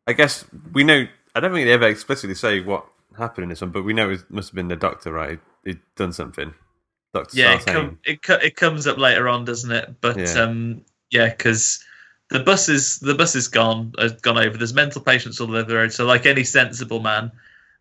[0.06, 1.06] I guess we know.
[1.34, 4.10] I don't think they ever explicitly say what happened in this one, but we know
[4.10, 5.38] it must have been the doctor, right?
[5.64, 6.54] He'd done something.
[7.14, 10.00] Doctor yeah, it, com- it, co- it comes up later on, doesn't it?
[10.00, 10.42] But Yeah.
[10.42, 11.84] um, yeah, because
[12.30, 14.56] the bus is the bus is gone, has gone over.
[14.56, 15.92] There's mental patients all over the road.
[15.92, 17.30] So, like any sensible man,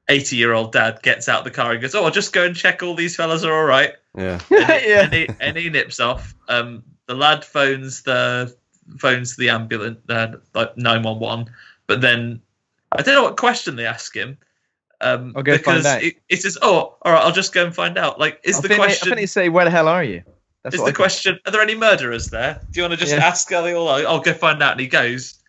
[0.09, 2.55] eighty year old dad gets out the car and goes, "Oh, I'll just go and
[2.55, 4.39] check all these fellas are all right." Yeah.
[4.49, 5.01] and, he, Yeah.
[5.03, 6.33] and, he, and he nips off.
[6.49, 8.55] Um, the lad phones the
[8.97, 11.49] phones the ambulance, uh, like nine one one.
[11.87, 12.41] But then
[12.91, 14.37] I don't know what question they ask him.
[15.01, 16.01] Um, I'll go find because out.
[16.01, 18.61] He, he says, "Oh, all right, I'll just go and find out." Like, is I
[18.61, 19.07] the think they- question?
[19.07, 20.21] I think they say, "Where the hell are you?"
[20.63, 20.97] That's is the I think.
[20.97, 21.39] question?
[21.47, 22.61] Are there any murderers there?
[22.69, 23.25] Do you want to just Yeah.
[23.25, 23.51] ask?
[23.51, 23.89] Are they all?
[23.89, 24.73] I'll, I'll go find out.
[24.73, 25.39] And he goes,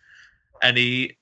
[0.63, 1.17] and he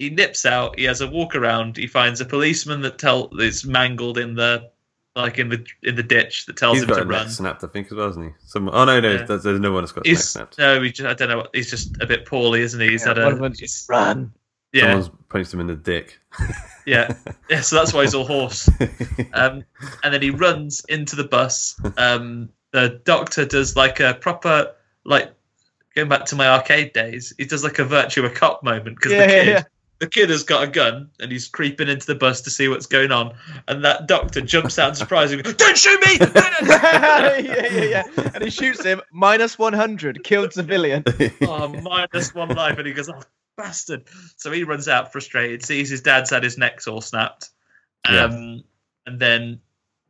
[0.00, 0.76] he nips out.
[0.78, 1.76] He has a walk around.
[1.76, 4.68] He finds a policeman that tell is mangled in the
[5.16, 7.24] like in the in the ditch that tells He's him got to a run.
[7.24, 8.32] neck snapped, I think, as well, hasn't he?
[8.46, 9.22] Some, oh no, no, Yeah.
[9.24, 10.58] there's, there's no one that's got his He's snapped.
[10.58, 11.36] no, he just, I don't know.
[11.38, 12.90] what- He's just a bit poorly, isn't he?
[12.90, 14.32] He's Yeah, had a of them's he's- Run.
[14.72, 16.18] yeah, Someone's punched him in the dick.
[16.86, 17.12] yeah,
[17.50, 17.60] yeah.
[17.60, 18.68] So that's why he's all hoarse.
[19.34, 19.64] Um,
[20.04, 21.78] and then he runs into the bus.
[21.96, 24.72] Um, the doctor does like a proper
[25.04, 25.32] like
[25.96, 27.32] going back to my arcade days.
[27.36, 29.66] He does like a virtua cop moment because Yeah, the yeah, kid.
[30.00, 30.06] Yeah.
[30.06, 32.86] The kid has got a gun and he's creeping into the bus to see what's
[32.86, 33.34] going on,
[33.68, 36.16] and that doctor jumps out in surprise and goes, "Don't shoot me!"
[36.66, 38.02] yeah, yeah, yeah.
[38.34, 39.00] And he shoots him.
[39.12, 40.24] Minus one hundred.
[40.24, 41.04] Killed civilian.
[41.42, 42.78] oh, minus one life.
[42.78, 43.20] And he goes, oh,
[43.56, 44.04] bastard.
[44.36, 47.50] So he runs out frustrated, sees his dad's had his necks all snapped,
[48.08, 48.24] Yeah.
[48.24, 48.64] um,
[49.06, 49.60] and then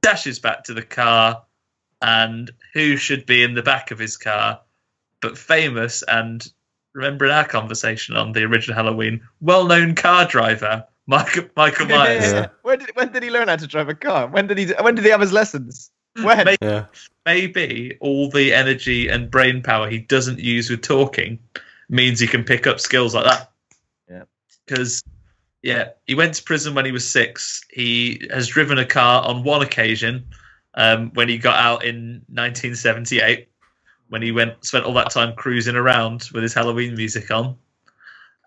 [0.02, 1.42] dashes back to the car.
[2.02, 4.60] And who should be in the back of his car
[5.20, 6.46] but famous and
[6.94, 12.24] remembering our conversation on the original Halloween, well known car driver, Michael, Michael Yeah, Myers.
[12.24, 12.46] yeah, yeah.
[12.62, 14.26] When did when did he learn how to drive a car?
[14.28, 15.90] When did he when did he have his lessons?
[16.22, 16.44] When?
[16.44, 16.86] Mate, yeah.
[17.24, 21.38] maybe all the energy and brain power he doesn't use with talking
[21.88, 23.50] means he can pick up skills like that.
[24.08, 24.22] Yeah.
[24.66, 25.02] Because,
[25.62, 27.64] yeah, he went to prison when he was six.
[27.70, 30.26] He has driven a car on one occasion
[30.74, 33.48] um, when he got out in 1978,
[34.10, 37.56] when he went spent all that time cruising around with his Halloween music on.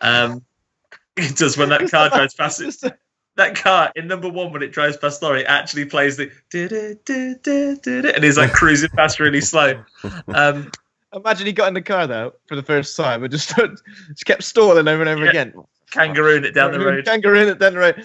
[0.02, 0.44] Um,
[1.20, 2.76] he does when that car drives past it
[3.36, 6.30] that car in number one when it drives past Laurie actually plays the
[8.14, 9.84] and he's like cruising past really slow.
[10.28, 10.72] Um,
[11.16, 13.56] Imagine he got in the car though for the first time and just
[14.10, 15.30] just kept stalling over and over Yeah.
[15.30, 15.54] again.
[15.92, 17.06] kangarooing it down the road.
[17.06, 17.96] Kangaroo it down the road.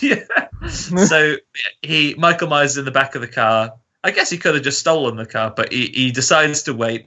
[0.00, 0.24] Yeah.
[0.68, 1.36] So
[1.82, 3.72] he Michael Myers is in the back of the car.
[4.04, 7.06] I guess he could have just stolen the car, but he, he decides to wait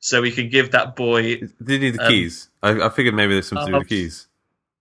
[0.00, 1.36] so he can give that boy.
[1.38, 2.48] Did he need the Um, keys?
[2.62, 4.28] I, I figured maybe there's something to do with the um, keys.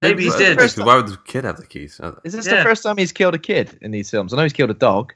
[0.01, 0.57] Maybe he Why- did.
[0.57, 1.99] because Why would the kid have the keys?
[1.99, 2.57] Uh, Is this Yeah.
[2.57, 4.33] the first time he's killed a kid in these films?
[4.33, 5.13] I know he's killed a dog.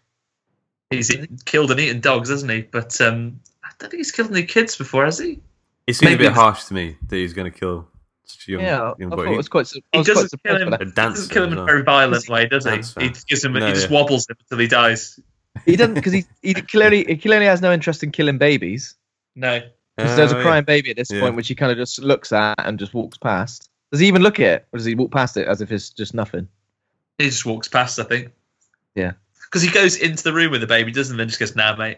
[0.89, 2.62] He's killed and eaten dogs, hasn't he?
[2.62, 5.39] But um, I don't think he's killed any kids before, has he?
[5.86, 7.88] It seems Maybe a bit harsh to me that he's going to kill
[8.26, 9.34] such a young, yeah, I young thought boy.
[9.34, 9.68] it was quite.
[9.68, 10.76] su- I He was quite doesn't kill him.
[10.80, 12.72] He doesn't kill him in a very violent way, does he?
[12.72, 13.04] That's fair.
[13.04, 13.54] He gives him.
[13.54, 14.00] No, he just yeah.
[14.00, 15.20] wobbles him until he dies.
[15.56, 15.64] That.
[15.66, 18.95] He doesn't because he he clearly he clearly has no interest in killing babies.
[19.36, 19.60] No.
[19.97, 20.43] 'Cause there's Oh, a yeah.
[20.43, 21.20] crying baby at this Yeah.
[21.20, 23.70] point, which he kind of just looks at and just walks past.
[23.91, 25.89] Does he even look at it, or does he walk past it as if it's
[25.89, 26.47] just nothing?
[27.18, 28.32] He just walks past, I think.
[28.95, 29.14] Yeah.
[29.43, 31.18] Because he goes into the room with the baby, doesn't he?
[31.18, 31.97] Then just goes, nah, mate.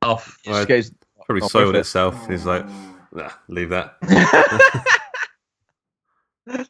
[0.00, 0.38] Off.
[0.42, 0.92] He Well, just goes.
[1.26, 1.86] Probably Oh, soiled perfect.
[1.86, 2.26] itself.
[2.28, 2.64] He's like,
[3.12, 3.96] nah, leave that.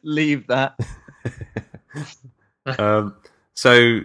[0.03, 0.79] Leave that.
[2.79, 3.15] um,
[3.53, 4.01] so,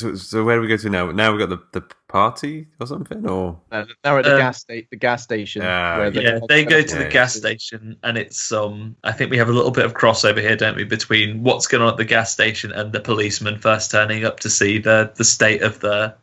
[0.00, 1.10] So, so where do we go to now?
[1.12, 4.38] Now we've got the, the party or something, or Uh, now we're at the Uh,
[4.38, 5.62] gas sta- the gas station.
[5.62, 7.10] Where the- Yeah, they go to the yeah.
[7.10, 8.96] gas station, and it's um.
[9.04, 11.82] I think we have a little bit of crossover here, don't we, between what's going
[11.82, 15.24] on at the gas station and the policeman first turning up to see the the
[15.24, 16.14] state of the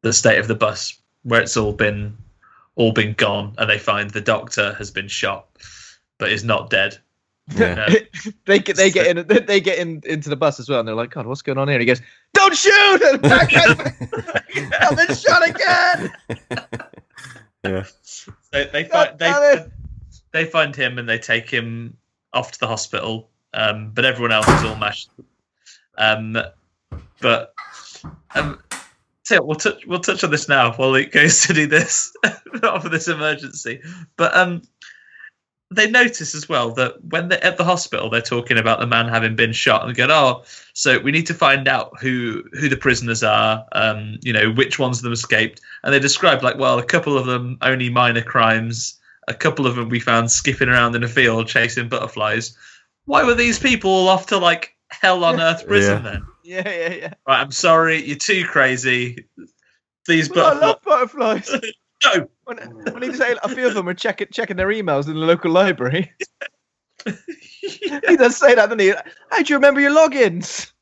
[0.00, 2.16] the state of the bus, where it's all been
[2.76, 5.46] all been gone, and they find the doctor has been shot,
[6.18, 6.98] but is not dead.
[7.48, 7.94] Yeah.
[8.46, 10.94] they get they get in they get in into the bus as well, and they're
[10.94, 12.00] like, "God, what's going on here?" And he goes,
[12.34, 13.52] "Don't shoot!" And back
[14.80, 16.12] I've been shot again.
[17.64, 17.84] yeah.
[18.02, 18.32] So
[18.72, 19.66] they find they
[20.32, 21.96] they find him and they take him
[22.32, 23.28] off to the hospital.
[23.54, 25.10] Um, but everyone else is all mashed.
[25.98, 26.38] Um,
[27.20, 27.54] but
[28.34, 28.62] um,
[29.24, 32.14] so we'll touch we'll touch on this now while Luke goes to do this,
[32.62, 33.80] not for this emergency.
[34.16, 34.62] But um,
[35.74, 39.08] they notice as well that when they're at the hospital, they're talking about the man
[39.08, 42.76] having been shot and going, "Oh, so we need to find out who who the
[42.76, 43.64] prisoners are.
[43.72, 47.18] Um, you know, which ones of them escaped." And they describe like, well, a couple
[47.18, 48.98] of them only minor crimes.
[49.28, 52.56] A couple of them we found skipping around in a field chasing butterflies.
[53.04, 56.10] Why were these people all off to like hell on earth prison Yeah.
[56.10, 56.26] then?
[56.44, 57.14] Yeah, yeah, yeah.
[57.26, 59.26] Right, I'm sorry, you're too crazy.
[60.06, 61.50] These Well, I love butterflies.
[62.04, 62.58] No, When,
[62.92, 65.50] when he say a few of them are checking checking their emails in the local
[65.50, 66.12] library.
[67.60, 68.92] he does say that, doesn't he?
[69.30, 70.72] How do you remember your logins?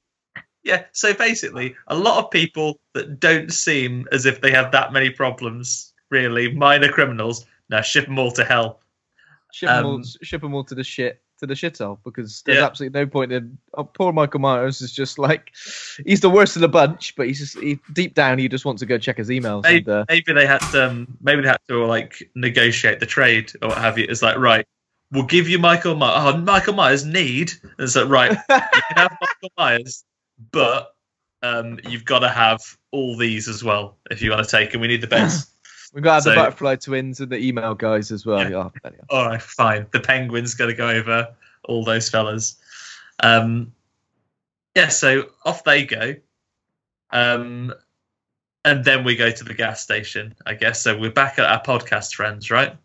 [0.63, 4.93] Yeah, so basically, a lot of people that don't seem as if they have that
[4.93, 8.81] many problems, really, minor criminals, now ship them all to hell.
[9.53, 12.59] Ship them all, Um, ship 'em all to the shit to the shithole because there's
[12.59, 12.67] Yeah.
[12.67, 13.59] absolutely no point in.
[13.75, 15.53] Oh, poor Michael Myers is just like
[16.07, 18.81] he's the worst of the bunch, but he's just he, deep down he just wants
[18.81, 19.63] to go check his emails.
[19.65, 23.07] Maybe, And, uh, maybe they had to, um, maybe they had to like negotiate the
[23.07, 24.07] trade or what have you.
[24.09, 24.67] It's like, right,
[25.11, 26.35] we'll give you Michael Myers.
[26.35, 27.53] Oh, Michael Myers need.
[27.63, 30.05] And it's like, right, you can have Michael Myers,
[30.53, 30.95] but
[31.43, 32.61] um, you've got to have
[32.93, 34.81] all these as well if you want to take them.
[34.83, 35.49] We need the best.
[35.93, 38.39] we've got to have so- the butterfly twins and the email guys as well.
[38.39, 38.69] Yeah.
[38.83, 39.07] Bloody hell.
[39.11, 39.87] all right, fine.
[39.93, 41.29] The Penguin's going to go over
[41.65, 42.57] all those fellas.
[43.23, 43.73] Um,
[44.75, 46.15] yeah, so off they go.
[47.11, 47.75] Um,
[48.65, 50.83] and then we go to the gas station, I guess.
[50.83, 52.77] So we're back at our podcast friends, right?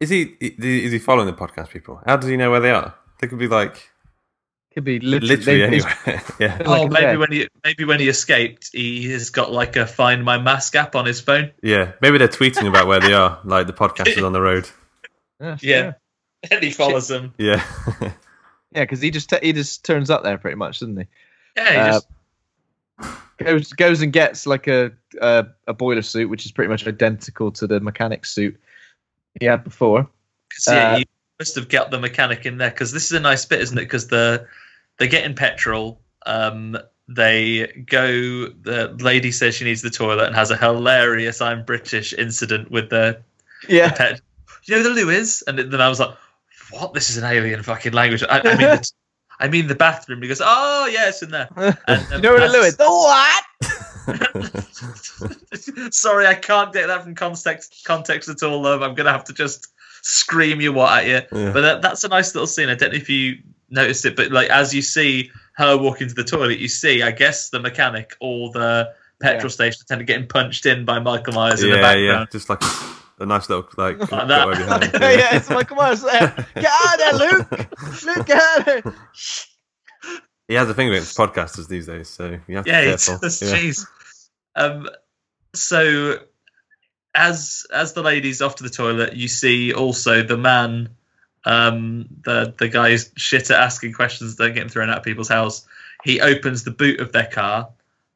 [0.00, 2.00] Is he is he following the podcast people?
[2.06, 2.94] How does he know where they are?
[3.20, 3.89] They could be like
[4.80, 6.22] Could be literally, literally anywhere.
[6.40, 6.62] yeah.
[6.64, 10.24] Oh, I maybe when he maybe when he escaped, he has got like a Find
[10.24, 11.50] My Mask app on his phone.
[11.62, 11.92] Yeah.
[12.00, 14.68] Maybe they're tweeting about where they are, like the podcast is on the road.
[15.40, 15.92] Yeah, Yeah,
[16.50, 17.32] and he follows them.
[17.38, 17.64] Yeah.
[18.02, 18.10] yeah,
[18.72, 21.06] because he just t- he just turns up there pretty much, doesn't he?
[21.56, 22.08] Yeah, he Uh, just
[23.38, 27.50] Goes goes and gets like a, a a boiler suit, which is pretty much identical
[27.52, 28.60] to the mechanic suit
[29.40, 30.02] he had before.
[30.52, 31.04] 'cause, yeah, uh, you
[31.38, 33.82] must have got the mechanic in there because this is a nice bit, isn't it?
[33.82, 34.46] Because the
[35.00, 36.00] they get in petrol.
[36.26, 36.76] Um,
[37.08, 38.46] they go.
[38.46, 42.90] The lady says she needs the toilet and has a hilarious "I'm British" incident with
[42.90, 43.20] the
[43.68, 44.20] Yeah, pet.
[44.64, 46.14] You know the Lewis, and then I was like,
[46.70, 46.94] "What?
[46.94, 48.92] This is an alien fucking language." I, I mean, the,
[49.40, 50.22] I mean the bathroom.
[50.22, 51.48] He goes, "Oh yeah, it's in there."
[51.88, 52.76] And, you um, know what, as- Lewis?
[52.76, 53.44] The what?
[55.94, 58.82] Sorry, I can't get that from context context at all, love.
[58.82, 59.68] I'm gonna have to just
[60.02, 61.38] scream you what at you.
[61.38, 61.52] Yeah.
[61.52, 62.68] But that, that's a nice little scene.
[62.68, 63.38] I don't know if you
[63.70, 67.10] noticed it, but like as you see her walk into the toilet, you see, I
[67.10, 69.48] guess, the mechanic or the petrol Yeah.
[69.48, 72.26] station attendant getting punched in by Michael Myers in the yeah, yeah.
[72.32, 72.62] Just like
[73.18, 74.28] a nice little like Like that.
[74.28, 74.82] getaway behind.
[74.94, 76.46] yeah, it's Michael Myers there.
[76.54, 78.04] Get out of there, Luke!
[78.04, 78.82] Luke, get out of there!
[80.48, 83.06] He has a thing against podcasters these days, so you have to Yeah, be it's
[83.06, 83.28] careful.
[83.28, 83.48] just yeah.
[83.56, 83.86] jeez.
[84.56, 84.88] Um,
[85.54, 86.18] so
[87.14, 90.90] as as the lady's off to the toilet, you see also the man,
[91.44, 95.28] um, the the guy's shit at asking questions, don't get him thrown out of people's
[95.28, 95.66] house.
[96.04, 97.68] He opens the boot of their car,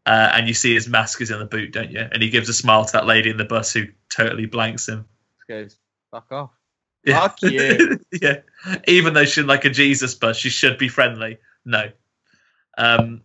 [0.07, 2.07] uh, and you see his mask is in the boot, don't you?
[2.13, 5.07] And he gives a smile to that lady in the bus who totally blanks him.
[5.49, 5.77] Goes,
[6.11, 6.51] fuck off.
[7.07, 7.21] Yeah.
[7.21, 8.01] Fuck you.
[8.23, 8.37] yeah.
[8.89, 11.37] Even though she's like a Jesus bus, she should be friendly.
[11.67, 11.91] No.
[12.79, 13.21] Um,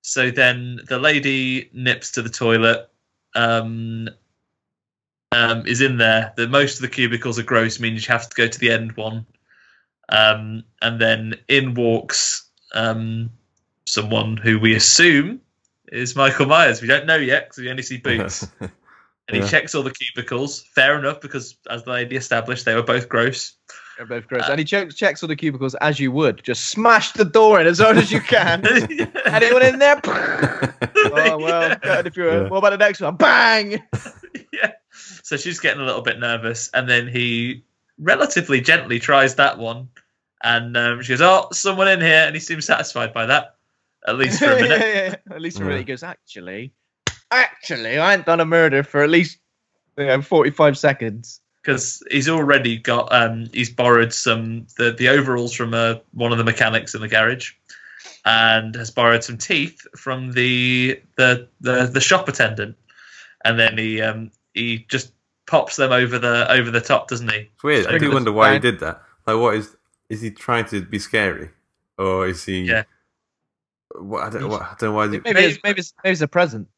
[0.00, 2.88] so then the lady nips to the toilet,
[3.34, 4.08] um,
[5.32, 6.32] um, is in there.
[6.36, 8.96] The most of the cubicles are gross, means you have to go to the end
[8.96, 9.26] one.
[10.08, 13.30] Um, and then in walks um,
[13.86, 15.40] someone who we assume
[15.90, 16.80] is Michael Myers.
[16.82, 18.46] We don't know yet because we only see boots.
[19.28, 19.48] And he Yeah.
[19.48, 20.64] checks all the cubicles.
[20.74, 23.54] Fair enough, because as the lady established, they were both gross.
[23.96, 24.42] They're both gross.
[24.48, 26.42] and he checks, checks all the cubicles as you would.
[26.42, 28.66] Just smash the door in as hard as you can.
[29.26, 30.00] Anyone in there?
[30.04, 32.42] oh, well, good if you're.
[32.42, 32.48] Yeah.
[32.48, 33.14] What about the next one?
[33.14, 33.80] Bang!
[35.10, 35.18] Yeah.
[35.22, 37.64] So she's getting a little bit nervous, and then he
[37.98, 39.88] relatively gently tries that one,
[40.42, 43.56] and um, she goes, "Oh, someone in here," and he seems satisfied by that.
[44.06, 44.80] at least for a minute.
[44.80, 45.34] yeah, yeah.
[45.34, 46.72] At least for a minute, he goes, actually,
[47.30, 49.38] actually, I ain't done a murder for at least
[49.98, 51.40] you know, 45 seconds.
[51.62, 56.38] because he's already got um he's borrowed some the the overalls from uh, one of
[56.38, 57.52] the mechanics in the garage
[58.24, 62.76] and has borrowed some teeth from the the the, the shop attendant
[63.44, 65.12] and then he um he just
[65.46, 67.86] pops them over the over the top doesn't he It's weird.
[67.86, 69.02] I do wonder why he did that.
[69.26, 69.76] Like, what is
[70.08, 71.50] is he trying to be scary,
[71.98, 72.62] or is he?
[72.62, 72.84] Yeah.
[73.94, 74.48] What, I don't.
[74.48, 75.08] What, I don't know why.
[75.08, 76.68] He, Maybe, it's, maybe, it's, maybe it's a present.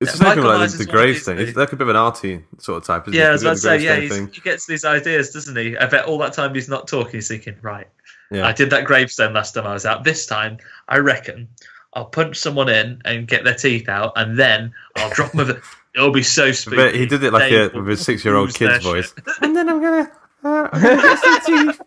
[0.00, 1.38] it's Yeah, the same like the, is the one of grave these thing.
[1.38, 3.08] It's like a bit of an arty sort of type.
[3.08, 3.34] Isn't yeah it?
[3.34, 6.06] as I He's say doing the yeah he gets these ideas doesn't he I bet
[6.06, 7.88] all that time he's not talking he's thinking right
[8.30, 8.46] Yeah.
[8.46, 11.48] I did that gravestone last time I was out this time I reckon
[11.94, 15.60] I'll punch someone in and get their teeth out and then I'll drop them over
[15.98, 18.82] it'll be so spooky But he did it like They a, with his six-year-old kid's
[18.84, 19.12] voice.
[19.42, 20.10] and then I'm gonna.
[20.44, 21.80] Uh, I'm gonna get some teeth.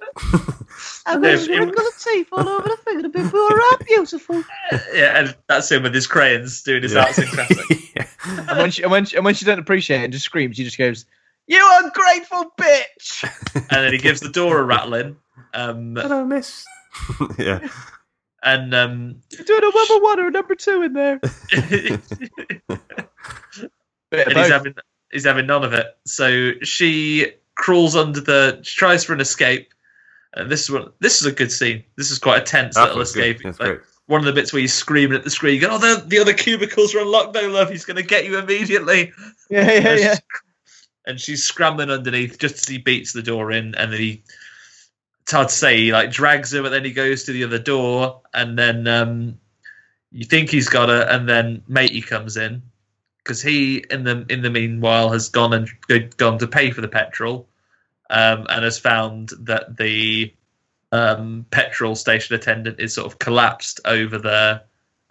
[1.08, 4.44] And there's Yeah, it- wrinkle of teeth all over the finger before are beautiful.
[4.94, 7.02] yeah, and that's him with his crayons doing his Yeah.
[7.06, 7.56] arts and crafts.
[7.96, 8.06] Yeah.
[8.50, 10.58] And when she, and when she, and when she doesn't appreciate it and just screams,
[10.58, 11.06] she just goes,
[11.48, 13.24] "You ungrateful bitch!"
[13.56, 15.16] and then he gives the door a rattling.
[15.54, 16.66] Um, Hello, miss.
[17.40, 17.68] yeah.
[18.44, 21.20] and um, You're doing a number one or a number two in there.
[24.12, 24.76] Bit and he's having
[25.12, 25.88] he's having none of it.
[26.06, 28.60] So she crawls under the.
[28.64, 29.74] She tries for an escape.
[30.34, 31.84] And this is what this is a good scene.
[31.98, 33.42] This is quite a tense That little escape.
[33.44, 33.82] That's Like, great.
[34.06, 36.20] one of the bits where he's screaming at the screen, you go, "Oh, the, the
[36.20, 37.70] other cubicles are unlocked, no love.
[37.70, 39.12] He's going to get you immediately."
[39.50, 40.14] yeah, yeah, and, yeah.
[40.14, 40.22] she's,
[41.06, 44.24] and she's scrambling underneath just as he beats the door in, and then he.
[45.24, 45.78] It's hard to say.
[45.78, 49.38] He like drags her, but then he goes to the other door, and then um,
[50.12, 52.64] you think he's got her, and then matey comes in
[53.24, 55.70] because he, in the in the meanwhile, has gone and
[56.18, 57.48] gone to pay for the petrol,
[58.10, 60.34] um, and has found that the
[60.92, 64.64] um, petrol station attendant is sort of collapsed over the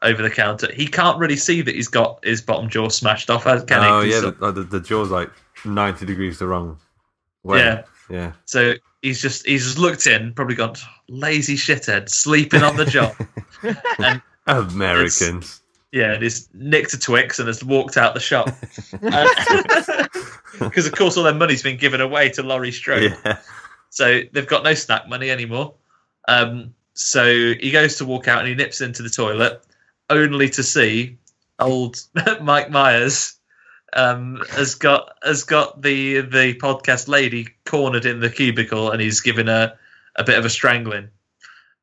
[0.02, 0.72] over the counter.
[0.72, 3.74] He can't really see that he's got his bottom jaw smashed off, can he?
[3.74, 5.30] Oh 'Cause yeah, so- the, the, the jaw's like
[5.64, 6.78] ninety degrees the wrong
[7.42, 7.58] way.
[7.58, 7.82] Yeah.
[8.08, 8.32] Yeah.
[8.44, 10.74] So he's just he's just looked in, probably gone
[11.08, 13.14] lazy shithead, sleeping on the job.
[13.98, 15.59] and Americans.
[15.92, 18.50] Yeah, and he's nicked a Twix and has walked out the shop.
[20.58, 23.16] Because of course all their money's been given away to Laurie Strode.
[23.24, 23.38] Yeah.
[23.88, 25.74] So they've got no snack money anymore.
[26.28, 29.62] Um, so he goes to walk out and he nips into the toilet,
[30.10, 31.18] only to see
[31.58, 32.02] old
[32.42, 33.36] Mike Myers
[33.92, 39.20] um, has got has got the the podcast lady cornered in the cubicle and he's
[39.20, 39.78] given her
[40.16, 41.08] a bit of a strangling.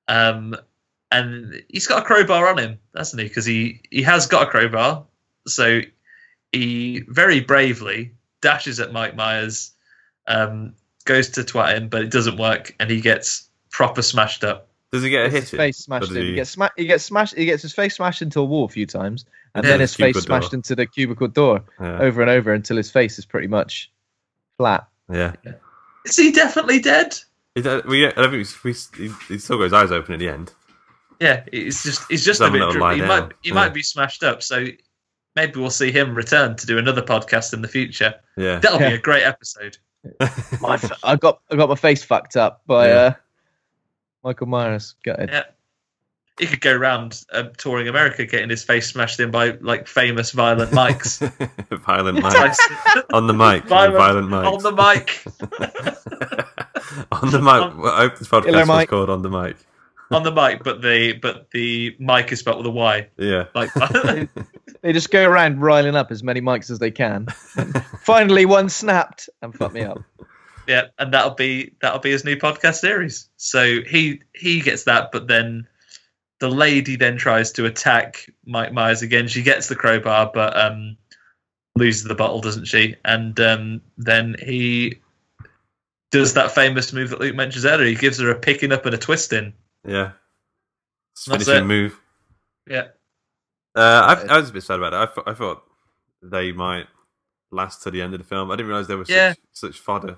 [0.08, 0.56] Um,
[1.12, 3.28] and he's got a crowbar on him, hasn't he?
[3.28, 5.06] Because he he has got a crowbar.
[5.48, 5.82] So
[6.52, 9.72] he very bravely dashes at Mike Myers,
[10.28, 10.74] um,
[11.06, 14.68] goes to twat him, but it doesn't work, and he gets proper smashed up.
[14.92, 15.42] Does he get a hit?
[15.42, 16.12] his face smashed.
[16.12, 17.36] He he- gets sma- He gets smashed.
[17.36, 19.72] He gets his face smashed into a wall a few times, and Yeah.
[19.72, 22.00] then his face Cubicle smashed into the cubicle door Yeah.
[22.00, 23.92] over and over until his face is pretty much
[24.58, 24.88] flat.
[25.12, 25.34] yeah.
[26.06, 27.18] Is he definitely dead?
[27.56, 30.14] Is that, we, I don't think we, we, he, he still got his eyes open
[30.14, 30.54] at the end.
[31.20, 32.60] Yeah, it's just it's just Just a bit.
[32.60, 33.08] little dr- lie He down.
[33.08, 33.56] might he Yeah.
[33.56, 34.44] might be smashed up.
[34.44, 34.66] So
[35.36, 38.14] maybe we'll see him return to do another podcast in the future.
[38.38, 38.60] Yeah.
[38.60, 38.90] That'll Yeah.
[38.90, 39.78] be a great episode.
[40.62, 42.94] My f- I got I got my face fucked up by Yeah.
[42.96, 43.14] uh,
[44.24, 44.96] Michael Myers.
[45.04, 45.30] Got it.
[45.32, 45.44] Yeah.
[46.40, 50.32] He could go around um, touring America, getting his face smashed in by like famous
[50.34, 51.18] violent mics.
[51.84, 52.32] violent mic.
[52.32, 53.64] Tyson- on the mic.
[53.68, 54.46] Violent- Violent, mic.
[54.46, 55.24] on the mic.
[57.12, 57.78] on the mic.
[57.84, 58.90] Well, I hope this podcast Hello, was Mike.
[58.90, 59.58] called On the Mic.
[60.12, 63.08] On the mic, but the but the mic is spelled with a Y.
[63.18, 63.46] Yeah.
[63.54, 63.72] Like
[64.82, 67.28] They just go around riling up as many mics as they can.
[68.02, 70.02] Finally, one snapped and fucked me up.
[70.68, 73.30] yeah, and that'll be that'll be his new podcast series.
[73.38, 75.68] So he he gets that, but then
[76.40, 79.28] the lady then tries to attack Mike Myers again.
[79.28, 80.98] She gets the crowbar, but um
[81.76, 82.96] loses the bottle, doesn't she?
[83.04, 85.00] And um then he
[86.12, 87.88] does that famous move that Luke mentions earlier.
[87.88, 89.54] He gives her a picking up and a twisting.
[89.86, 90.12] Yeah.
[91.14, 91.66] It's finishing it.
[91.66, 92.00] move.
[92.70, 92.88] Yeah.
[93.76, 94.98] Uh, I, I was a bit sad about it.
[94.98, 95.64] I thought, I thought
[96.22, 96.88] they might
[97.52, 98.52] last to the end of the film.
[98.52, 99.32] I didn't realize there was Yeah.
[99.32, 99.40] such,
[99.74, 100.18] such fodder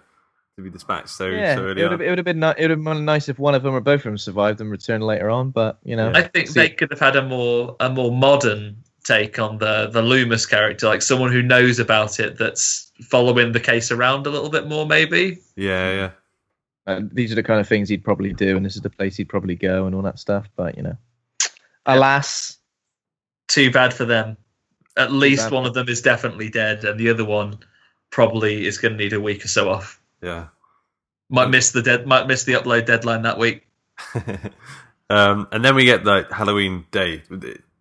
[0.57, 1.91] to be dispatched so, Yeah, so it early would, on.
[1.91, 3.82] have, it would have been it would have been nice if one of them or
[3.82, 5.51] both of them survived and returned later on.
[5.51, 8.78] But you know, I think see- they could have had a more a more modern
[9.05, 13.60] take on the the Loomis character, like someone who knows about it that's following the
[13.60, 15.39] case around a little bit more, maybe.
[15.55, 16.10] Yeah, yeah.
[16.89, 19.15] Uh, these are the kind of things he'd probably do, and this is the place
[19.17, 20.49] he'd probably go, and all that stuff.
[20.55, 20.97] But you know,
[21.85, 22.57] alas,
[23.47, 24.37] Too bad for them.
[24.97, 27.59] At least one of them is definitely dead, and the other one
[28.09, 30.01] probably is going to need a week or so off.
[30.21, 30.47] Yeah.
[31.29, 33.67] Might miss the dead, might miss the upload deadline that week.
[35.11, 37.23] Um, and then we get like Halloween Day.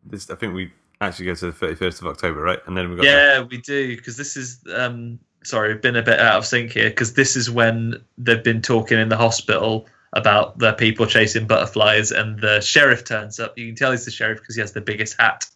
[0.04, 2.58] This, I think we actually go to the thirty first of October, right?
[2.66, 5.96] And then we got the- Yeah, we do because this is um sorry, we've been
[5.96, 9.16] a bit out of sync here because this is when they've been talking in the
[9.16, 13.56] hospital about the people chasing butterflies and the sheriff turns up.
[13.58, 15.46] You can tell he's the sheriff because he has the biggest hat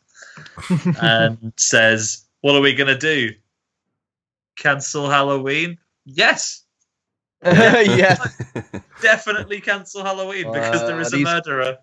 [1.02, 3.30] and says, "What are we going to do?
[4.56, 6.64] Cancel Halloween?" Yes,
[7.44, 8.42] yes.
[9.02, 11.78] definitely cancel Halloween because there is Uh, a murderer.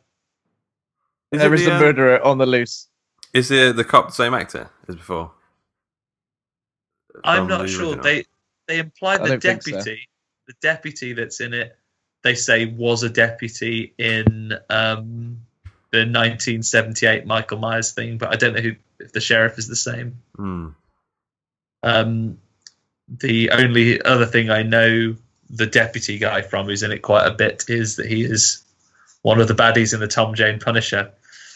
[1.32, 2.88] Is there the, a uh, murderer on the loose.
[3.34, 5.32] Is the the cop the same actor as before?
[7.24, 7.86] I'm not the sure.
[7.96, 8.04] original?
[8.04, 8.26] They
[8.68, 9.50] they imply I the don't so.
[9.50, 10.10] deputy,
[10.48, 11.76] the deputy that's in it,
[12.24, 15.42] they say was a deputy in um,
[15.92, 19.76] the 1978 Michael Myers thing, but I don't know who if the sheriff is the
[19.76, 20.20] same.
[20.36, 20.68] Hmm.
[21.82, 22.38] Um,
[23.08, 25.16] the only other thing I know
[25.50, 28.64] the deputy guy from who's in it quite a bit is that he is
[29.22, 31.12] one of the baddies in the Tom Jane Punisher.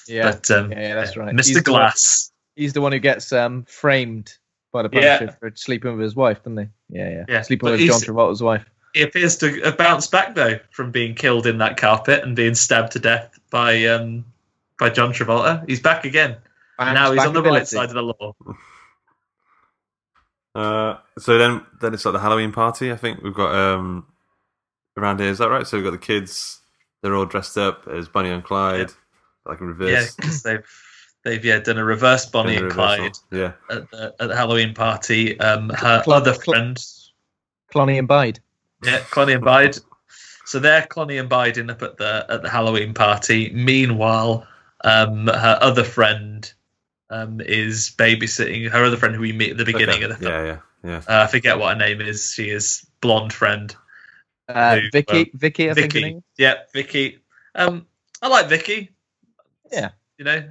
[0.07, 0.31] Yeah.
[0.31, 1.33] But um, Yeah, yeah, that's right.
[1.35, 1.63] He's Mr.
[1.63, 2.31] the one- Glass.
[2.55, 4.37] He's the one who gets um, framed
[4.73, 5.19] by the Yeah.
[5.19, 6.67] Punisher for sleeping with his wife, doesn't he?
[6.89, 7.25] Yeah, yeah.
[7.29, 8.65] Yeah, Sleeping but with John Travolta's wife.
[8.93, 12.55] he appears to have bounced back though from being killed in that carpet and being
[12.55, 14.25] stabbed to death by um
[14.77, 15.63] by John Travolta.
[15.69, 16.35] He's back again.
[16.79, 18.33] And now he's on the right side of the law.
[20.55, 22.91] Uh, so then, then it's like the Halloween party.
[22.91, 24.05] I think we've got um,
[24.97, 25.29] around here.
[25.29, 25.65] Is that right?
[25.65, 26.59] So we've got the kids.
[27.01, 28.91] They're all dressed up as Bonnie and Clyde,
[29.45, 30.15] like a Yeah, reverse.
[30.15, 30.65] because they've
[31.23, 32.97] they've yeah done a reverse Bonnie and reversal.
[32.97, 35.39] Clyde Yeah, at the, at the Halloween party.
[35.39, 36.85] Um, her Cl- other Cl- friend,
[37.73, 38.39] Clonny and Bide.
[38.83, 39.77] yeah, Clonny and Bide.
[40.45, 43.49] So they're Clonny and Biden up at the at the Halloween party.
[43.53, 44.45] Meanwhile,
[44.83, 46.51] um, her other friend
[47.09, 50.03] um, is babysitting her other friend who we meet at the beginning Okay.
[50.05, 50.31] of the film.
[50.33, 50.57] Yeah, yeah,
[50.89, 50.97] yeah.
[51.07, 52.33] Uh, I forget what her name is.
[52.33, 53.73] She is blonde friend.
[54.49, 56.01] Uh, Who, Vicky, um, Vicky, I Vicky.
[56.01, 56.23] name is.
[56.37, 57.19] Yeah, Vicky.
[57.55, 57.87] Um,
[58.21, 58.89] I like Vicky.
[59.71, 59.91] Yeah.
[60.17, 60.43] You know,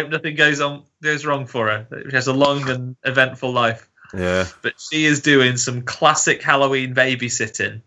[0.00, 1.86] hope nothing goes on goes wrong for her.
[2.10, 6.94] She has a long and eventful life, Yeah, but she is doing some classic Halloween
[6.94, 7.82] babysitting.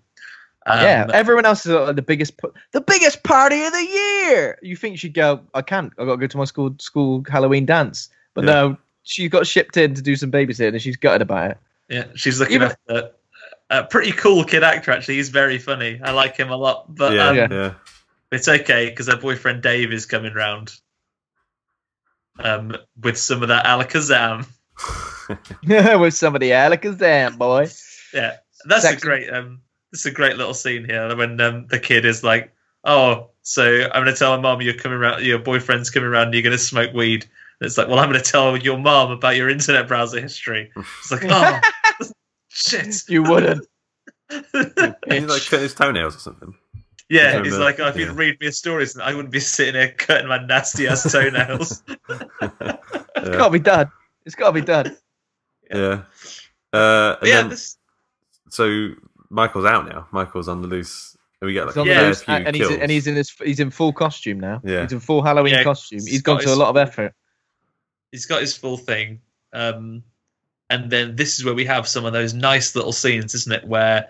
[0.66, 2.40] Um, yeah, everyone else is at the biggest,
[2.74, 4.60] the biggest party of the year.
[4.62, 5.42] You think she'd go?
[5.54, 5.92] I can't.
[5.98, 8.10] I got to go to my school school Halloween dance.
[8.34, 8.52] But Yeah.
[8.52, 11.58] no, she got shipped in to do some babysitting, and she's gutted about it.
[11.90, 13.12] yeah, she's looking Even- after
[13.72, 14.92] a pretty cool kid actor.
[14.92, 16.00] Actually, he's very funny.
[16.04, 16.94] I like him a lot.
[16.94, 17.48] But yeah, um, yeah.
[17.50, 17.74] Yeah.
[18.32, 20.74] it's okay because her boyfriend Dave is coming round.
[22.44, 24.48] Um, with some of that alakazam.
[25.68, 27.68] With some of the Alakazam, boy.
[28.14, 28.98] Yeah, that's Sexy.
[28.98, 29.62] a great um,
[29.92, 32.52] that's a great little scene here when um, the kid is like,
[32.84, 36.26] "Oh, so I'm going to tell my mom you're coming around, your boyfriend's coming around,
[36.26, 37.24] and you're going to smoke weed."
[37.60, 40.72] And it's like, "Well, I'm going to tell your mom about your internet browser history."
[40.76, 41.60] It's like, "Oh,
[42.50, 43.68] shit." You wouldn't.
[44.30, 46.56] He's like cutting his toenails or something.
[47.10, 48.06] Yeah, Yeah, he's like, "Oh, if yeah.
[48.08, 51.84] you'd read me a story, I wouldn't be sitting here cutting my nasty ass toenails."
[52.10, 53.38] It's Yeah.
[53.38, 53.92] got to be done.
[54.26, 54.96] It's got to be done.
[55.70, 56.04] yeah.
[56.72, 57.78] Uh, and yeah, then- this,
[58.50, 58.90] so
[59.30, 60.08] Michael's out now.
[60.12, 61.18] Michael's on the loose.
[61.42, 63.08] And we get like He's on a the Yeah, loose, few and he's and he's
[63.08, 64.62] in his he's in full costume now.
[64.64, 64.82] Yeah.
[64.84, 65.98] He's in full Halloween Yeah, costume.
[66.00, 67.14] He's he's gone got to a lot of effort.
[68.12, 69.22] he's got his full thing.
[69.54, 70.04] Um,
[70.70, 73.68] and then this is where we have some of those nice little scenes, isn't it?
[73.68, 74.10] Where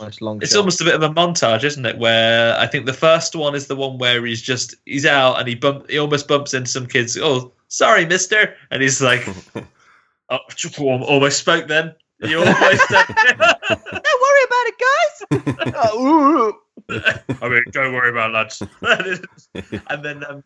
[0.00, 0.40] Nice long.
[0.42, 0.58] it's shot.
[0.60, 1.98] almost a bit of a montage, isn't it?
[1.98, 5.46] Where I think the first one is the one where he's just he's out and
[5.48, 7.16] he bump he almost bumps into some kids.
[7.16, 9.26] Oh, sorry, Mister, and he's like,
[10.30, 10.38] oh,
[10.82, 11.94] almost spoke then.
[12.22, 12.88] You almost.
[12.90, 15.74] Don't worry about it, guys.
[15.76, 17.02] Oh, ooh, ooh.
[17.40, 18.62] I mean, don't worry about it, lads.
[19.88, 20.44] and then, um,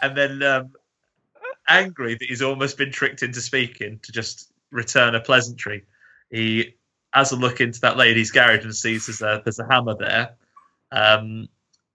[0.00, 0.70] and then, um,
[1.68, 5.84] angry that he's almost been tricked into speaking to just return a pleasantry,
[6.30, 6.74] he
[7.12, 10.30] has a look into that lady's garage and sees there's a there's a hammer there,
[10.92, 11.48] um,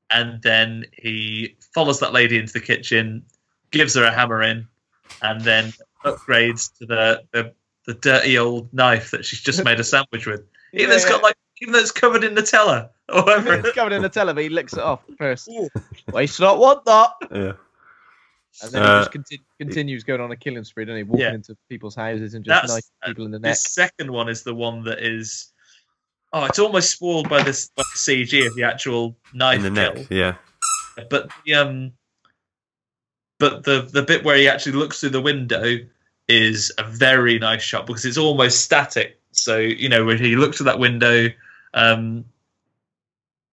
[0.10, 3.24] and then he follows that lady into the kitchen,
[3.72, 4.68] gives her a hammer in,
[5.22, 5.74] and then
[6.06, 7.54] upgrades to the the,
[7.86, 10.44] the dirty old knife that she's just made a sandwich with.
[10.74, 13.54] Even though it's Yeah, got like even though it's covered in Nutella or whatever.
[13.54, 14.50] It's covered in the television.
[14.50, 15.48] He licks it off first.
[15.52, 15.70] Ooh.
[16.12, 17.12] Waste not, want that.
[17.32, 17.52] yeah.
[18.62, 21.04] And then Uh, he just conti- continues going on a killing spree, doesn't he?
[21.04, 21.34] Walking Yeah.
[21.34, 22.70] into people's houses and just That's-
[23.02, 23.52] knifing people in the neck.
[23.54, 25.52] This second one is the one that is.
[26.32, 29.82] Oh, it's almost spoiled by this by the CG of the actual knife In the
[29.82, 29.94] kill.
[29.96, 30.08] neck.
[30.10, 30.36] Yeah.
[31.10, 31.94] But the um,
[33.40, 35.78] but the the bit where he actually looks through the window
[36.28, 39.20] is a very nice shot because it's almost static.
[39.32, 41.30] So you know when he looks at that window,
[41.74, 42.26] um,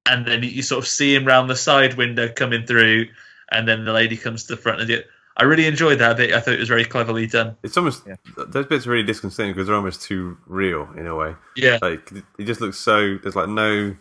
[0.06, 3.08] and then you sort of see him round the side window coming through,
[3.50, 4.80] and then the lady comes to the front.
[4.80, 6.32] And it, I really enjoyed that bit.
[6.32, 7.56] I thought it was very cleverly done.
[7.62, 8.16] It's almost Yeah.
[8.36, 11.34] those bits are really disconcerting because they're almost too real in a way.
[11.56, 11.78] Yeah.
[11.80, 13.16] Like it just looks so.
[13.18, 13.96] There's like no.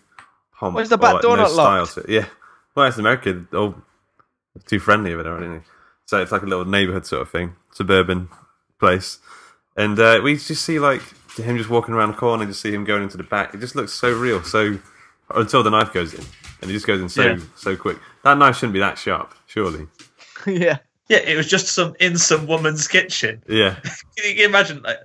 [0.59, 1.93] Pomp Where's the or, back like, door no not style locked?
[1.93, 2.09] to it.
[2.09, 2.25] Yeah.
[2.75, 3.45] Well, it's America.
[3.49, 3.75] They're all
[4.65, 5.69] too friendly over there, aren't they?
[6.05, 8.27] So it's like a little neighborhood sort of thing, suburban
[8.79, 9.19] place.
[9.77, 11.01] And uh, we just see like
[11.37, 13.53] him just walking around the corner, just see him going into the back.
[13.53, 14.43] It just looks so real.
[14.43, 14.79] So
[15.33, 16.25] until the knife goes in,
[16.61, 17.37] and it just goes in so Yeah.
[17.55, 17.97] so quick.
[18.23, 19.87] That knife shouldn't be that sharp, surely.
[20.47, 20.79] yeah.
[21.07, 23.41] Yeah, it was just some in some woman's kitchen.
[23.47, 23.75] Yeah,
[24.17, 24.99] Can you imagine like,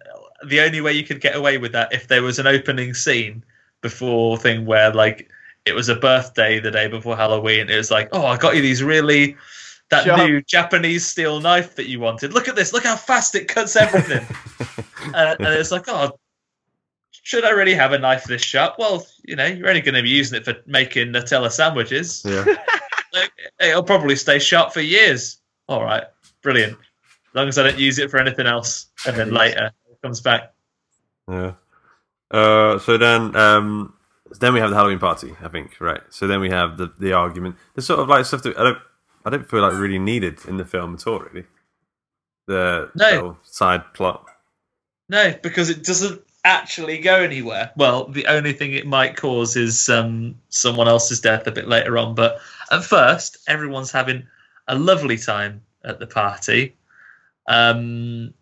[0.46, 3.42] the only way you could get away with that if there was an opening scene
[3.80, 5.30] before thing where like
[5.64, 7.70] it was a birthday the day before Halloween.
[7.70, 9.36] It was like, oh, I got you these really
[9.90, 10.20] that Sharp.
[10.20, 12.32] new Japanese steel knife that you wanted.
[12.32, 12.72] Look at this.
[12.72, 14.26] Look how fast it cuts everything.
[15.06, 16.18] and, uh, and it's like, oh,
[17.12, 18.74] should I really have a knife this sharp?
[18.78, 22.22] Well, you know, you're only going to be using it for making Nutella sandwiches.
[22.26, 22.44] yeah.
[23.14, 25.38] Like, It'll probably stay sharp for years.
[25.68, 26.04] All right,
[26.42, 26.72] brilliant.
[26.74, 30.20] As long as I don't use it for anything else, and then later it comes
[30.20, 30.52] back.
[31.30, 31.52] Yeah.
[32.30, 33.94] Uh, so then, um,
[34.40, 35.34] then we have the Halloween party.
[35.42, 36.00] I think right.
[36.10, 37.56] So then we have the the argument.
[37.74, 38.78] The sort of like stuff that I don't
[39.24, 41.20] I don't feel like really needed in the film at all.
[41.20, 41.46] Really,
[42.46, 43.10] the No.
[43.10, 44.26] little side plot.
[45.08, 47.70] No, because it doesn't actually go anywhere.
[47.76, 51.96] Well, the only thing it might cause is um, someone else's death a bit later
[51.98, 52.14] on.
[52.14, 52.38] But
[52.70, 54.26] at first, everyone's having
[54.68, 56.76] a lovely time at the party.
[57.46, 58.32] Um,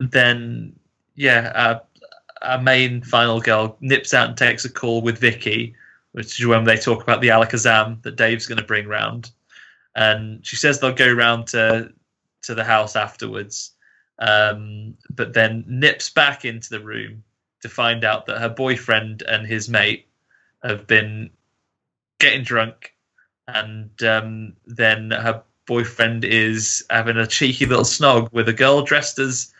[0.00, 0.78] then,
[1.14, 1.82] yeah, our,
[2.42, 5.74] our main final girl nips out and takes a call with Vicky,
[6.12, 9.30] which is when they talk about the Alakazam that Dave's going to bring round.
[9.94, 11.92] And she says they'll go round to
[12.42, 13.72] to the house afterwards
[14.18, 17.22] um, but then nips back into the room
[17.62, 20.08] to find out that her boyfriend and his mate
[20.62, 21.30] have been
[22.18, 22.94] getting drunk,
[23.48, 29.18] and um, then her boyfriend is having a cheeky little snog with a girl dressed
[29.18, 29.52] as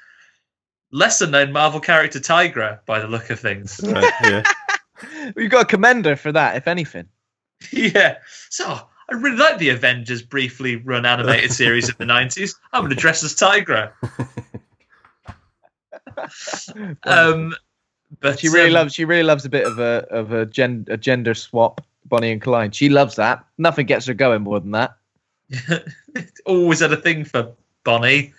[0.93, 3.80] lesser known Marvel character Tigra by the look of things.
[3.89, 4.43] Right, yeah.
[5.36, 7.09] We've got a commend her for that, if anything.
[7.72, 8.18] yeah.
[8.51, 12.55] So I really like the Avengers briefly run animated series of the 90s.
[12.72, 13.93] I'm going to dress as Tigra.
[17.05, 17.55] um,
[18.20, 18.95] but She really um, loves.
[18.95, 21.80] She really loves a bit of a of a, gen, a gender swap.
[22.09, 22.75] Bonnie and Clyde.
[22.75, 23.45] She loves that.
[23.59, 24.97] Nothing gets her going more than that.
[26.47, 27.53] always had a thing for
[27.85, 28.35] Bonnie,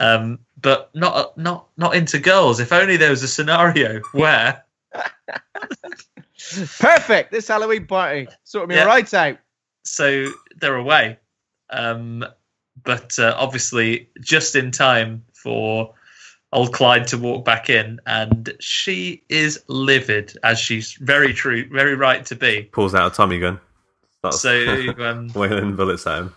[0.00, 2.58] um, but not not not into girls.
[2.60, 4.64] If only there was a scenario where
[6.78, 7.30] Perfect.
[7.30, 8.84] This Halloween party sorted me Yeah.
[8.84, 9.38] right out.
[9.84, 11.18] so they're away,
[11.70, 12.24] um,
[12.82, 15.94] but uh, obviously just in time for
[16.52, 21.94] old Clyde to walk back in, and she is livid, as she's very true, very
[21.94, 22.62] right to be.
[22.72, 23.60] Pulls out a Tommy gun.
[24.18, 26.34] Starts So um, wailing bullets at him.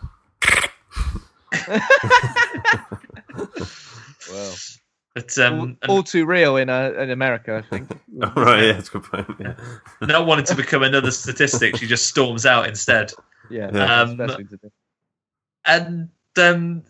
[4.31, 4.55] Well,
[5.13, 7.89] but all, um, and all too real in uh, in America, I think.
[8.23, 9.27] Oh, right, yeah, that's a good point.
[9.39, 9.53] Yeah.
[10.01, 13.11] not wanting to become another statistic, she just storms out instead.
[13.49, 14.01] Yeah, Yeah.
[14.01, 14.71] Um, the best thing to do.
[15.65, 16.83] and um,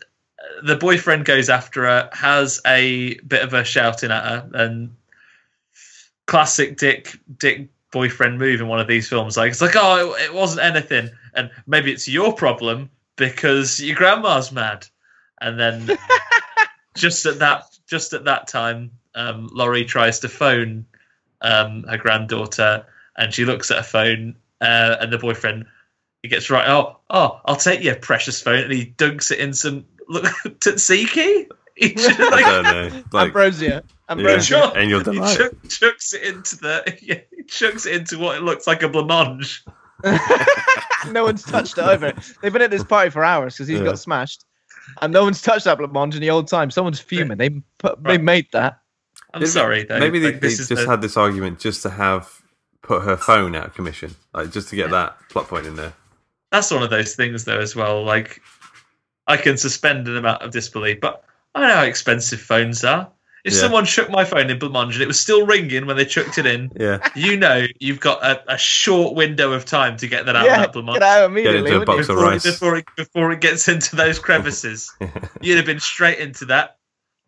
[0.62, 4.96] the boyfriend goes after her, has a bit of a shouting at her, and
[6.26, 9.36] classic Dick Dick boyfriend move in one of these films.
[9.36, 13.96] Like it's like, oh, it, it wasn't anything, and maybe it's your problem because your
[13.96, 14.86] grandma's mad.
[15.40, 15.98] And then
[16.96, 20.86] just at that just at that time, um, Laurie tries to phone
[21.40, 22.86] um, her granddaughter,
[23.16, 25.66] and she looks at her phone, uh, and the boyfriend
[26.22, 26.68] he gets right.
[26.68, 30.24] Oh, oh, I'll take your precious phone, and he dunks it in some look
[30.60, 31.46] tzatziki.
[31.74, 33.02] He just, I like, don't know.
[33.12, 33.82] Like, Ambrosia.
[34.08, 34.42] Ambrosia.
[34.42, 34.76] Sure.
[34.78, 35.36] and you'll he delight.
[35.38, 38.88] chuck, chucks it into the yeah, he chucks it into what it looks like a
[38.88, 39.62] blancmange.
[41.10, 42.12] no one's touched it over.
[42.42, 43.84] They've been at this party for hours because he's Yeah.
[43.86, 44.44] got smashed,
[45.00, 46.70] and no one's touched that blancmange in the old time.
[46.70, 47.38] Someone's fuming.
[47.38, 48.78] They put, they made that.
[49.34, 49.98] I'm Maybe- sorry, though.
[49.98, 52.42] Maybe they, Like, they this just the- had this argument just to have
[52.82, 55.92] put her phone out of commission, like just to get that plot point in there.
[56.50, 58.42] that's one of those things though as well like
[59.26, 63.10] i can suspend an amount of disbelief but i know how expensive phones are
[63.44, 63.58] if Yeah.
[63.60, 66.46] someone shook my phone in blancmange and it was still ringing when they chucked it
[66.46, 70.36] in Yeah, you know you've got a, a short window of time to get that
[70.36, 71.70] out yeah, of that blancmange get out immediately.
[71.72, 72.14] into a box you?
[72.14, 72.42] of before, rice.
[72.44, 74.92] before, it, before it gets into those crevices
[75.40, 76.78] you'd have been straight into that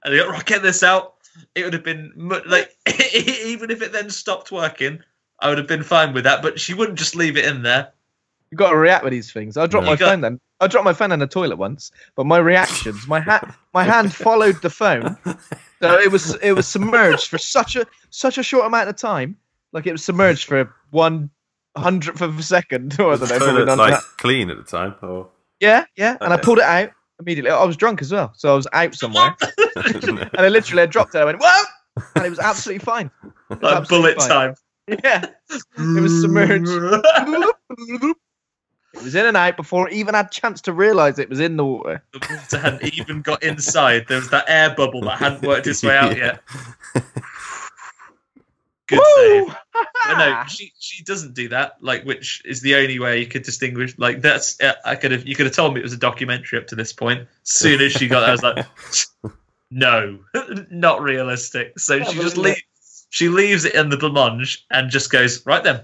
[0.05, 1.15] and they got right get this out
[1.57, 2.13] it would have been
[2.47, 2.71] like
[3.25, 5.01] even if it then stopped working
[5.41, 7.93] i would have been fine with that but she wouldn't just leave it in there
[8.55, 9.57] You've got to react with these things.
[9.57, 9.91] I dropped Yeah.
[9.91, 10.41] my You got- phone then.
[10.61, 14.15] I dropped my phone in the toilet once, but my reactions, my hat, my hand
[14.27, 15.17] followed the phone,
[15.83, 19.37] so it was it was submerged for such a such a short amount of time.
[19.73, 21.31] Like it was submerged for one
[21.77, 23.39] hundredth of a second, or I don't know.
[23.41, 24.03] toilet like that.
[24.19, 24.95] clean at the time.
[25.03, 25.29] Or
[25.59, 26.17] Yeah, yeah.
[26.21, 27.51] And I pulled it out immediately.
[27.51, 29.37] I was drunk as well, so I was out somewhere,
[29.77, 31.19] and I literally I dropped it.
[31.19, 31.63] I went whoa,
[32.15, 33.11] and it was absolutely fine.
[33.51, 34.29] Was like absolutely bullet fine.
[34.29, 34.55] time
[35.03, 35.27] Yeah,
[35.97, 36.71] it was submerged.
[38.95, 41.41] It was in and out before it even had a chance to realise it was
[41.41, 42.03] in the water.
[42.13, 44.07] The water hadn't even got inside.
[44.09, 46.43] There was that air bubble that hadn't worked its way out yet.
[48.87, 49.57] Good save.
[50.07, 51.79] But no, she she doesn't do that.
[51.81, 53.99] Like, which is the only way you could distinguish.
[53.99, 56.59] Like, that's uh, I could have you could have told me it was a documentary
[56.59, 57.21] up to this point.
[57.21, 58.67] As soon as she got, there, I was like,
[59.71, 60.19] no,
[60.71, 61.79] not realistic.
[61.79, 62.63] So she just leaves.
[63.09, 65.83] She leaves it in the blancmange and just goes right then.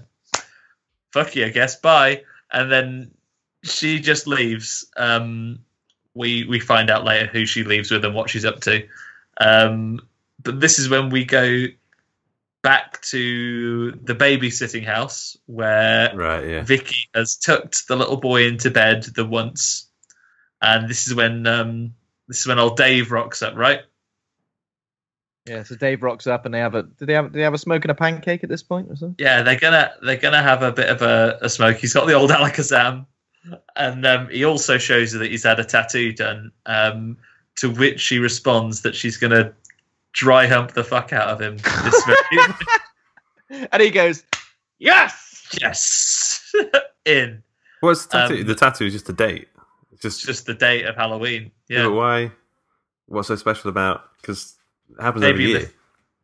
[1.11, 1.77] Fuck you, I guess.
[1.77, 2.23] Bye.
[2.51, 3.11] And then
[3.63, 4.85] she just leaves.
[4.97, 5.59] Um,
[6.13, 8.87] we we find out later who she leaves with and what she's up to.
[9.39, 9.99] Um,
[10.41, 11.65] but this is when we go
[12.61, 16.63] back to the babysitting house where Right, yeah.
[16.63, 19.89] Vicky has tucked the little boy into bed the once,
[20.61, 21.93] and this is when um,
[22.27, 23.81] this is when old Dave rocks up, right?
[25.47, 26.83] Yeah, so Dave rocks up and they have a.
[26.83, 27.25] Did they have?
[27.25, 29.15] Did they have a smoke and a pancake at this point or something?
[29.17, 31.77] Yeah, they're gonna they're gonna have a bit of a, a smoke.
[31.77, 33.05] He's got the old Alakazam,
[33.75, 36.51] and um, he also shows her that he's had a tattoo done.
[36.65, 37.17] Um,
[37.57, 39.53] to which she responds that she's gonna
[40.13, 41.57] dry hump the fuck out of him.
[41.83, 42.09] This
[43.71, 44.23] And he goes,
[44.79, 46.53] "Yes." yes,
[47.05, 47.43] in
[47.81, 48.35] What's the tattoo?
[48.41, 49.47] Um, the tattoo is just a date.
[49.91, 51.51] It's just, just the date of Halloween.
[51.67, 51.83] yeah.
[51.83, 52.31] But Yeah, why?
[53.07, 54.03] What's so special about?
[54.21, 54.55] Because
[54.97, 55.71] it happens Maybe every the-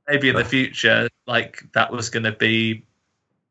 [0.08, 2.84] maybe in the future, like that was gonna be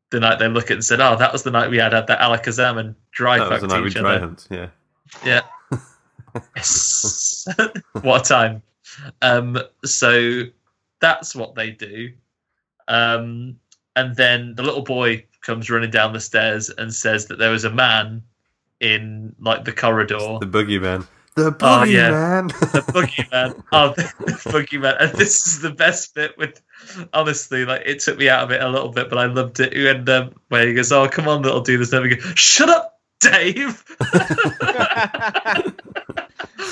[0.09, 1.93] the night they look at it and said, "Oh, that was the night we had,
[1.93, 4.47] had that Alakazam and dry That was the night we dry other." hunt.
[4.49, 4.69] Yeah.
[5.25, 5.41] Yeah.
[6.55, 7.47] yes.
[8.01, 8.61] what a time.
[9.21, 10.43] Um, so
[10.99, 12.13] that's what they do.
[12.87, 13.59] Um,
[13.95, 17.65] and then the little boy comes running down the stairs and says that there was
[17.65, 18.23] a man
[18.79, 20.37] in like the corridor.
[20.39, 21.07] The boogeyman.
[21.37, 22.09] The Oh, yeah.
[22.09, 22.71] boogeyman.
[22.71, 23.63] the boogeyman.
[23.71, 24.95] oh, the, the boogeyman.
[24.99, 26.59] And this is the best bit with,
[27.13, 29.71] honestly, like it took me out of it a little bit, but I loved it.
[29.73, 32.69] And um, where he goes, "Oh, come on, little do this." And we go, "Shut
[32.69, 33.83] up, Dave."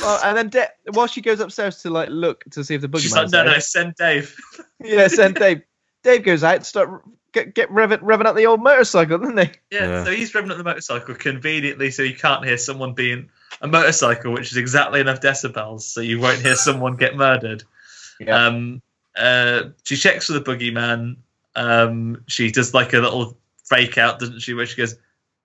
[0.02, 2.90] well, and then De- while she goes upstairs to like look to see if the
[3.00, 4.36] She's boogeyman's like, "No, there, no, send Dave."
[4.84, 5.62] yeah, send Dave.
[6.04, 7.04] Dave goes out to start
[7.34, 9.50] get get revving, revving up the old motorcycle, doesn't he?
[9.72, 10.04] Yeah, Yeah.
[10.06, 13.30] so he's revving up the motorcycle conveniently, so you can't hear someone being
[13.66, 17.64] a motorcycle, which is exactly enough decibels, so you won't hear someone get murdered.
[18.18, 18.46] Yeah.
[18.46, 18.82] Um,
[19.18, 21.18] uh, she checks for the boogeyman.
[21.58, 24.54] Um, she does like a little fake out, doesn't she?
[24.54, 24.96] Where she goes,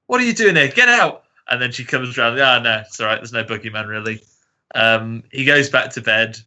[0.06, 0.68] "What are you doing here?
[0.68, 2.38] Get out!" And then she comes around.
[2.40, 3.16] Ah, no, it's all right.
[3.16, 4.22] There's no boogeyman really.
[4.76, 6.38] Um, he goes back to bed,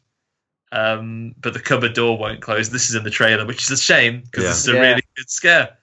[0.71, 2.69] um, but the cupboard door won't close.
[2.69, 4.49] This is in the trailer, which is a shame because Yeah.
[4.51, 4.79] this is a Yeah.
[4.79, 5.77] really good scare.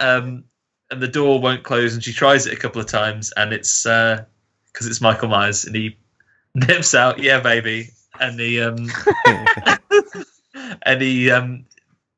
[0.00, 0.42] Um,
[0.90, 3.86] and the door won't close, and she tries it a couple of times, and it's
[4.74, 5.96] because it's Michael Myers, and he
[6.54, 8.88] nips out, "Yeah, baby," and he um,
[10.82, 11.64] and he um,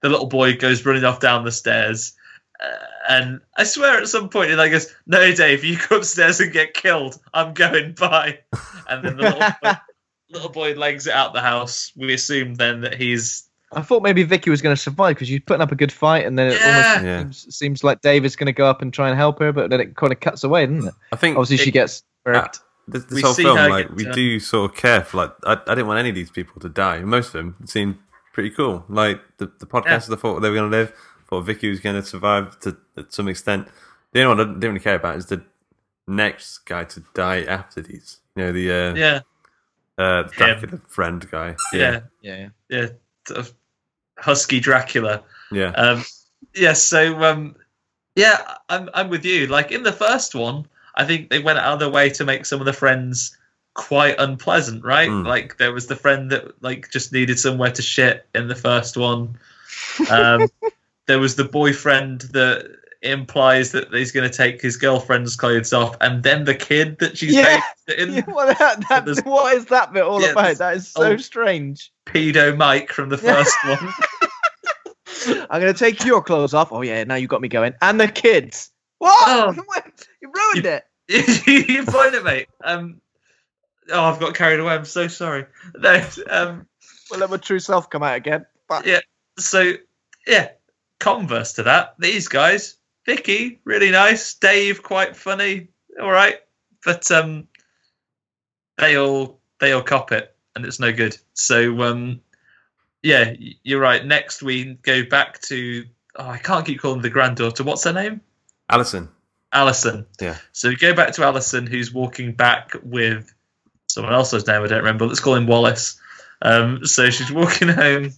[0.03, 2.15] the little boy goes running off down the stairs.
[2.61, 6.41] Uh, and I swear at some point he like goes, No, Dave, you go upstairs
[6.41, 7.21] and get killed.
[7.35, 8.41] I'm going by.
[8.89, 9.73] And then the little boy,
[10.31, 11.93] little boy legs it out the house.
[11.97, 15.41] We assume then that he's I thought maybe Vicky was going to survive because she's
[15.41, 16.67] putting up a good fight, and then it Yeah.
[16.69, 17.19] almost Yeah.
[17.21, 19.81] seems, seems like David's going to go up and try and help her, but then
[19.81, 20.95] it kind of cuts away, doesn't it?
[21.13, 22.61] I think Obviously, she It- gets burnt.
[22.89, 25.75] this, this whole film, like we uh, do sort of care for like I, I
[25.75, 27.01] didn't want any of these people to die.
[27.01, 27.99] Most of them seemed
[28.33, 28.85] pretty cool.
[28.89, 30.93] Like the the podcasters, I thought they were going to live.
[31.29, 33.67] Thought Vicky was going to survive to, to some extent.
[34.13, 35.43] The only one I didn't really care about is the
[36.07, 38.19] next guy to die after these.
[38.37, 39.21] You know the uh, yeah,
[39.99, 41.57] uh, the Dracula friend guy.
[41.73, 42.49] yeah, yeah.
[42.69, 42.93] yeah, sort
[43.31, 43.53] of
[44.19, 45.23] husky Dracula.
[45.51, 45.71] yeah.
[45.71, 46.05] Um,
[46.55, 47.57] yeah, so um,
[48.15, 49.47] yeah, I'm I'm with you.
[49.47, 52.47] Like in the first one, I think they went out of their way to make
[52.47, 53.37] some of the friends
[53.75, 55.09] quite unpleasant, right?
[55.09, 55.27] Mm.
[55.27, 58.97] Like there was the friend that like just needed somewhere to shit in the first
[58.97, 59.39] one.
[60.11, 60.49] Um,
[61.07, 62.77] there was the boyfriend that
[63.07, 67.17] implies that he's going to take his girlfriend's clothes off, and then the kid that
[67.19, 67.61] she's Yeah.
[67.97, 70.57] in Yeah, what, that, that, there's- what is that bit all Yeah, about?
[70.59, 71.93] That is so strange.
[72.07, 73.93] pedo Mike from the first one.
[75.51, 76.73] I'm going to take your clothes off.
[76.73, 77.75] Oh, yeah, now you got me going.
[77.83, 78.71] And the kids.
[78.99, 79.15] What?
[79.27, 79.53] Oh.
[80.23, 80.85] you ruined it.
[81.09, 82.49] you find it, mate.
[82.63, 83.01] Um,
[83.91, 84.75] oh, I've got carried away.
[84.75, 85.47] I'm so sorry.
[85.79, 86.67] No, um,
[87.11, 88.47] We'll let my true self come out again.
[88.69, 88.85] Fuck.
[88.87, 89.01] Yeah.
[89.39, 89.73] so
[90.27, 90.49] yeah.
[90.99, 92.76] Converse to that, these guys,
[93.07, 94.35] Vicky, really nice.
[94.35, 95.69] Dave, quite funny.
[96.01, 96.37] All right,
[96.85, 97.47] but um,
[98.79, 101.17] they all they all cop it, and it's no good.
[101.35, 102.21] So um,
[103.03, 104.05] yeah, you're right.
[104.05, 105.85] Next we go back to
[106.17, 107.63] oh, I can't keep calling the granddaughter.
[107.63, 108.21] What's her name?
[108.69, 109.09] Alison.
[109.53, 110.07] Alison.
[110.21, 110.37] Yeah.
[110.53, 113.33] So we go back to Alison, who's walking back with
[113.87, 115.07] someone else's name I don't remember.
[115.07, 116.01] Let's call him Wallace.
[116.43, 118.13] Um, so she's walking home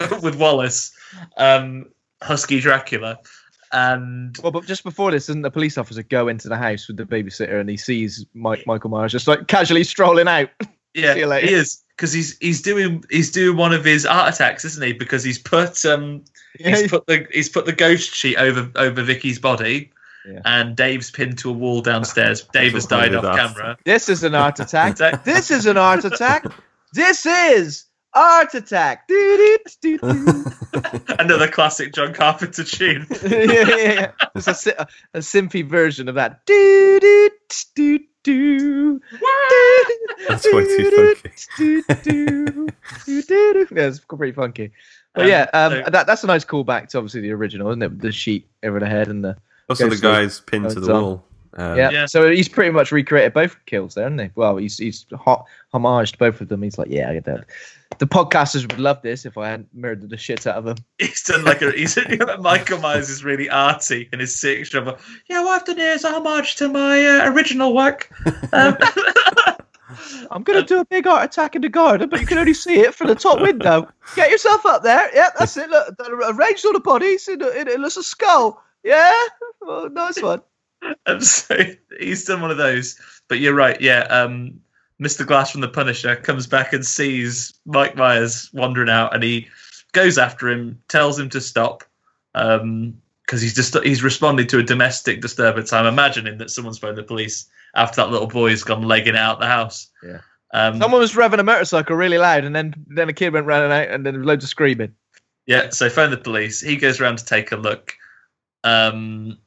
[0.22, 0.92] with Wallace,
[1.36, 1.86] um,
[2.22, 3.18] Husky Dracula,
[3.72, 6.96] and Well, but just before this, doesn't the police officer go into the house with
[6.96, 10.50] the babysitter and he sees Mike Michael Myers just like casually strolling out?
[10.94, 11.46] yeah, See you later.
[11.46, 14.92] he is because he's he's doing he's doing one of his art attacks, isn't he?
[14.92, 16.24] Because he's put um
[16.60, 19.90] Yeah, he's put the he's put the ghost sheet over over Vicky's body,
[20.26, 20.40] Yeah.
[20.44, 22.42] and Dave's pinned to a wall downstairs.
[22.52, 23.78] Dave has died off did camera.
[23.84, 24.98] This is an art attack.
[25.24, 26.44] This is an art attack.
[26.92, 27.84] This is
[28.14, 29.06] art attack.
[30.02, 33.06] Another classic John Carpenter tune.
[33.26, 34.10] yeah, yeah, yeah.
[34.34, 34.70] It's a, si-
[35.14, 36.44] a simpy version of that.
[36.46, 37.30] Do, do,
[37.74, 39.00] do, do.
[40.28, 42.72] That's way too funky.
[43.06, 44.72] Yeah, it's pretty funky.
[45.14, 47.82] But Um, yeah, um, so- that, that's a nice callback to obviously the original, isn't
[47.82, 48.00] it?
[48.00, 49.36] The sheet over the head and the
[49.68, 51.02] Also, the guy's pinned to the on.
[51.02, 51.24] wall.
[51.54, 51.90] Um, yeah.
[51.90, 52.06] Yeah.
[52.06, 54.30] So he's pretty much recreated both kills there, hasn't he?
[54.34, 55.44] Well, he's he's hot
[55.74, 56.62] homaged both of them.
[56.62, 57.44] He's like, yeah, I get that.
[57.98, 60.76] The podcasters would love this if I hadn't murdered the shit out of them.
[60.98, 61.98] He's done like a he's
[62.40, 64.78] Michael Myers is really arty in his signature.
[64.78, 68.10] Of, yeah, what I've done here is a homage to my uh, original work.
[68.52, 68.76] Um,
[70.30, 72.80] I'm gonna do a big art attack in the garden, but you can only see
[72.80, 73.88] it from the top window.
[74.16, 75.14] Get yourself up there.
[75.14, 75.68] Yeah, that's it.
[75.68, 78.62] Look, arranged all the bodies in, in, in a skull.
[78.82, 79.12] Yeah,
[79.62, 80.40] oh, nice one.
[81.06, 81.56] and so
[82.00, 82.98] he's done one of those.
[83.28, 84.00] But you're right, yeah.
[84.04, 84.60] Um,
[85.02, 85.26] Mr.
[85.26, 89.48] Glass from The Punisher comes back and sees Mike Myers wandering out, and he
[89.92, 91.84] goes after him, tells him to stop,
[92.32, 95.72] because he's just he's responding to a domestic disturbance.
[95.72, 99.46] I'm imagining that someone's phoned the police after that little boy's gone legging out the
[99.46, 99.88] house.
[100.02, 100.20] Yeah.
[100.54, 103.72] Um, Someone was revving a motorcycle really loud, and then then a kid went running
[103.72, 104.94] out, and then loads of screaming.
[105.46, 106.60] Yeah, so phone the police.
[106.60, 107.94] He goes around to take a look.
[108.62, 109.38] Um,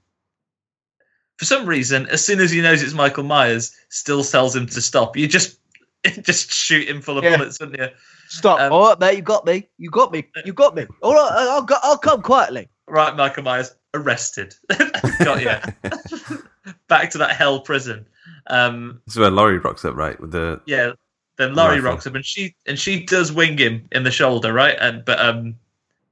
[1.38, 4.82] for some reason, as soon as he knows it's Michael Myers, still tells him to
[4.82, 5.16] stop.
[5.18, 5.58] You just
[6.22, 7.38] just shoot him full of Yeah.
[7.38, 7.88] bullets, wouldn't you?
[8.28, 8.60] Stop!
[8.60, 9.68] Um, All right, mate, you got me.
[9.78, 10.26] You got me.
[10.46, 10.86] You got me.
[11.02, 12.68] All right, I'll go, I'll come quietly.
[12.88, 14.54] Right, Michael Myers arrested.
[15.24, 15.90] Got you.
[16.88, 18.06] Back to that hell prison.
[18.48, 20.20] Um, This is where Laurie rocks up, right?
[20.20, 20.92] With the yeah.
[21.38, 21.92] Then Laurie Rifle.
[21.92, 24.76] rocks up, and she and she does wing him in the shoulder, right?
[24.80, 25.56] And but um,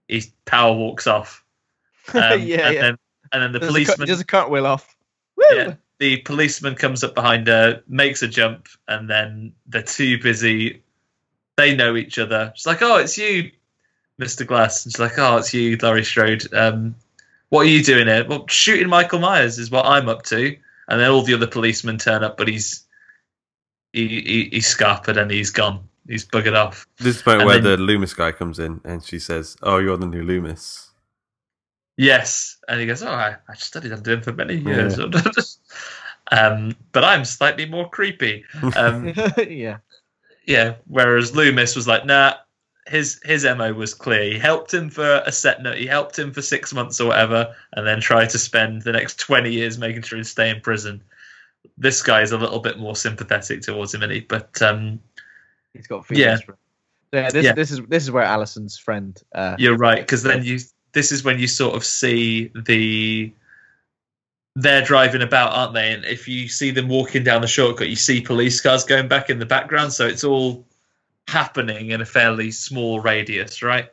[0.08, 1.44] he power walks off.
[2.14, 2.46] Um, Yeah, and
[2.76, 2.82] yeah.
[2.82, 2.98] Then,
[3.32, 4.93] and then the There's a, cu- policeman there's a cartwheel off.
[5.52, 5.58] Woo!
[5.58, 10.82] yeah, the policeman comes up behind her, makes a jump, and then they're too busy.
[11.56, 12.52] They know each other.
[12.56, 13.52] She's like, "Oh, it's you,
[14.18, 16.52] Mister Glass." And she's like, "Oh, it's you, Laurie Strode.
[16.54, 16.96] Um,
[17.50, 20.56] what are you doing here?" Well, shooting Michael Myers is what I'm up to.
[20.90, 22.84] And then all the other policemen turn up, but he's
[23.94, 25.88] he, he he's scarpered and he's gone.
[26.08, 26.86] He's buggered off.
[26.98, 29.56] this is the point And where then- the Loomis guy comes in and she says,
[29.62, 30.90] "Oh, you're the new Loomis."
[31.98, 35.00] Yes, and he goes, "Oh, I, I studied under him for many years."
[36.32, 38.44] um, but I'm slightly more creepy.
[38.76, 39.14] Um,
[39.48, 39.78] yeah.
[40.46, 40.76] Yeah.
[40.88, 42.34] Whereas Loomis was like, nah,
[42.88, 44.24] his his mo was clear.
[44.24, 45.78] He helped him for a set note.
[45.78, 49.20] He helped him for six months or whatever, and then tried to spend the next
[49.20, 51.04] twenty years making sure he'd stay in prison.
[51.78, 54.20] This guy is a little bit more sympathetic towards him, isn't he?
[54.22, 55.00] But um,
[55.74, 56.56] He's got feelings Yeah.
[57.14, 57.54] Yeah, this, Yeah.
[57.54, 59.22] this is this is where Alison's friend.
[59.34, 60.60] Uh, you're right because then you
[60.94, 63.34] this is when you sort of see the
[64.56, 65.92] they're driving about, aren't they?
[65.94, 69.30] And if you see them walking down the shortcut, you see police cars going back
[69.30, 69.94] in the background.
[69.94, 70.66] So it's all
[71.28, 73.90] happening in a fairly small radius, right?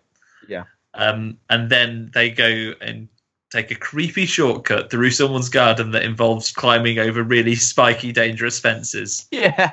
[0.47, 0.65] Yeah.
[0.93, 3.09] Um, and then they go and
[3.51, 9.27] take a creepy shortcut through someone's garden that involves climbing over really spiky, dangerous fences.
[9.31, 9.73] Yeah,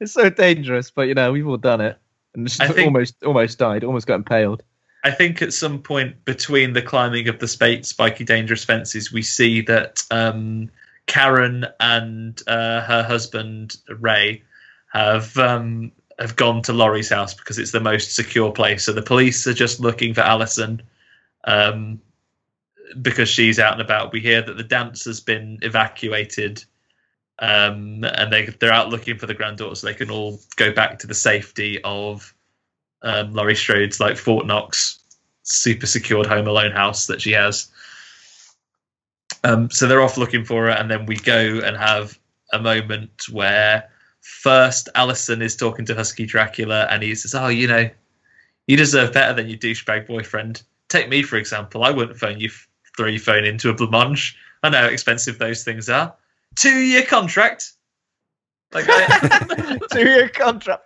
[0.00, 1.98] it's so dangerous, but you know we've all done it,
[2.34, 4.62] and think- almost almost died, almost got impaled.
[5.04, 9.22] I think at some point between the climbing of the spa- spiky, dangerous fences, we
[9.22, 10.70] see that um,
[11.06, 14.42] Karen and uh, her husband Ray
[14.92, 18.84] have um, have gone to Laurie's house because it's the most secure place.
[18.84, 20.82] So the police are just looking for Alison
[21.44, 22.00] um,
[23.00, 24.12] because she's out and about.
[24.12, 26.64] We hear that the dance has been evacuated.
[27.38, 31.00] Um, and they they're out looking for the granddaughter so they can all go back
[31.00, 32.32] to the safety of
[33.02, 34.98] um, Laurie Strode's like Fort Knox
[35.42, 37.68] super secured home alone house that she has.
[39.44, 42.18] Um, so they're off looking for her, and then we go and have
[42.52, 43.88] a moment where
[44.20, 47.90] first Allison is talking to Husky Dracula, and he says, "Oh, you know,
[48.66, 50.62] you deserve better than your douchebag boyfriend.
[50.88, 51.84] Take me for example.
[51.84, 52.50] I wouldn't phone you,
[52.96, 54.34] throw your phone into a blancmange.
[54.62, 56.14] I know how expensive those things are.
[56.54, 57.72] Two year contract.
[58.72, 58.86] Like,
[59.90, 60.84] Two year contract.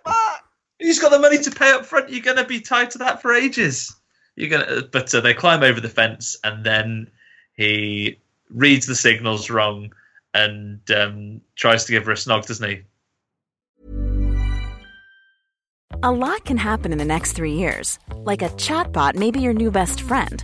[0.79, 0.85] Fuck.
[0.85, 2.09] He's got the money to pay up front.
[2.09, 3.95] You're going to be tied to that for ages.
[4.35, 7.09] You're going to, but uh, they climb over the fence, and then
[7.53, 9.91] he reads the signals wrong
[10.33, 12.83] and um, tries to give her a snog, doesn't he?
[16.03, 17.97] A lot can happen in the next three years.
[18.13, 20.43] Like a chatbot may be your new best friend.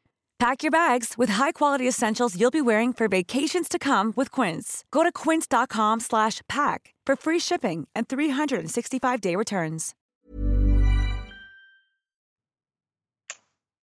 [0.41, 4.83] Pack your bags with high-quality essentials you'll be wearing for vacations to come with Quince.
[4.89, 9.93] Go to quince.com/pack for free shipping and 365-day returns.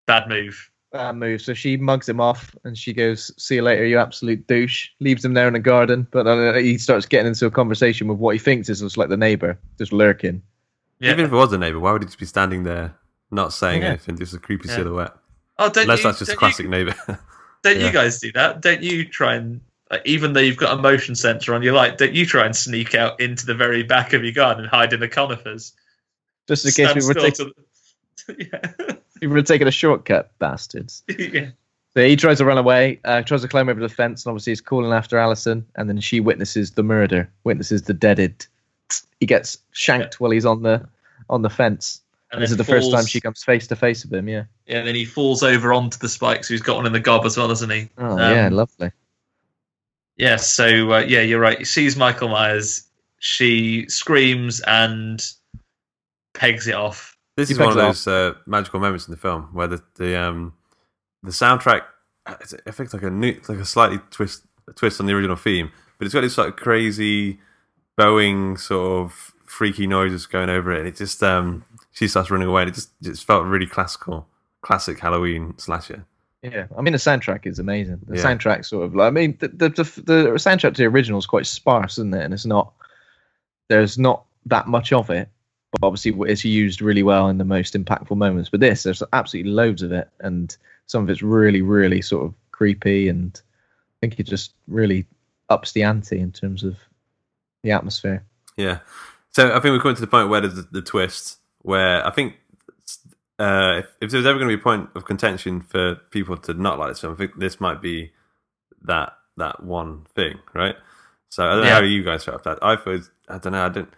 [0.09, 0.69] Bad move.
[0.91, 1.41] Bad move.
[1.43, 5.25] So she mugs him off and she goes, "See you later, you absolute douche." Leaves
[5.25, 8.35] him there in the garden, but uh, he starts getting into a conversation with what
[8.35, 10.43] he thinks is just like the neighbor, just lurking.
[10.99, 11.13] Yeah.
[11.13, 12.97] Even if it was a neighbour, why would he just be standing there,
[13.31, 13.91] not saying Yeah.
[13.91, 14.75] anything, just a creepy Yeah.
[14.75, 15.18] silhouette?
[15.59, 16.95] Oh, don't Unless you, that's just don't classic You, neighbour.
[17.63, 17.87] don't Yeah.
[17.87, 18.61] you guys do that?
[18.61, 19.61] Don't you try and
[19.91, 22.55] like, even though you've got a motion sensor on your light, don't you try and
[22.55, 25.73] sneak out into the very back of your garden and hide in the conifers?
[26.47, 27.55] Just in case Stand we were, still take, to
[28.27, 31.03] the- we were taking a shortcut, bastards.
[31.09, 31.17] yeah.
[31.33, 31.47] yeah.
[31.95, 34.51] So he tries to run away, uh, tries to climb over the fence, and obviously
[34.53, 35.65] he's calling after Alison.
[35.77, 38.47] And then she witnesses the murder, witnesses the deaded.
[39.21, 40.87] He gets shanked while he's on the
[41.31, 42.03] on the fence.
[42.31, 44.29] And this is the first time she comes face to face with him.
[44.29, 44.45] Yeah.
[44.67, 46.49] Yeah, and then he falls over onto the spikes.
[46.49, 47.89] Who's got one in the gob as well, doesn't he?
[47.97, 48.93] Oh Um, yeah, lovely.
[50.17, 51.59] Yeah, so uh, yeah, you're right.
[51.59, 52.85] He sees Michael Myers.
[53.21, 55.25] She screams and
[56.35, 57.17] pegs it off.
[57.37, 60.21] This He is one of those uh, magical moments in the film where the the
[60.21, 60.53] um
[61.23, 61.83] the soundtrack
[62.29, 65.37] it's- I think like a new like a slightly twist a twist on the original
[65.37, 67.39] theme, but it's got this sort of crazy
[67.97, 71.65] bowing sort of freaky noises going over it, and it just um
[71.99, 74.27] she starts running away, and it just just felt really classical,
[74.63, 76.05] classic Halloween slasher.
[76.43, 78.01] Yeah, I mean the soundtrack is amazing.
[78.07, 78.23] The Yeah.
[78.25, 81.27] soundtrack sort of, like, I mean, the, the the the soundtrack to the original is
[81.27, 82.25] quite sparse, isn't it?
[82.25, 82.73] And it's not
[83.69, 85.29] there's not that much of it,
[85.73, 88.49] but obviously it's used really well in the most impactful moments.
[88.49, 90.57] But this, there's absolutely loads of it, and
[90.87, 95.05] some of it's really, really sort of creepy, and I think it just really
[95.51, 96.77] ups the ante in terms of
[97.63, 98.25] the atmosphere.
[98.57, 98.79] Yeah.
[99.31, 101.39] So I think we're coming to the point where there's the, the twist,
[101.69, 102.37] where I think
[103.39, 106.55] uh, if, if there's ever going to be a point of contention for people to
[106.55, 108.11] not like this film, I think this might be
[108.83, 110.77] that that one thing, right?
[111.29, 112.67] So I don't know how you guys felt about that.
[112.67, 113.67] I thought I don't know.
[113.67, 113.93] I didn't.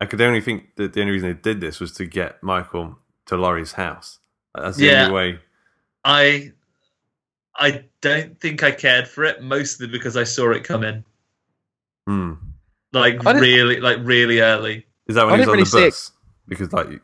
[0.00, 2.96] I could only think that the only reason they did this was to get Michael
[3.26, 4.20] to Laurie's house.
[4.54, 5.02] That's the Yeah.
[5.02, 5.38] only way.
[6.04, 6.52] I
[7.58, 11.04] I don't think I cared for it mostly because I saw it come in
[12.06, 12.34] Hmm.
[12.92, 14.86] like really like really early.
[15.08, 16.12] Is that I when he was on really the see bus?
[16.48, 17.00] Because like,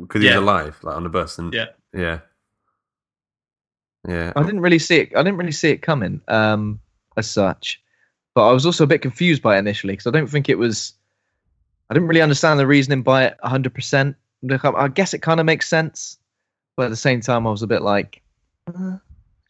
[0.00, 0.36] because he Yeah.
[0.36, 1.66] was alive, like on the bus, and Yeah.
[1.92, 2.20] yeah,
[4.06, 4.32] yeah.
[4.36, 5.12] I didn't really see it.
[5.16, 6.80] I didn't really see it coming um,
[7.16, 7.80] as such,
[8.34, 10.58] but I was also a bit confused by it initially because I don't think it
[10.58, 10.92] was.
[11.90, 13.74] I didn't really understand the reasoning by it 100.
[13.74, 14.16] percent
[14.62, 16.18] I guess it kind of makes sense,
[16.76, 18.22] but at the same time, I was a bit like,
[18.68, 18.78] uh, you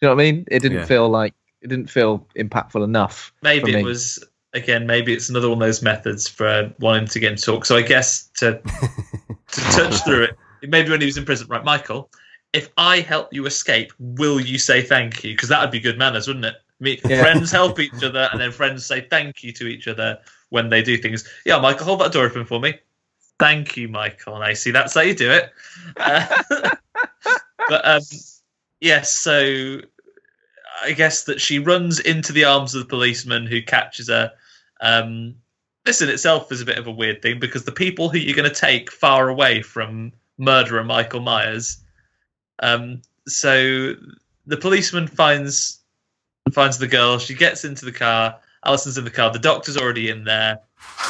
[0.03, 0.45] know what I mean?
[0.51, 0.85] It didn't Yeah.
[0.87, 3.33] feel like it didn't feel impactful enough.
[3.43, 4.87] Maybe for it was again.
[4.87, 7.67] Maybe it's another one of those methods for wanting to get him to talk.
[7.67, 8.63] So I guess to
[9.53, 10.39] to touch through it.
[10.63, 12.11] Maybe when he was in prison, right, Michael?
[12.53, 15.35] If I help you escape, will you say thank you?
[15.35, 16.55] Because that would be good manners, wouldn't it?
[16.81, 17.23] Me, Yeah.
[17.23, 20.19] friends help each other, and then friends say thank you to each other
[20.49, 21.29] when they do things.
[21.45, 22.75] Yeah, Michael, hold that door open for me.
[23.39, 24.35] Thank you, Michael.
[24.35, 25.53] And I see that's how you do it.
[25.97, 26.27] Uh,
[27.69, 28.03] but um,
[28.81, 29.81] yes, so
[30.83, 34.33] I guess that she runs into the arms of the policeman who catches her.
[34.81, 35.37] Um,
[35.85, 38.37] this in itself is a bit of a weird thing because the people who you're
[38.37, 41.79] going to take far away from murderer Michael Myers.
[42.61, 43.95] Um, so
[44.47, 45.81] the policeman finds
[46.53, 47.19] finds the girl.
[47.19, 48.37] She gets into the car.
[48.65, 49.31] Alison's in the car.
[49.31, 50.61] The doctor's already in there.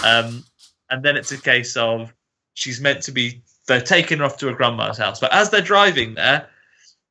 [0.04, 0.44] Um,
[0.90, 2.14] and then it's a case of
[2.54, 3.42] she's meant to be.
[3.66, 6.48] They're taking her off to her grandma's house, but as they're driving there,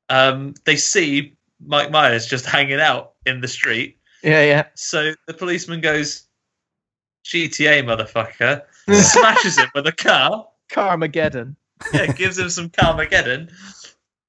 [0.09, 3.99] um, they see Mike Myers just hanging out in the street.
[4.23, 4.65] Yeah, yeah.
[4.73, 6.26] So the policeman goes,
[7.27, 8.63] GTA motherfucker,
[9.03, 11.55] smashes him with a car, Carmageddon.
[11.93, 13.51] yeah, gives him some Carmageddon,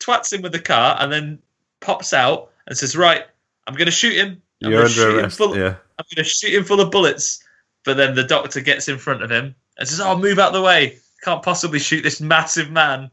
[0.00, 1.38] twats him with the car, and then
[1.80, 3.22] pops out and says, Right,
[3.66, 4.42] I'm going to shoot him.
[4.62, 5.38] I'm You're gonna shoot under him arrest.
[5.38, 5.74] full- Yeah.
[5.98, 7.42] I'm going to shoot him full of bullets.
[7.84, 10.60] But then the doctor gets in front of him and says, Oh, move out the
[10.62, 10.98] way.
[11.22, 13.10] Can't possibly shoot this massive man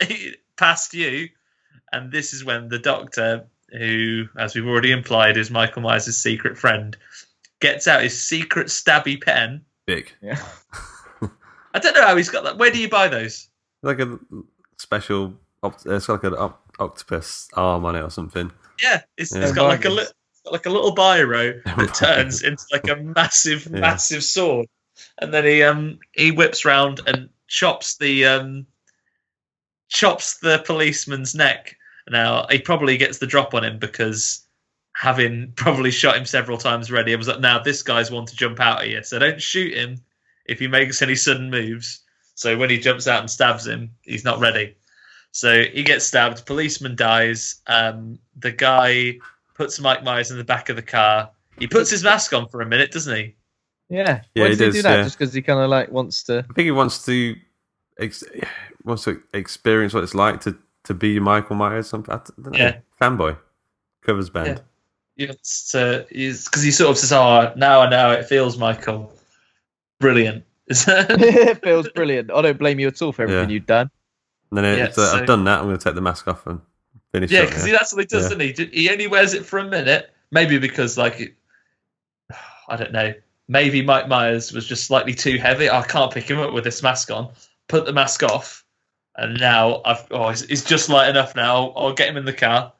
[0.56, 1.28] past you.
[1.92, 6.56] And this is when the doctor, who, as we've already implied, is Michael Myers' secret
[6.58, 6.96] friend,
[7.62, 9.62] gets out his secret stabby pen.
[9.86, 10.12] Big.
[10.20, 10.38] Yeah.
[11.74, 12.58] I don't know how he's got that.
[12.58, 13.48] Where do you buy those?
[13.82, 14.18] Like a
[14.76, 15.32] special.
[15.64, 18.50] It's got like an op- octopus arm on it or something.
[18.82, 19.42] Yeah, it's, Yeah.
[19.42, 20.12] it's got like a Bargains.
[20.44, 23.80] li- like a little biro that turns into like a massive, Yeah.
[23.80, 24.66] massive sword,
[25.20, 28.66] and then he um he whips round and chops the um
[29.88, 31.76] chops the policeman's neck.
[32.10, 34.46] Now he probably gets the drop on him because
[34.94, 38.36] having probably shot him several times already, I was like, now this guy's one to
[38.36, 39.96] jump out at you, so don't shoot him
[40.46, 42.00] if he makes any sudden moves.
[42.34, 44.76] So when he jumps out and stabs him, he's not ready.
[45.32, 46.44] So he gets stabbed.
[46.46, 47.60] Policeman dies.
[47.66, 49.18] Um, the guy
[49.54, 51.30] puts Mike Myers in the back of the car.
[51.58, 53.36] He puts his mask on for a minute, doesn't he?
[53.88, 54.22] Yeah.
[54.34, 54.96] Yeah, Why he does he does, do that?
[54.96, 55.02] yeah.
[55.04, 56.38] Just because he kind of like wants to.
[56.38, 57.36] I think he wants to
[57.98, 58.24] ex-
[58.84, 61.88] wants to experience what it's like to, to be Michael Myers.
[61.90, 62.78] Some I don't know, Yeah.
[63.00, 63.38] fanboy
[64.04, 64.46] covers band.
[64.48, 64.58] Yeah.
[65.16, 68.56] He wants to, because he sort of says, "Oh, now I know how it feels,
[68.56, 69.12] Michael.
[70.00, 72.30] Brilliant." it feels brilliant.
[72.30, 73.54] I don't blame you at all for everything Yeah.
[73.54, 73.90] you've done.
[74.50, 75.58] And then Yeah, it's, uh, so- I've done that.
[75.60, 76.60] I'm going to take the mask off and
[77.12, 77.30] finish.
[77.30, 78.36] yeah, because that's what he does, Yeah.
[78.38, 78.80] doesn't he?
[78.82, 81.34] He only wears it for a minute, maybe because like, it,
[82.68, 83.12] I don't know,
[83.48, 85.68] maybe Mike Myers was just slightly too heavy.
[85.68, 87.30] I can't pick him up with this mask on.
[87.68, 88.64] Put the mask off,
[89.16, 91.68] and now I've oh, he's, he's just light enough now.
[91.70, 92.72] I'll get him in the car.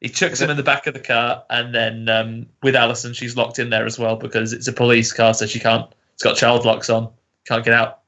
[0.00, 3.36] He chucks him in the back of the car, and then um, with Alison, she's
[3.36, 5.90] locked in there as well because it's a police car, so she can't.
[6.14, 7.10] It's got child locks on.
[7.46, 8.00] Can't get out.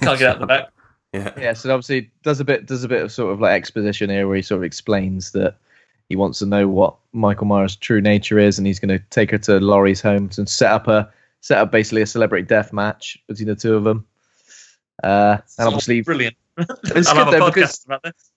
[0.00, 0.68] Can't get out the back.
[1.12, 1.32] yeah.
[1.36, 4.28] Yeah, so obviously does a bit does a bit of sort of like exposition here
[4.28, 5.56] where he sort of explains that
[6.08, 9.30] he wants to know what Michael Myers' true nature is, and he's going to take
[9.30, 11.10] her to Laurie's home and set up a
[11.40, 14.06] set up basically a celebrity death match between the two of them.
[15.02, 16.36] Uh, and obviously, brilliant.
[16.56, 17.86] It's good have though, because-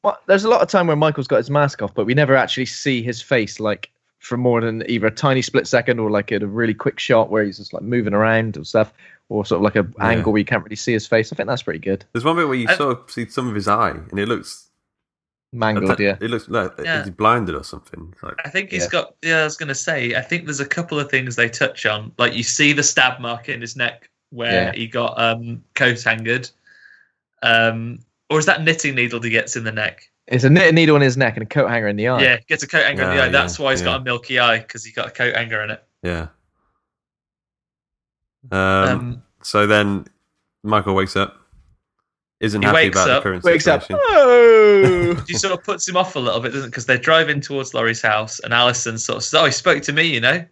[0.03, 2.35] well, there's a lot of time where Michael's got his mask off, but we never
[2.35, 3.89] actually see his face like
[4.19, 7.29] for more than either a tiny split second or like in a really quick shot
[7.29, 8.91] where he's just like moving around and stuff,
[9.29, 10.07] or sort of like a Yeah.
[10.09, 11.31] angle where you can't really see his face.
[11.31, 12.03] I think that's pretty good.
[12.13, 14.27] There's one bit where you I- sort of see some of his eye, and it
[14.27, 14.63] looks
[15.53, 16.17] Mangled, yeah.
[16.19, 17.03] It looks like Yeah.
[17.05, 18.13] he's blinded or something.
[18.21, 18.89] Like, I think he's Yeah.
[18.89, 19.15] got.
[19.23, 20.13] Yeah, I was going to say.
[20.13, 22.11] I think there's a couple of things they touch on.
[22.17, 24.71] Like you see the stab mark in his neck where Yeah.
[24.73, 26.49] he got um, coat angered.
[27.43, 27.99] Um,
[28.29, 30.03] or is that knitting needle he gets in the neck?
[30.27, 32.21] It's a knitting needle in his neck and a coat hanger in the eye.
[32.21, 33.29] Yeah, he gets a coat hanger in the Yeah, eye.
[33.29, 33.85] That's yeah, why he's yeah.
[33.85, 35.83] got a milky eye because he got a coat hanger in it.
[36.03, 36.27] yeah.
[38.51, 40.05] Um, Um, so then
[40.63, 41.37] Michael wakes up,
[42.39, 43.81] isn't He happy wakes about up, the current Wakes up.
[43.81, 44.01] situation.
[44.09, 45.23] Oh!
[45.27, 46.69] He sort of puts him off a little bit, doesn't?
[46.69, 49.93] Because they're driving towards Laurie's house, and Alison sort of says, "Oh, he spoke to
[49.93, 50.45] me, you know.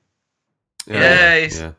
[0.88, 1.72] Yeah, he's- yeah.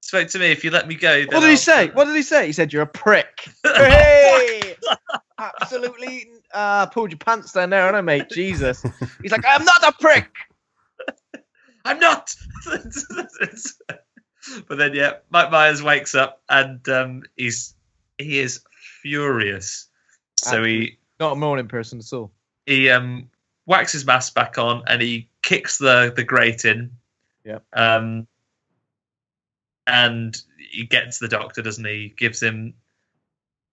[0.00, 0.46] Spoke to me.
[0.52, 1.86] If you let me go." what did he I'll- say?
[1.88, 2.46] What did he say?
[2.46, 3.48] He said, You're a prick.
[3.64, 4.60] hey!
[5.38, 8.28] Absolutely uh, pulled your pants down there, I, mate?
[8.30, 8.84] Jesus.
[9.22, 10.30] He's like, I'm not a prick.
[11.84, 12.34] I'm not.
[14.68, 17.74] but then, yeah, Mike Myers wakes up and um, he's
[18.18, 18.60] he is
[19.02, 19.88] furious.
[20.36, 22.32] So he Not a morning person at all.
[22.66, 23.30] he um
[23.66, 26.92] whacks his mask back on and he kicks the the grate in.
[27.44, 27.64] Yep.
[27.72, 28.26] Um,
[29.86, 30.40] and
[30.70, 31.84] he gets the doctor, doesn't?
[31.84, 32.74] He gives him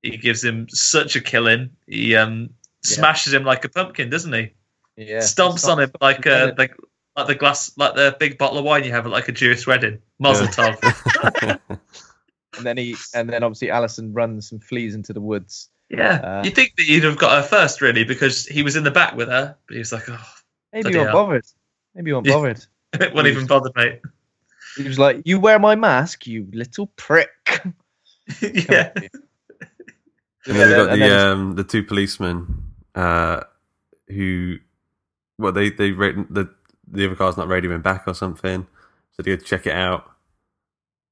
[0.01, 1.71] he gives him such a killing.
[1.87, 2.49] He um
[2.83, 2.95] Yeah.
[2.95, 4.53] smashes him like a pumpkin, doesn't he?
[4.97, 5.19] Yeah.
[5.19, 6.57] Stomps on him like a it.
[6.57, 6.75] like
[7.15, 9.65] like the glass like the big bottle of wine you have at like a Jewish
[9.67, 9.99] wedding.
[10.19, 10.51] Mazel Yeah.
[10.51, 11.59] tov.
[12.57, 15.69] And then he, and then obviously Alison runs and flees into the woods.
[15.89, 18.83] Yeah, Uh, you'd think that you'd have got her first, really, because he was in
[18.83, 20.19] the back with her, but he was like, "Oh,
[20.73, 21.45] Maybe you weren't bothered.
[21.95, 22.33] Maybe you weren't Yeah.
[22.33, 22.65] bothered.
[22.93, 24.01] it wasn't even bothered, mate."
[24.75, 27.29] He was like, "You wear my mask, you little prick."
[28.41, 28.91] yeah,
[30.47, 32.63] And then we've got and the then- um, the two policemen
[32.95, 33.41] uh,
[34.07, 34.57] who,
[35.37, 36.49] well, they they ra- the
[36.87, 38.65] the other car's not radioing back or something,
[39.11, 40.11] so they go to check it out.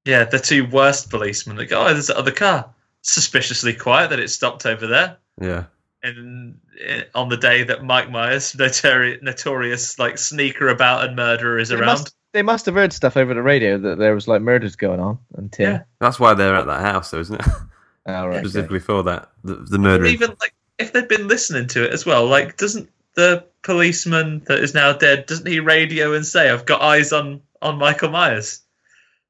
[0.06, 0.24] yeah.
[0.26, 4.30] The two worst policemen that go, "Oh, there's that other car." Suspiciously quiet that it
[4.30, 5.66] stopped over there, Yeah,
[6.04, 11.58] and eh, on the day that Mike Myers, notorious, notorious like sneaker about and murderer,
[11.60, 11.86] is They around.
[11.86, 15.00] must, they must have heard stuff over the radio that there was like murders going
[15.00, 15.18] on.
[15.38, 15.84] Until Yeah.
[16.02, 17.46] that's why they're at that house, though, isn't it?
[18.16, 18.80] oh, right, okay.
[18.80, 20.06] For that, the, the murder.
[20.06, 24.60] even like if they'd been listening to it as well, like doesn't the policeman that
[24.60, 28.62] is now dead, doesn't he radio and say, "I've got eyes on on Michael Myers"?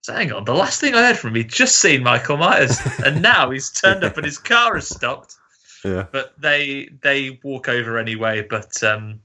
[0.02, 2.80] So hang on, the last thing I heard from him, he'd just seen Michael Myers,
[3.06, 5.36] and now he's turned up and his car has stopped.
[5.84, 6.06] Yeah.
[6.12, 9.22] But they they walk over anyway, but um,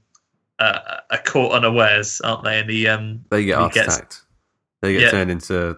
[0.59, 0.79] uh,
[1.11, 2.59] are caught unawares, aren't they?
[2.59, 4.21] And he um They get he gets- attacked.
[4.81, 5.11] They get Yeah.
[5.11, 5.77] turned into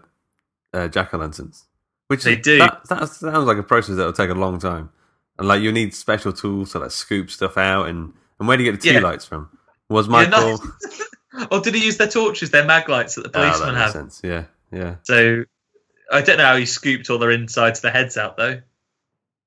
[0.73, 1.65] uh, jack o' lanterns.
[2.07, 2.57] Which They is- do.
[2.59, 4.89] That, that sounds like a process that will take a long time,
[5.37, 7.87] and like you need special tools to like scoop stuff out.
[7.89, 9.01] And and where do you get the tea Yeah.
[9.01, 9.49] lights from?
[9.89, 10.59] Was Yeah, Michael?
[11.33, 13.73] no- or did he use their torches, their mag lights that the Oh, that policemen
[13.75, 13.91] makes have?
[13.91, 14.21] sense.
[14.23, 15.43] Yeah, yeah, So
[16.11, 18.61] I don't know how he scooped all their insides, their heads out though.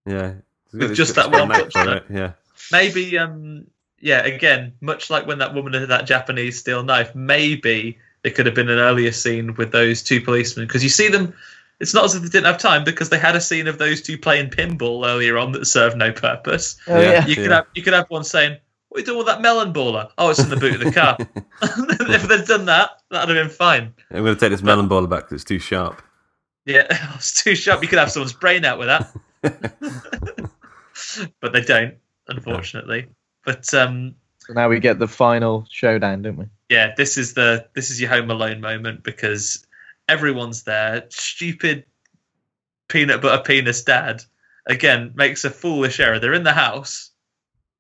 [0.07, 0.35] yeah.
[0.73, 2.33] With just that one touch, for it, Yeah,
[2.71, 3.67] Maybe um
[3.99, 8.47] yeah, again, much like when that woman had that Japanese steel knife, maybe it could
[8.47, 11.35] have been an earlier scene with those two policemen because you see them.
[11.81, 14.03] It's not as if they didn't have time because they had a scene of those
[14.03, 16.77] two playing pinball earlier on that served no purpose.
[16.87, 17.11] Oh, Yeah.
[17.13, 17.27] yeah.
[17.27, 17.55] You could Yeah.
[17.57, 18.59] have you could have one saying,
[18.91, 20.93] "What are you doing with that melon baller?" Oh, it's in the boot of the
[20.93, 21.17] car.
[21.63, 23.95] if they'd done that, that'd have been fine.
[24.11, 26.03] I'm going to take this melon baller back because it's too sharp.
[26.67, 27.83] Yeah, it's too sharp.
[27.83, 29.11] You could have someone's brain out with that,
[31.41, 31.95] but they don't,
[32.29, 33.07] unfortunately.
[33.45, 36.45] But um, So now we get the final showdown, don't we?
[36.69, 39.67] yeah, this is the this is your Home Alone moment because
[40.11, 41.07] everyone's there.
[41.11, 41.85] Stupid
[42.89, 44.23] peanut butter penis dad
[44.67, 46.19] again makes a foolish error.
[46.19, 47.11] They're in the house.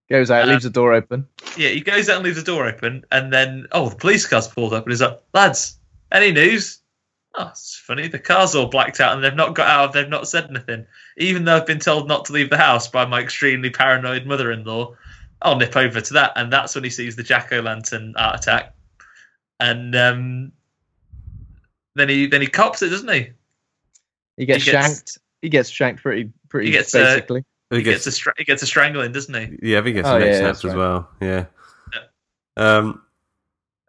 [0.08, 1.26] Goes out, Uh, leaves the door open.
[1.56, 4.48] Yeah, he goes out and leaves the door open, and then oh, the police car's
[4.48, 5.78] pulled up, and he's like, "Lads,
[6.10, 6.78] any news?"
[7.36, 8.08] Oh, it's funny.
[8.08, 9.92] The car's all blacked out, and they've not got out.
[9.92, 10.86] They've not said anything,
[11.16, 14.96] even though I've been told not to leave the house by my extremely paranoid mother-in-law.
[15.42, 18.40] I'll nip over to that, and that's when he sees the jack o' lantern art
[18.40, 18.74] attack,
[19.60, 20.52] and um,
[22.00, 23.30] then he then he cops it, doesn't he?
[24.36, 25.18] He gets, he gets- shanked.
[25.42, 27.44] He gets shanked pretty, pretty He gets, uh, basically.
[27.70, 29.70] He He gets, gets a stra- he gets a strangling, doesn't he?
[29.70, 30.76] yeah, I think he gets Oh, some neck yeah, snaps as right.
[30.76, 31.08] well.
[31.20, 31.44] Yeah.
[32.56, 33.02] Um,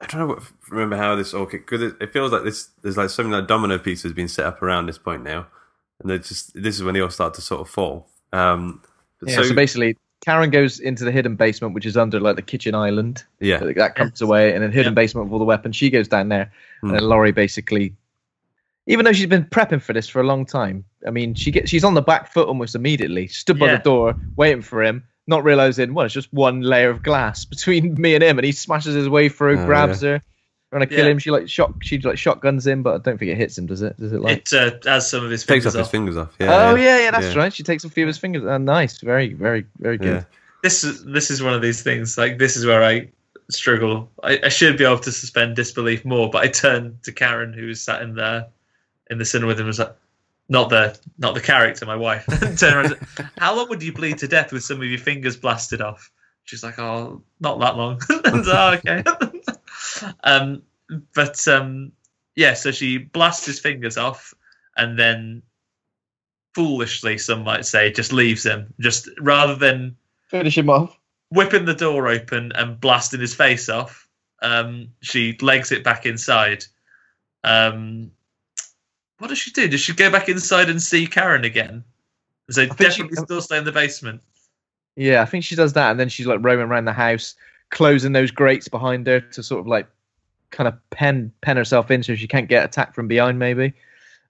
[0.02, 2.70] I don't know what, remember how this all kicked because it, it feels like this.
[2.82, 5.48] There's like something like domino pieces being set up around this point now,
[6.00, 8.08] and they just this is when they all start to sort of fall.
[8.34, 8.82] Um,
[9.26, 12.74] Yeah, so, basically, Karen goes into the hidden basement, which is under like the kitchen
[12.74, 13.24] island.
[13.40, 14.96] yeah, That- That comes away, and then hidden Yeah.
[14.96, 15.76] basement with all the weapons.
[15.76, 16.52] She goes down there,
[16.82, 16.88] Hmm.
[16.88, 17.94] and then Laurie basically,
[18.88, 21.70] even though she's been prepping for this for a long time, I mean, she gets
[21.70, 23.28] she's on the back foot almost immediately.
[23.28, 23.78] Stood by Yeah.
[23.78, 27.94] the door, waiting for him, not realizing well, it's just one layer of glass between
[28.00, 30.22] me and him, and he smashes his way through, Oh, grabs her,
[30.72, 31.12] trying to kill Yeah.
[31.12, 31.20] him.
[31.20, 33.82] She like shot, she like shotguns him, but I don't think it hits him, does
[33.82, 33.98] it?
[33.98, 34.52] Does it like?
[34.52, 35.92] It uh, has some of his takes fingers off his off.
[35.92, 36.36] fingers off.
[36.40, 37.54] Yeah, oh yeah, yeah, that's right.
[37.54, 38.44] She takes a few of his fingers.
[38.46, 40.16] Uh, nice, very, very, very good.
[40.16, 40.24] Yeah.
[40.64, 42.18] this is this is one of these things.
[42.18, 43.10] Like this is where I
[43.50, 44.10] struggle.
[44.24, 47.82] I, I should be able to suspend disbelief more, but I turn to Karen, who's
[47.82, 48.48] sat in the
[49.12, 49.96] in the cinema with him, was like,
[50.50, 52.26] not the not the character, my wife.
[52.58, 52.98] Turned around
[53.38, 56.12] How long would you bleed to death with some of your fingers blasted off?
[56.44, 58.02] She's like, oh, not that long.
[58.26, 59.04] And oh, okay.
[60.24, 60.64] um,
[61.14, 61.92] but um,
[62.36, 64.34] yeah, so she blasts his fingers off,
[64.76, 65.44] and then
[66.54, 68.74] foolishly, some might say, just leaves him.
[68.80, 69.96] Just rather than
[70.28, 70.98] Finish him off.
[71.30, 74.08] whipping the door open and blasting his face off.
[74.42, 76.66] Um, she legs it back inside.
[77.44, 78.12] Um,
[79.22, 79.68] what does she do?
[79.68, 81.84] Does she go back inside and see Karen again?
[82.50, 84.22] So think she- definitely still stay in the basement.
[84.96, 87.36] Yeah, I think she does that, and then she's like roaming around the house,
[87.70, 89.88] closing those grates behind her to sort of like
[90.50, 93.74] kind of pen pen herself in so she can't get attacked from behind, maybe.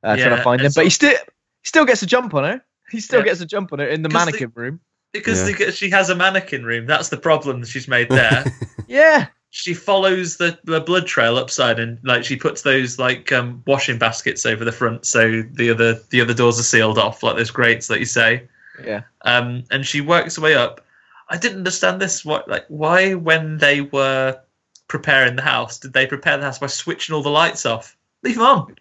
[0.04, 2.62] Uh, trying to find him, but he still he still gets a jump on her.
[2.92, 3.26] He still Yeah.
[3.26, 4.80] gets a jump on her in the 'Cause the- mannequin room.
[5.14, 5.46] Because Yeah.
[5.46, 6.86] they get- she has a mannequin room.
[6.86, 8.44] That's the problem that she's made there.
[8.88, 13.61] Yeah, she follows the, the blood trail upside and like she puts those like um,
[13.68, 17.36] washing baskets over the front so the other the other doors are sealed off like
[17.36, 18.48] those grates that you say
[18.86, 19.02] yeah.
[19.23, 20.82] um, and she works her way up.
[21.30, 22.26] I didn't understand this.
[22.26, 24.40] What like why when they were
[24.88, 27.95] preparing the house did they prepare the house by switching all the lights off?
[28.23, 28.76] Leave them on.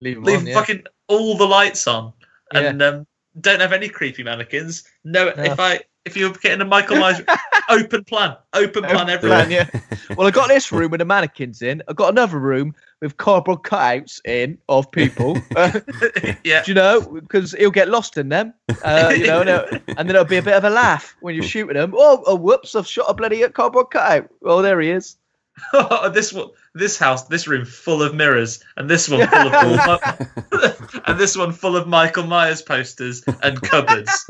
[0.00, 0.54] Leave him Leave on, yeah.
[0.54, 2.12] fucking all the lights on,
[2.52, 2.60] Yeah.
[2.60, 3.06] and um,
[3.40, 4.84] don't have any creepy mannequins.
[5.04, 5.42] No, No.
[5.42, 7.20] if I if you're getting a Michael Myers
[7.68, 9.46] open plan, open plan Open everywhere.
[9.46, 9.80] plan, yeah.
[10.16, 11.82] Well, I got this room with the mannequins in.
[11.88, 15.38] I got another room with cardboard cutouts in of people.
[15.56, 15.80] Uh,
[16.44, 17.00] yeah, do you know?
[17.00, 18.52] Because he'll get lost in them.
[18.84, 21.44] Uh, you know, and, and then it'll be a bit of a laugh when you're
[21.44, 21.94] shooting him.
[21.96, 22.74] Oh, oh, whoops!
[22.74, 24.28] I've shot a bloody cardboard cutout.
[24.42, 25.16] Oh, there he is.
[26.12, 29.98] this one, this house, this room full of mirrors, and this one full of all,
[31.06, 34.28] and this one full of Michael Myers posters and cupboards,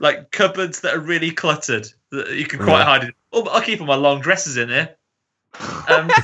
[0.00, 2.84] like cupboards that are really cluttered that you can quite Yeah.
[2.84, 3.04] hide.
[3.04, 3.12] In.
[3.32, 4.94] Oh, but I'll keep all my long dresses in here.
[5.88, 6.10] Um,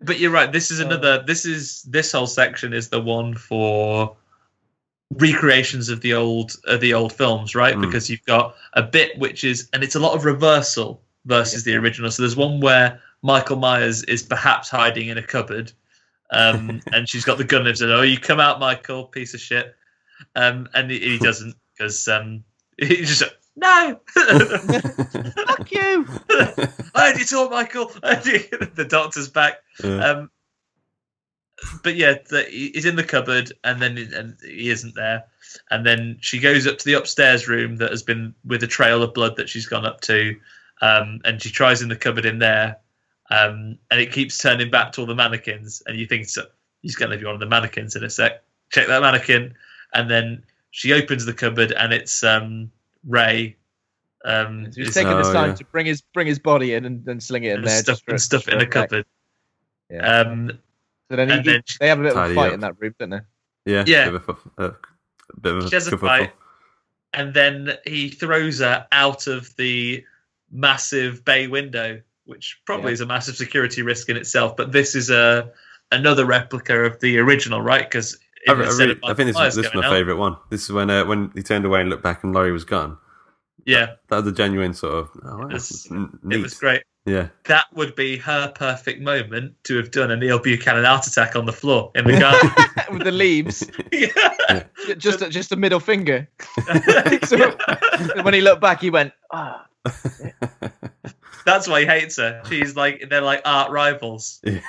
[0.00, 0.52] but you're right.
[0.52, 1.22] This is another.
[1.22, 4.16] This is this whole section is the one for
[5.14, 7.74] recreations of the old of the old films, right?
[7.74, 7.82] Mm.
[7.82, 11.74] Because you've got a bit which is, and it's a lot of reversal versus the
[11.76, 12.10] original.
[12.10, 15.72] So there's one where Michael Myers is perhaps hiding in a cupboard,
[16.30, 19.40] um, and she's got the gun and said, "Oh, you come out, Michael, piece of
[19.40, 19.74] shit,"
[20.34, 22.44] um, and he, he doesn't because um,
[22.78, 23.22] he just
[23.58, 24.00] no.
[24.14, 26.06] Fuck you.
[26.94, 27.86] I only talk, Michael.
[28.02, 29.58] the doctor's back.
[29.82, 30.04] Yeah.
[30.04, 30.30] Um,
[31.82, 35.24] but yeah, the, he's in the cupboard, and then and he isn't there.
[35.70, 39.02] And then she goes up to the upstairs room that has been with a trail
[39.02, 40.36] of blood that she's gone up to,
[40.80, 42.76] um, and she tries in the cupboard in there,
[43.30, 46.44] um, and it keeps turning back to all the mannequins, and you think so,
[46.82, 48.44] he's going to be one of the mannequins in a sec.
[48.70, 49.56] Check that mannequin,
[49.94, 52.70] and then she opens the cupboard, and it's um,
[53.06, 53.56] Ray.
[54.24, 55.54] Um, He was taking his Oh, time yeah.
[55.56, 57.78] to bring his bring his body in and, and sling it in and there.
[57.82, 59.06] stuff, and stuff just in for a cupboard.
[59.90, 60.20] Yeah.
[60.20, 60.50] Um,
[61.10, 62.54] so then, he, and then they have a bit of a fight up.
[62.54, 63.20] in that room, don't they?
[63.64, 64.04] yeah, Yeah.
[64.10, 64.74] Bit of a, a
[65.40, 66.32] bit of a She has a fight.
[67.14, 70.04] and then he throws her out of the
[70.50, 72.94] massive bay window, which probably Yeah.
[72.94, 74.56] is a massive security risk in itself.
[74.56, 75.50] But this is a
[75.90, 77.88] another replica of the original, right?
[77.88, 80.36] Because I, I, really, I think this, is- this is my favourite one.
[80.50, 82.98] This is when uh, when he turned away and looked back and Laurie was gone.
[83.66, 85.10] Yeah, That was a genuine sort of.
[85.24, 86.82] Oh, wow, It was- n- it was great.
[87.04, 91.36] Yeah, That would be her perfect moment to have done a Neil Buchanan art attack
[91.36, 92.50] on the floor in the garden.
[92.92, 94.64] With the leaves, yeah.
[94.98, 96.28] just a, just a middle finger.
[97.24, 97.56] So-
[98.22, 99.66] when he looked back, he went, "Ah."
[101.46, 102.42] That's why he hates her.
[102.48, 104.40] She's like they're like art rivals.
[104.44, 104.60] Yeah.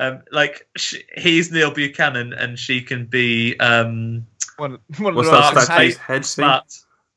[0.00, 4.26] Um, like sh he's Neil Buchanan and she can be um,
[4.56, 6.64] One, one What's of the that ones- head smart.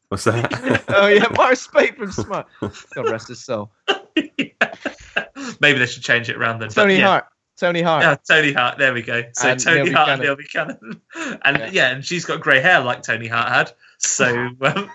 [0.10, 0.84] What's that?
[0.90, 2.48] Oh yeah, Mark Speight from Smart.
[2.62, 3.72] God rest his soul.
[4.16, 6.70] Maybe they should change it around then.
[6.70, 7.08] Tony yeah.
[7.08, 7.26] Hart.
[7.58, 8.04] Tony Hart.
[8.04, 8.78] Yeah, Tony Hart.
[8.78, 9.24] There we go.
[9.34, 10.78] So And Tony Neil Hart and Neil Buchanan.
[11.14, 11.70] Buchanan, and Yeah.
[11.72, 11.92] yeah.
[11.92, 13.72] and she's got grey hair like Tony Hart had.
[14.00, 14.90] So, um,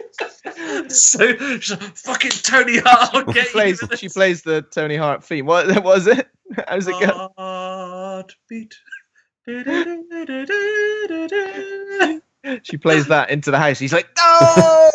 [0.88, 3.34] so she's like, fucking Tony Hart.
[3.34, 3.82] She plays.
[3.96, 5.46] She plays the Tony Hart theme.
[5.46, 6.28] What what was it?
[6.68, 7.32] How's it go?
[7.36, 8.74] Heartbeat.
[12.64, 13.78] She plays that into the house.
[13.78, 14.90] He's like, no.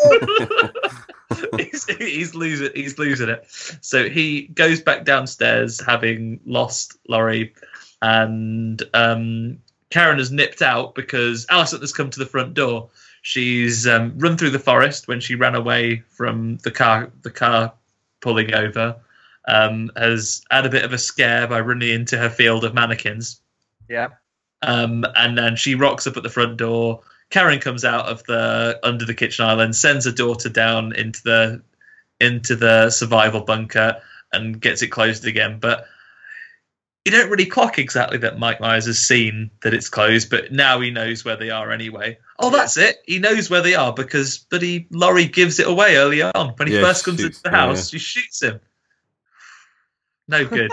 [1.57, 3.45] he's, he's losing he's losing it
[3.81, 7.53] so he goes back downstairs having lost laurie
[8.01, 9.59] and um,
[9.89, 12.89] karen has nipped out because alison has come to the front door
[13.27, 17.73] she's um, run through the forest when she ran away from the car the car
[18.21, 18.95] pulling over
[19.49, 23.41] um, has had a bit of a scare by running into her field of mannequins
[23.89, 24.07] yeah.
[24.61, 27.01] um, and then she rocks up at the front door.
[27.29, 31.61] Karen comes out of the under the kitchen island, sends her daughter down into the
[32.21, 34.01] into the survival bunker,
[34.31, 35.59] and gets it closed again.
[35.59, 35.85] But
[37.03, 40.79] you don't really clock exactly that Mike Myers has seen that it's closed, but now
[40.79, 42.17] he knows where they are anyway.
[42.39, 42.97] Oh, that's it.
[43.05, 46.75] He knows where they are because Buddy Laurie gives it away early on when he
[46.75, 47.89] Yeah, first comes shoots into the them, house.
[47.89, 48.59] She shoots him.
[50.27, 50.71] No good.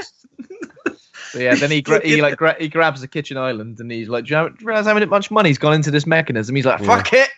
[1.31, 4.09] So yeah, then he gra- he like gra- he grabs the kitchen island and he's
[4.09, 6.07] like, "Do you have- do you realize how many- much money?" He's gone into this
[6.07, 6.86] mechanism?" He's like, Yeah.
[6.86, 7.31] "Fuck it."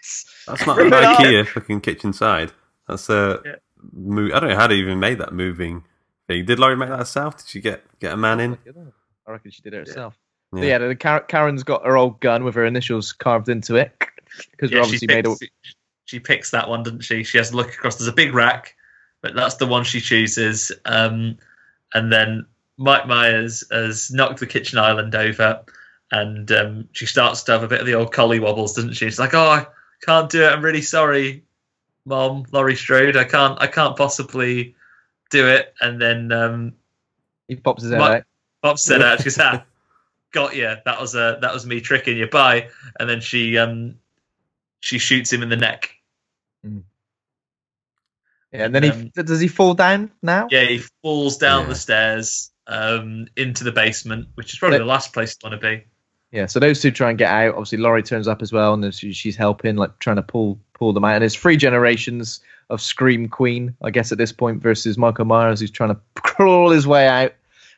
[0.46, 0.92] That's not Rip an.
[0.92, 2.52] IKEA fucking kitchen side.
[2.88, 3.40] That's a.
[3.44, 3.52] Yeah.
[3.92, 5.84] Mo- I don't know how they even made that moving
[6.26, 6.44] thing.
[6.46, 7.36] Did Laurie make that herself?
[7.36, 8.58] Did she get get a man oh, in?
[9.26, 10.14] I reckon she did it herself.
[10.54, 10.62] Yeah.
[10.62, 13.92] Yeah, yeah the Kar- Karen's got her old gun with her initials carved into it
[14.50, 17.24] because Yeah, we obviously made a picks, she picks that one, doesn't she?
[17.24, 17.96] She has to look across.
[17.96, 18.74] There's a big rack,
[19.22, 20.72] but that's the one she chooses.
[20.84, 21.38] Um,
[21.94, 22.46] and then
[22.78, 25.62] Mike Myers has knocked the kitchen island over,
[26.12, 29.06] and um, she starts to have a bit of the old collie wobbles, doesn't she?
[29.06, 29.66] She's like, "Oh, I
[30.02, 30.52] can't do it.
[30.52, 31.44] I'm really sorry,
[32.04, 33.16] Mom, Laurie Strode.
[33.16, 33.60] I can't.
[33.60, 34.74] I can't possibly
[35.30, 36.72] do it." And then um,
[37.48, 38.24] he pops his head Mike- out.
[38.62, 39.18] Bob said out.
[39.18, 39.64] She goes, "Ah,
[40.32, 40.74] got you.
[40.84, 42.26] That was uh, that was me tricking you.
[42.28, 42.68] Bye."
[42.98, 43.96] And then she um,
[44.86, 45.90] she shoots him in the neck.
[48.52, 50.46] Yeah, and then he Um, does he fall down now?
[50.50, 51.68] Yeah, he falls down Yeah.
[51.70, 55.60] the stairs um, into the basement, which is probably But- the last place you want
[55.60, 55.84] to be.
[56.32, 57.54] Yeah, so those two try and get out.
[57.54, 60.92] Obviously, Laurie turns up as well, and she, she's helping, like trying to pull pull
[60.92, 61.14] them out.
[61.14, 65.60] And there's three generations of Scream Queen, I guess, at this point, versus Michael Myers,
[65.60, 67.34] who's trying to crawl his way out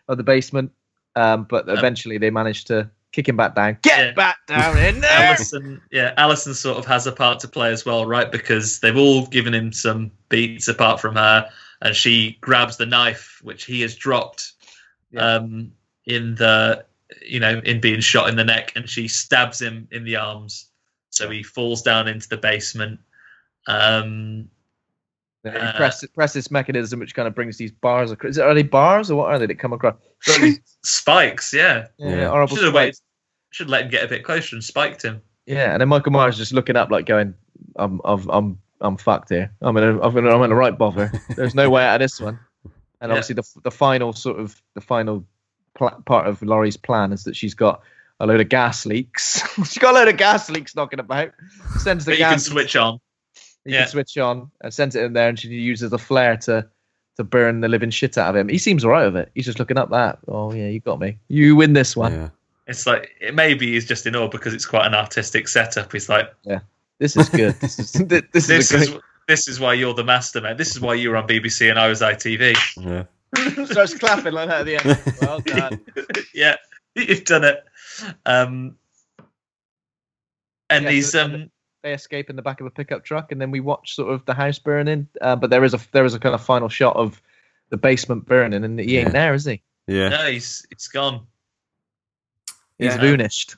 [0.09, 0.73] of the basement.
[1.17, 3.79] Um, but eventually, they manage to kick him back down.
[3.83, 4.13] Get Yeah.
[4.13, 5.11] back down in there!
[5.11, 8.31] Allison, yeah, Allison sort of has a part to play as well, right?
[8.31, 11.49] Because they've all given him some beats apart from her,
[11.83, 14.53] and she grabs the knife which he has dropped
[15.11, 15.37] Yeah.
[15.37, 15.73] um,
[16.07, 16.85] in the,
[17.27, 20.67] you know, in being shot in the neck, and she stabs him in the arms,
[21.11, 23.01] so he falls down into the basement.
[23.67, 24.49] Um,
[25.47, 28.31] Uh, press press this mechanism which kind of brings these bars across.
[28.33, 29.95] Is it, are they bars or what are they that come across?
[30.27, 31.87] These- Spikes, yeah.
[31.99, 32.29] yeah, Yeah.
[32.29, 32.85] horrible Should have spikes.
[32.87, 32.99] waited.
[33.51, 35.23] Should let him get a bit closer and spiked him.
[35.47, 37.33] Yeah, and then Michael Myers just looking up, like going,
[37.77, 39.51] "I'm, I'm, I'm, I'm fucked here.
[39.63, 41.11] I'm in, a, I'm in, a, I'm in a right bother.
[41.35, 42.39] There's no way out of this one."
[43.01, 43.15] And Yeah.
[43.19, 45.25] obviously, the the final sort of the final
[45.77, 47.81] pl- part of Laurie's plan is that she's got
[48.19, 49.41] a load of gas leaks.
[49.57, 51.31] she's got a load of gas leaks knocking about.
[51.79, 52.99] Sends the But you can switch on.
[53.69, 53.83] You yeah.
[53.83, 56.67] can switch on and sends it in there, and she uses the flare to
[57.17, 58.49] to burn the living shit out of him.
[58.49, 59.31] He seems alright with it.
[59.35, 60.19] He's just looking up that.
[60.27, 61.19] Oh yeah, you got me.
[61.29, 62.13] You win this one.
[62.13, 62.29] Yeah.
[62.67, 65.93] It's like it maybe he's just in awe because it's quite an artistic setup.
[65.93, 66.61] He's like, yeah,
[66.99, 67.55] This is good.
[67.61, 69.01] This is this, is this a is great.
[69.27, 70.57] this is why you're the master, man.
[70.57, 72.57] This is why you were on BBC and I was ITV.
[72.77, 73.65] Yeah.
[73.67, 75.17] starts clapping like that at the end.
[75.21, 75.81] Well done.
[76.33, 76.57] yeah,
[76.95, 77.65] you've done it.
[78.25, 78.77] Um,
[80.71, 81.51] and Yeah, he's so- um,
[81.89, 84.25] they escape in the back of a pickup truck, and then we watch sort of
[84.27, 85.09] the house burning.
[85.21, 87.21] Uh, but there is a there is a kind of final shot of
[87.71, 89.13] the basement burning, and he ain't Yeah.
[89.13, 89.63] there, is he?
[89.87, 90.09] Yeah.
[90.11, 91.27] no, he's it's gone.
[92.79, 93.01] He's Yeah.
[93.01, 93.57] vanished.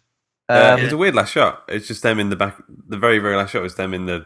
[0.49, 1.65] Uh, Um, It's a weird last shot.
[1.69, 2.57] It's just them in the back.
[2.89, 4.25] The very, very last shot was them in the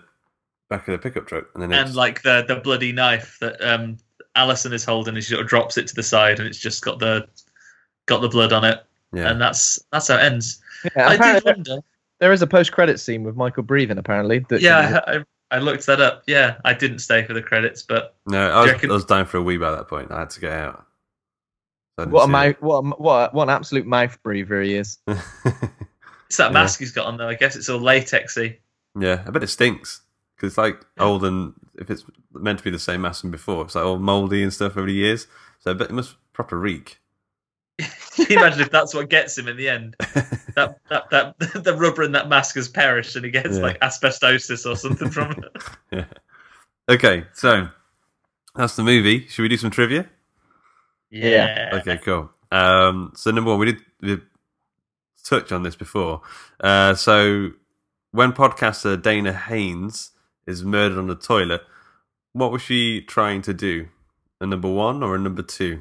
[0.71, 3.61] back of the pickup truck, and then it's, And like the the bloody knife that
[3.63, 3.97] um
[4.37, 6.85] Alison is holding, and she sort of drops it to the side, and it's just
[6.85, 7.27] got the
[8.07, 10.61] got the blood on it, yeah, and that's that's how it ends.
[10.97, 11.79] yeah, I did wonder.
[12.21, 13.99] There is a post credit scene with Michael breathing.
[13.99, 16.23] Apparently, that Yeah, I, I, I looked that up.
[16.27, 19.27] Yeah, I didn't stay for the credits, but no, I was, reckon- I was down
[19.27, 20.11] for a wee by that point.
[20.11, 20.85] I had to get out.
[21.99, 24.61] So I didn't what a mouth, what a, what a, what an absolute mouth breather
[24.63, 24.99] he is.
[25.07, 25.17] it.
[26.27, 26.51] it's that Yeah.
[26.51, 27.29] mask he's got on though.
[27.29, 28.57] I guess it's all latexy.
[28.99, 30.01] yeah, I bet it stinks
[30.37, 33.65] because it's like old and if it's meant to be the same mask from before,
[33.65, 35.27] it's like all mouldy and stuff over the years.
[35.61, 36.99] So I bet it must proper reek.
[38.17, 39.97] Can you imagine if that's what gets him in the end?
[40.55, 43.63] That that that the rubber in that mask has perished, and he gets Yeah.
[43.63, 45.63] like asbestosis or something from it.
[45.93, 46.05] yeah.
[46.89, 47.69] Okay, so
[48.55, 49.27] that's the movie.
[49.29, 50.07] Should we do some trivia?
[51.11, 51.71] Yeah.
[51.75, 52.31] Okay, cool.
[52.53, 54.23] Um, so number one, we did, we did
[55.25, 56.23] touch on this before.
[56.61, 57.51] Uh, so
[58.13, 60.11] when podcaster Dana Haines
[60.47, 61.63] is murdered on the toilet,
[62.33, 63.89] what was she trying to do?
[64.41, 65.81] A number one or a number two?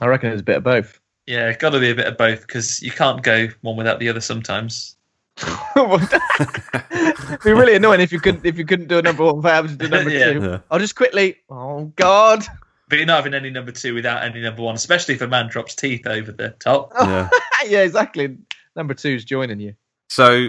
[0.00, 1.00] I reckon it's a bit of both.
[1.26, 3.98] Yeah, it's got to be a bit of both because you can't go one without
[4.00, 4.96] the other sometimes.
[5.76, 9.54] It'd be really annoying if you couldn't if you couldn't do a number one without
[9.54, 10.32] having to do number Yeah.
[10.32, 10.40] two.
[10.42, 10.58] Yeah.
[10.70, 11.36] I'll just quickly.
[11.48, 12.44] Oh God!
[12.88, 15.48] But you're not having any number two without any number one, especially if a man
[15.48, 16.92] drops teeth over the top.
[17.00, 17.28] Yeah.
[17.66, 18.36] yeah, exactly.
[18.74, 19.74] Number two's joining you.
[20.08, 20.48] So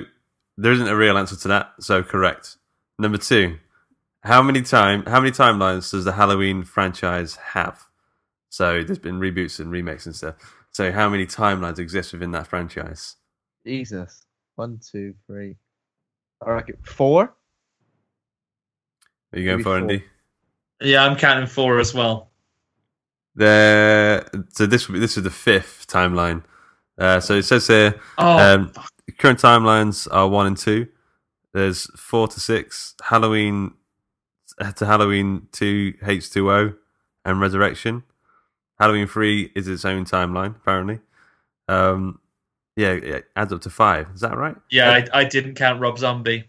[0.57, 1.73] there isn't a real answer to that.
[1.79, 2.57] So correct.
[2.97, 3.57] Number two,
[4.23, 7.85] how many time how many timelines does the Halloween franchise have?
[8.51, 10.35] So there's been reboots and remakes and stuff.
[10.71, 13.15] So how many timelines exist within that franchise?
[13.65, 14.25] Jesus.
[14.55, 15.55] One, two, three.
[16.45, 17.33] I reckon four.
[19.33, 19.89] Are you going Maybe for four.
[19.89, 20.03] Andy?
[20.81, 22.31] Yeah, I'm counting four as well.
[23.35, 24.27] There.
[24.49, 26.43] So this this is the fifth timeline.
[26.97, 28.73] Uh, so it says here Oh, um,
[29.17, 30.87] current timelines are one and two.
[31.53, 32.95] There's four to six.
[33.01, 33.75] Halloween
[34.75, 36.73] to Halloween two H two O
[37.23, 38.03] and Resurrection.
[38.81, 40.99] Halloween three is its own timeline apparently.
[41.67, 42.19] Um,
[42.75, 44.07] yeah, it adds up to five.
[44.15, 44.55] Is that right?
[44.71, 46.45] yeah, I, I didn't count Rob Zombie.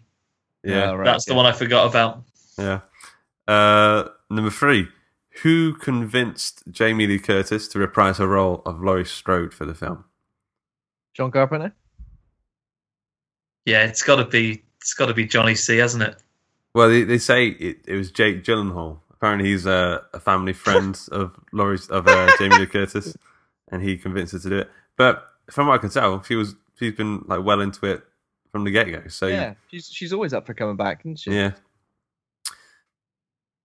[0.63, 1.37] Yeah, right, That's the yeah.
[1.37, 2.23] one I forgot about.
[2.57, 2.79] yeah.
[3.47, 4.87] Uh, number three.
[5.41, 10.05] Who convinced Jamie Lee Curtis to reprise her role of Laurie Strode for the film?
[11.13, 11.73] John Carpenter.
[13.65, 16.17] Yeah, it's got to be it's got to be Johnny C, hasn't it?
[16.73, 18.99] Well, they, they say it, it was Jake Gyllenhaal.
[19.23, 23.15] Apparently, he's a, a family friend of Laurie's of uh, Jamie Lee Curtis,
[23.71, 24.69] and he convinced her to do it.
[24.97, 28.03] But from what I can tell, she was she's been like well into it
[28.51, 29.07] from the get go.
[29.07, 31.31] So yeah, she's she's always up for coming back, isn't she?
[31.31, 31.51] yeah.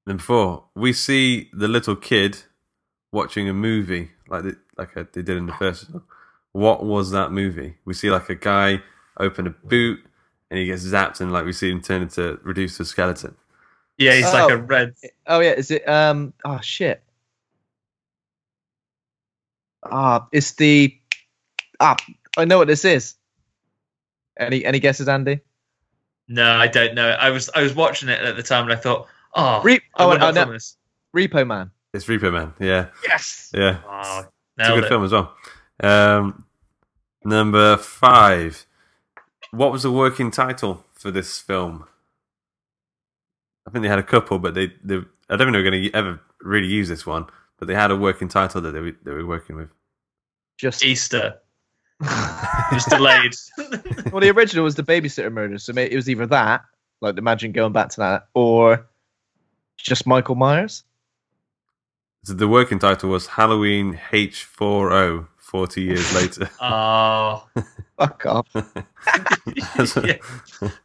[0.07, 2.39] Number four, we see the little kid
[3.11, 5.93] watching a movie like the, like a, they did in the first.
[5.93, 6.05] one.
[6.53, 7.79] What was that movie?
[7.85, 8.81] We see like a guy
[9.19, 9.99] open a boot
[10.53, 13.35] and he gets zapped, and like we see him turn into reduced to a skeleton.
[13.99, 14.55] Yeah, he's like Oh.
[14.55, 14.95] a red.
[15.27, 15.87] Oh yeah, is it?
[15.89, 16.33] Um.
[16.45, 17.03] Oh shit.
[19.85, 20.97] Ah, it's the.
[21.81, 21.97] Ah,
[22.37, 23.15] I know what this is.
[24.39, 25.41] Any any guesses, Andy?
[26.29, 27.09] No, I don't know.
[27.11, 30.05] I was I was watching it at the time and I thought, oh, Re- I
[30.05, 30.43] oh, would I not know.
[30.45, 30.77] film this.
[31.17, 31.71] Repo Man.
[31.95, 32.53] It's Repo Man.
[32.61, 33.51] Yeah, Yes.
[33.55, 33.79] yeah.
[33.89, 34.25] Oh,
[34.59, 34.89] It's a good it.
[34.89, 35.35] film as well.
[35.83, 36.45] Um,
[37.25, 38.67] number five.
[39.51, 41.87] What was the working title for this film?
[43.69, 44.97] I think they had a couple, but they, they
[45.29, 47.27] I don't think they were going to ever really use this one.
[47.59, 49.69] But they had a working title that they were, they were working with.
[50.57, 51.37] Just Easter.
[52.73, 53.35] Just delayed.
[54.11, 56.63] well, the original was the babysitter murder, so it was either that,
[57.03, 58.89] like imagine going back to that, or
[59.77, 60.83] Just Michael Myers.
[62.25, 66.51] So the working title was Halloween H40, 40 years later.
[66.61, 67.47] Oh,
[67.99, 68.49] Fuck off.
[68.55, 70.19] yeah.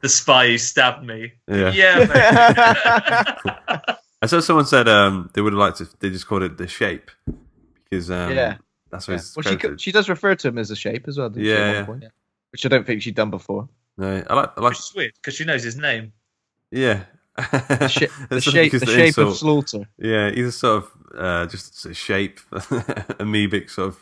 [0.01, 1.33] the spy who stabbed me.
[1.47, 1.71] Yeah.
[1.71, 3.95] Yeah, mate.
[4.21, 5.87] I saw someone said um, they would have liked to.
[5.99, 7.11] They just called it the shape
[7.89, 8.57] because um, Yeah.
[8.89, 9.19] that's what Yeah.
[9.19, 9.81] it's Well, she credited.
[9.81, 11.29] she does refer to him as a shape as well.
[11.29, 11.85] doesn't she, at Yeah, one yeah.
[11.85, 12.03] point?
[12.51, 13.67] Which I don't think she'd done before.
[13.97, 14.51] No, I like.
[14.57, 14.69] I like.
[14.71, 16.13] Which is weird because she knows his name.
[16.71, 17.03] Yeah.
[17.35, 19.87] The, sh- the shape, the the shape of slaughter.
[19.97, 23.97] Yeah, he's a sort of uh, just a shape, amoebic sort of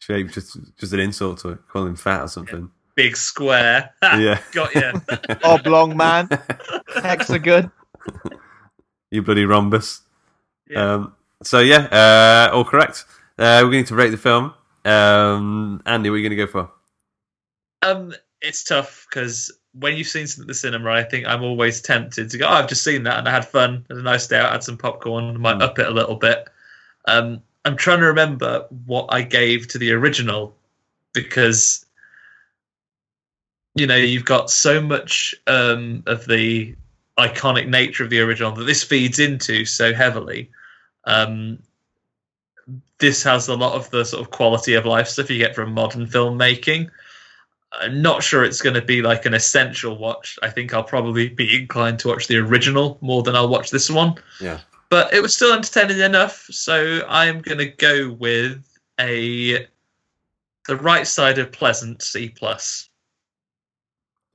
[0.00, 2.70] shape, just just an insult to it, call him fat or something.
[2.96, 3.94] Big square.
[4.02, 4.40] Yeah.
[4.52, 4.92] Got you.
[5.44, 6.28] Oblong man,
[6.96, 7.70] hexagon.
[9.10, 10.02] you bloody rhombus.
[10.68, 10.94] Yeah.
[10.94, 13.04] Um, so yeah, uh, all correct.
[13.38, 14.52] Uh, we're going to rate the film.
[14.84, 16.70] Um, Andy, what are you going to go for?
[17.82, 21.80] Um, it's tough because when you've seen something at the cinema, I think I'm always
[21.80, 22.46] tempted to go.
[22.46, 23.86] Oh, I've just seen that and I had fun.
[23.88, 24.52] Had a nice day out.
[24.52, 25.40] Had some popcorn.
[25.40, 26.48] Might up it a little bit.
[27.06, 30.54] Um, I'm trying to remember what I gave to the original
[31.12, 31.84] because
[33.74, 36.74] you know you've got so much um, of the
[37.18, 40.50] iconic nature of the original that this feeds into so heavily.
[41.04, 41.58] Um,
[42.98, 45.72] this has a lot of the sort of quality of life stuff you get from
[45.72, 46.90] modern filmmaking.
[47.72, 50.38] I'm not sure it's going to be like an essential watch.
[50.42, 53.88] I think I'll probably be inclined to watch the original more than I'll watch this
[53.88, 54.16] one.
[54.40, 54.60] Yeah.
[54.90, 58.64] But it was still entertaining enough, so I'm going to go with
[58.98, 59.66] a
[60.66, 62.88] the right side of pleasant C plus.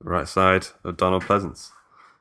[0.02, 1.70] Right side of Donald Pleasence.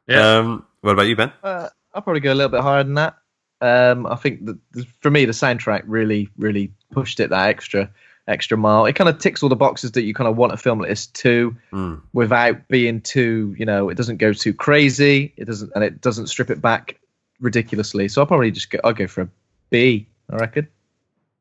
[0.07, 0.38] Yeah.
[0.38, 1.32] Um, what about you, Ben?
[1.44, 3.16] Uh, I'll probably go a little bit higher than that.
[3.62, 4.57] Um, I think that
[5.02, 7.90] for me, the soundtrack really, really pushed it that extra,
[8.28, 8.86] extra mile.
[8.86, 10.90] It kind of ticks all the boxes that you kind of want a film like
[10.90, 12.02] this to, Mm.
[12.14, 15.34] without being too, you know, it doesn't go too crazy.
[15.38, 16.99] It doesn't, and it doesn't strip it back
[17.40, 18.07] ridiculously.
[18.07, 18.80] So I'll probably just go.
[18.84, 19.30] I'll go for a
[19.70, 20.07] B.
[20.30, 20.68] I reckon.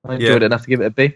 [0.04, 0.36] I enjoyed Yeah.
[0.36, 1.14] it enough to give it a B.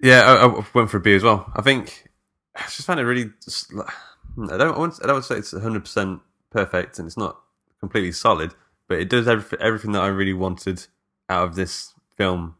[0.00, 1.50] Yeah, I, I went for a B as well.
[1.54, 2.08] I think
[2.56, 3.30] I just found it really.
[4.34, 4.74] Hmm, I don't.
[4.74, 6.20] I won't- I don't want to say it's 100 percent
[6.50, 7.40] perfect, and it's not
[7.80, 8.54] completely solid,
[8.88, 10.86] but it does everything, everything that I really wanted
[11.28, 12.56] out of this film.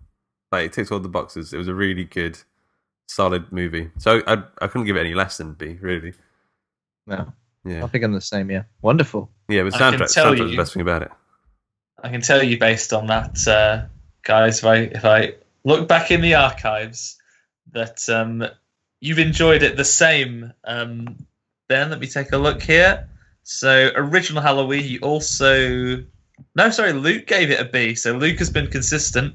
[0.53, 1.53] Like it ticks all the boxes.
[1.53, 2.39] It was a really good,
[3.09, 3.91] solid movie.
[3.99, 5.79] So I I couldn't give it any less than B.
[5.81, 6.15] Really.
[7.07, 7.33] No,
[7.65, 7.85] Yeah.
[7.85, 8.51] I think I'm the same.
[8.51, 9.31] Yeah, wonderful.
[9.49, 10.13] Yeah, but I can soundtrack.
[10.13, 11.11] tell Soundtrack's the best thing about it.
[12.03, 13.87] I can tell you based on that, uh,
[14.23, 14.59] guys.
[14.59, 15.35] If I if I
[15.65, 17.17] look back in the archives,
[17.73, 18.47] that um,
[19.01, 20.53] you've enjoyed it the same.
[20.65, 21.27] Um,
[21.69, 23.09] ben, let me take a look here.
[23.43, 26.05] So original Halloween, you also
[26.55, 27.95] no, sorry, Luke gave it a B.
[27.95, 29.35] So Luke has been consistent.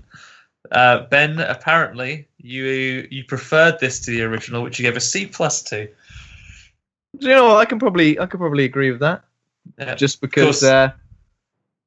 [0.72, 5.26] Uh, ben, apparently you you preferred this to the original, which you gave a C
[5.26, 5.90] plus to.
[7.20, 7.58] Do you know what?
[7.58, 9.24] I can probably, I could probably agree with that.
[9.78, 9.94] Yeah.
[9.96, 10.92] just because uh,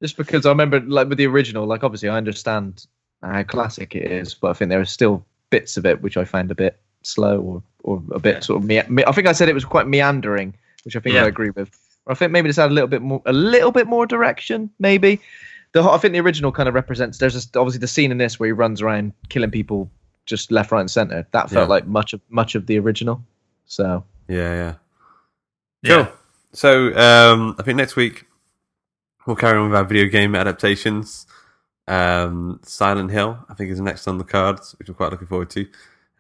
[0.01, 2.87] just because I remember like with the original, like obviously I understand
[3.23, 6.25] how classic it is, but I think there are still bits of it which I
[6.25, 9.33] find a bit slow or or a bit sort of me- me- I think I
[9.33, 10.55] said it was quite meandering,
[10.85, 11.25] which I think Yeah.
[11.25, 11.71] I agree with.
[12.07, 14.71] Or I think maybe just had a little bit more a little bit more direction,
[14.79, 15.21] maybe.
[15.73, 17.19] The I think the original kind of represents.
[17.19, 19.91] There's just obviously the scene in this where he runs around killing people
[20.27, 21.27] just left, right, and center.
[21.33, 21.75] That felt Yeah.
[21.75, 23.25] like much of much of the original.
[23.67, 24.75] So Yeah, yeah.
[25.83, 26.05] Yeah.
[26.07, 26.15] Cool.
[26.53, 28.27] So um, I think next week
[29.27, 31.27] we'll carry on with our video game adaptations.
[31.89, 35.51] Um, Silent Hill, I think, is next on the cards, which I'm quite looking forward
[35.51, 35.67] to.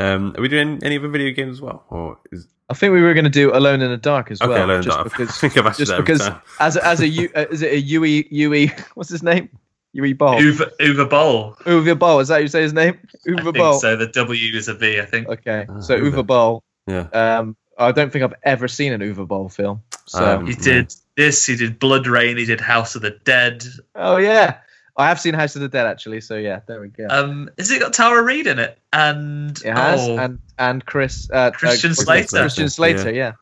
[0.00, 3.02] Um, are we doing any other video games as well, or is I think we
[3.02, 4.48] were going to do Alone in the Dark as okay?
[4.48, 5.04] well, Alone in the just Dark.
[5.10, 6.40] because I think I've asked just because time.
[6.58, 9.48] as a, as a U, uh, is it a Yui Yui what's his name
[9.92, 11.54] Yui Ball Uwe, Uwe Boll.
[11.66, 13.94] Uwe Ball is that how you say his name I Uwe Ball so.
[13.94, 15.28] The W is a V, I think.
[15.28, 16.10] okay Ah, so Uwe.
[16.12, 20.38] Uwe Ball Yeah, um I don't think I've ever seen an Uwe Ball film so
[20.38, 21.46] Um, He did this.
[21.46, 22.38] He did BloodRayne.
[22.38, 23.64] He did House of the Dead.
[23.94, 24.58] oh yeah
[24.96, 27.70] I have seen House of the Dead actually so yeah there we go Um, has
[27.70, 28.78] it got Tara Reid in it?
[28.92, 32.40] And it has oh, and and Chris uh, Christian uh, Slater.
[32.40, 33.32] Christian Slater yeah,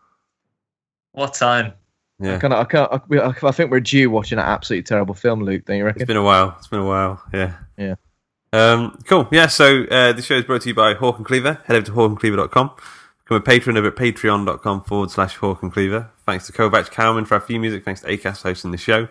[1.13, 1.73] what time?
[2.23, 2.39] I yeah.
[2.39, 5.65] kind of I, can't, I, I think we're due watching an absolutely terrible film Luke
[5.65, 6.03] don't you reckon?
[6.03, 6.55] It's been a while.
[6.59, 7.23] It's been a while.
[7.33, 7.55] Yeah.
[7.79, 7.95] Yeah.
[8.53, 9.27] Um, cool.
[9.33, 9.47] Yeah.
[9.47, 11.61] So uh, the show is brought to you by Hawk and Cleaver.
[11.65, 12.71] Head over to hawkandcleaver.com.
[13.31, 16.11] Become a patron over at patreon.com forward slash Hawk and Cleaver.
[16.27, 17.85] Thanks to Kovac Cowman for our theme music.
[17.85, 19.07] Thanks to Acast hosting the show.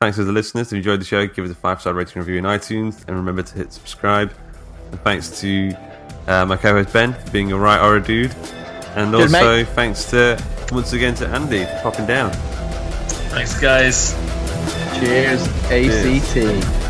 [0.00, 0.68] Thanks to the listeners.
[0.68, 3.04] If you enjoyed the show, give us a five star rating review in iTunes.
[3.08, 4.32] And remember to hit subscribe.
[4.92, 5.72] And thanks to
[6.28, 8.32] uh, my co host Ben for being a right or a dude.
[8.94, 9.68] And Cheers, also mate.
[9.70, 10.40] thanks to
[10.70, 12.30] once again to Andy for popping down.
[13.30, 14.12] Thanks, guys.
[15.00, 16.36] cheers ACT.
[16.36, 16.89] Even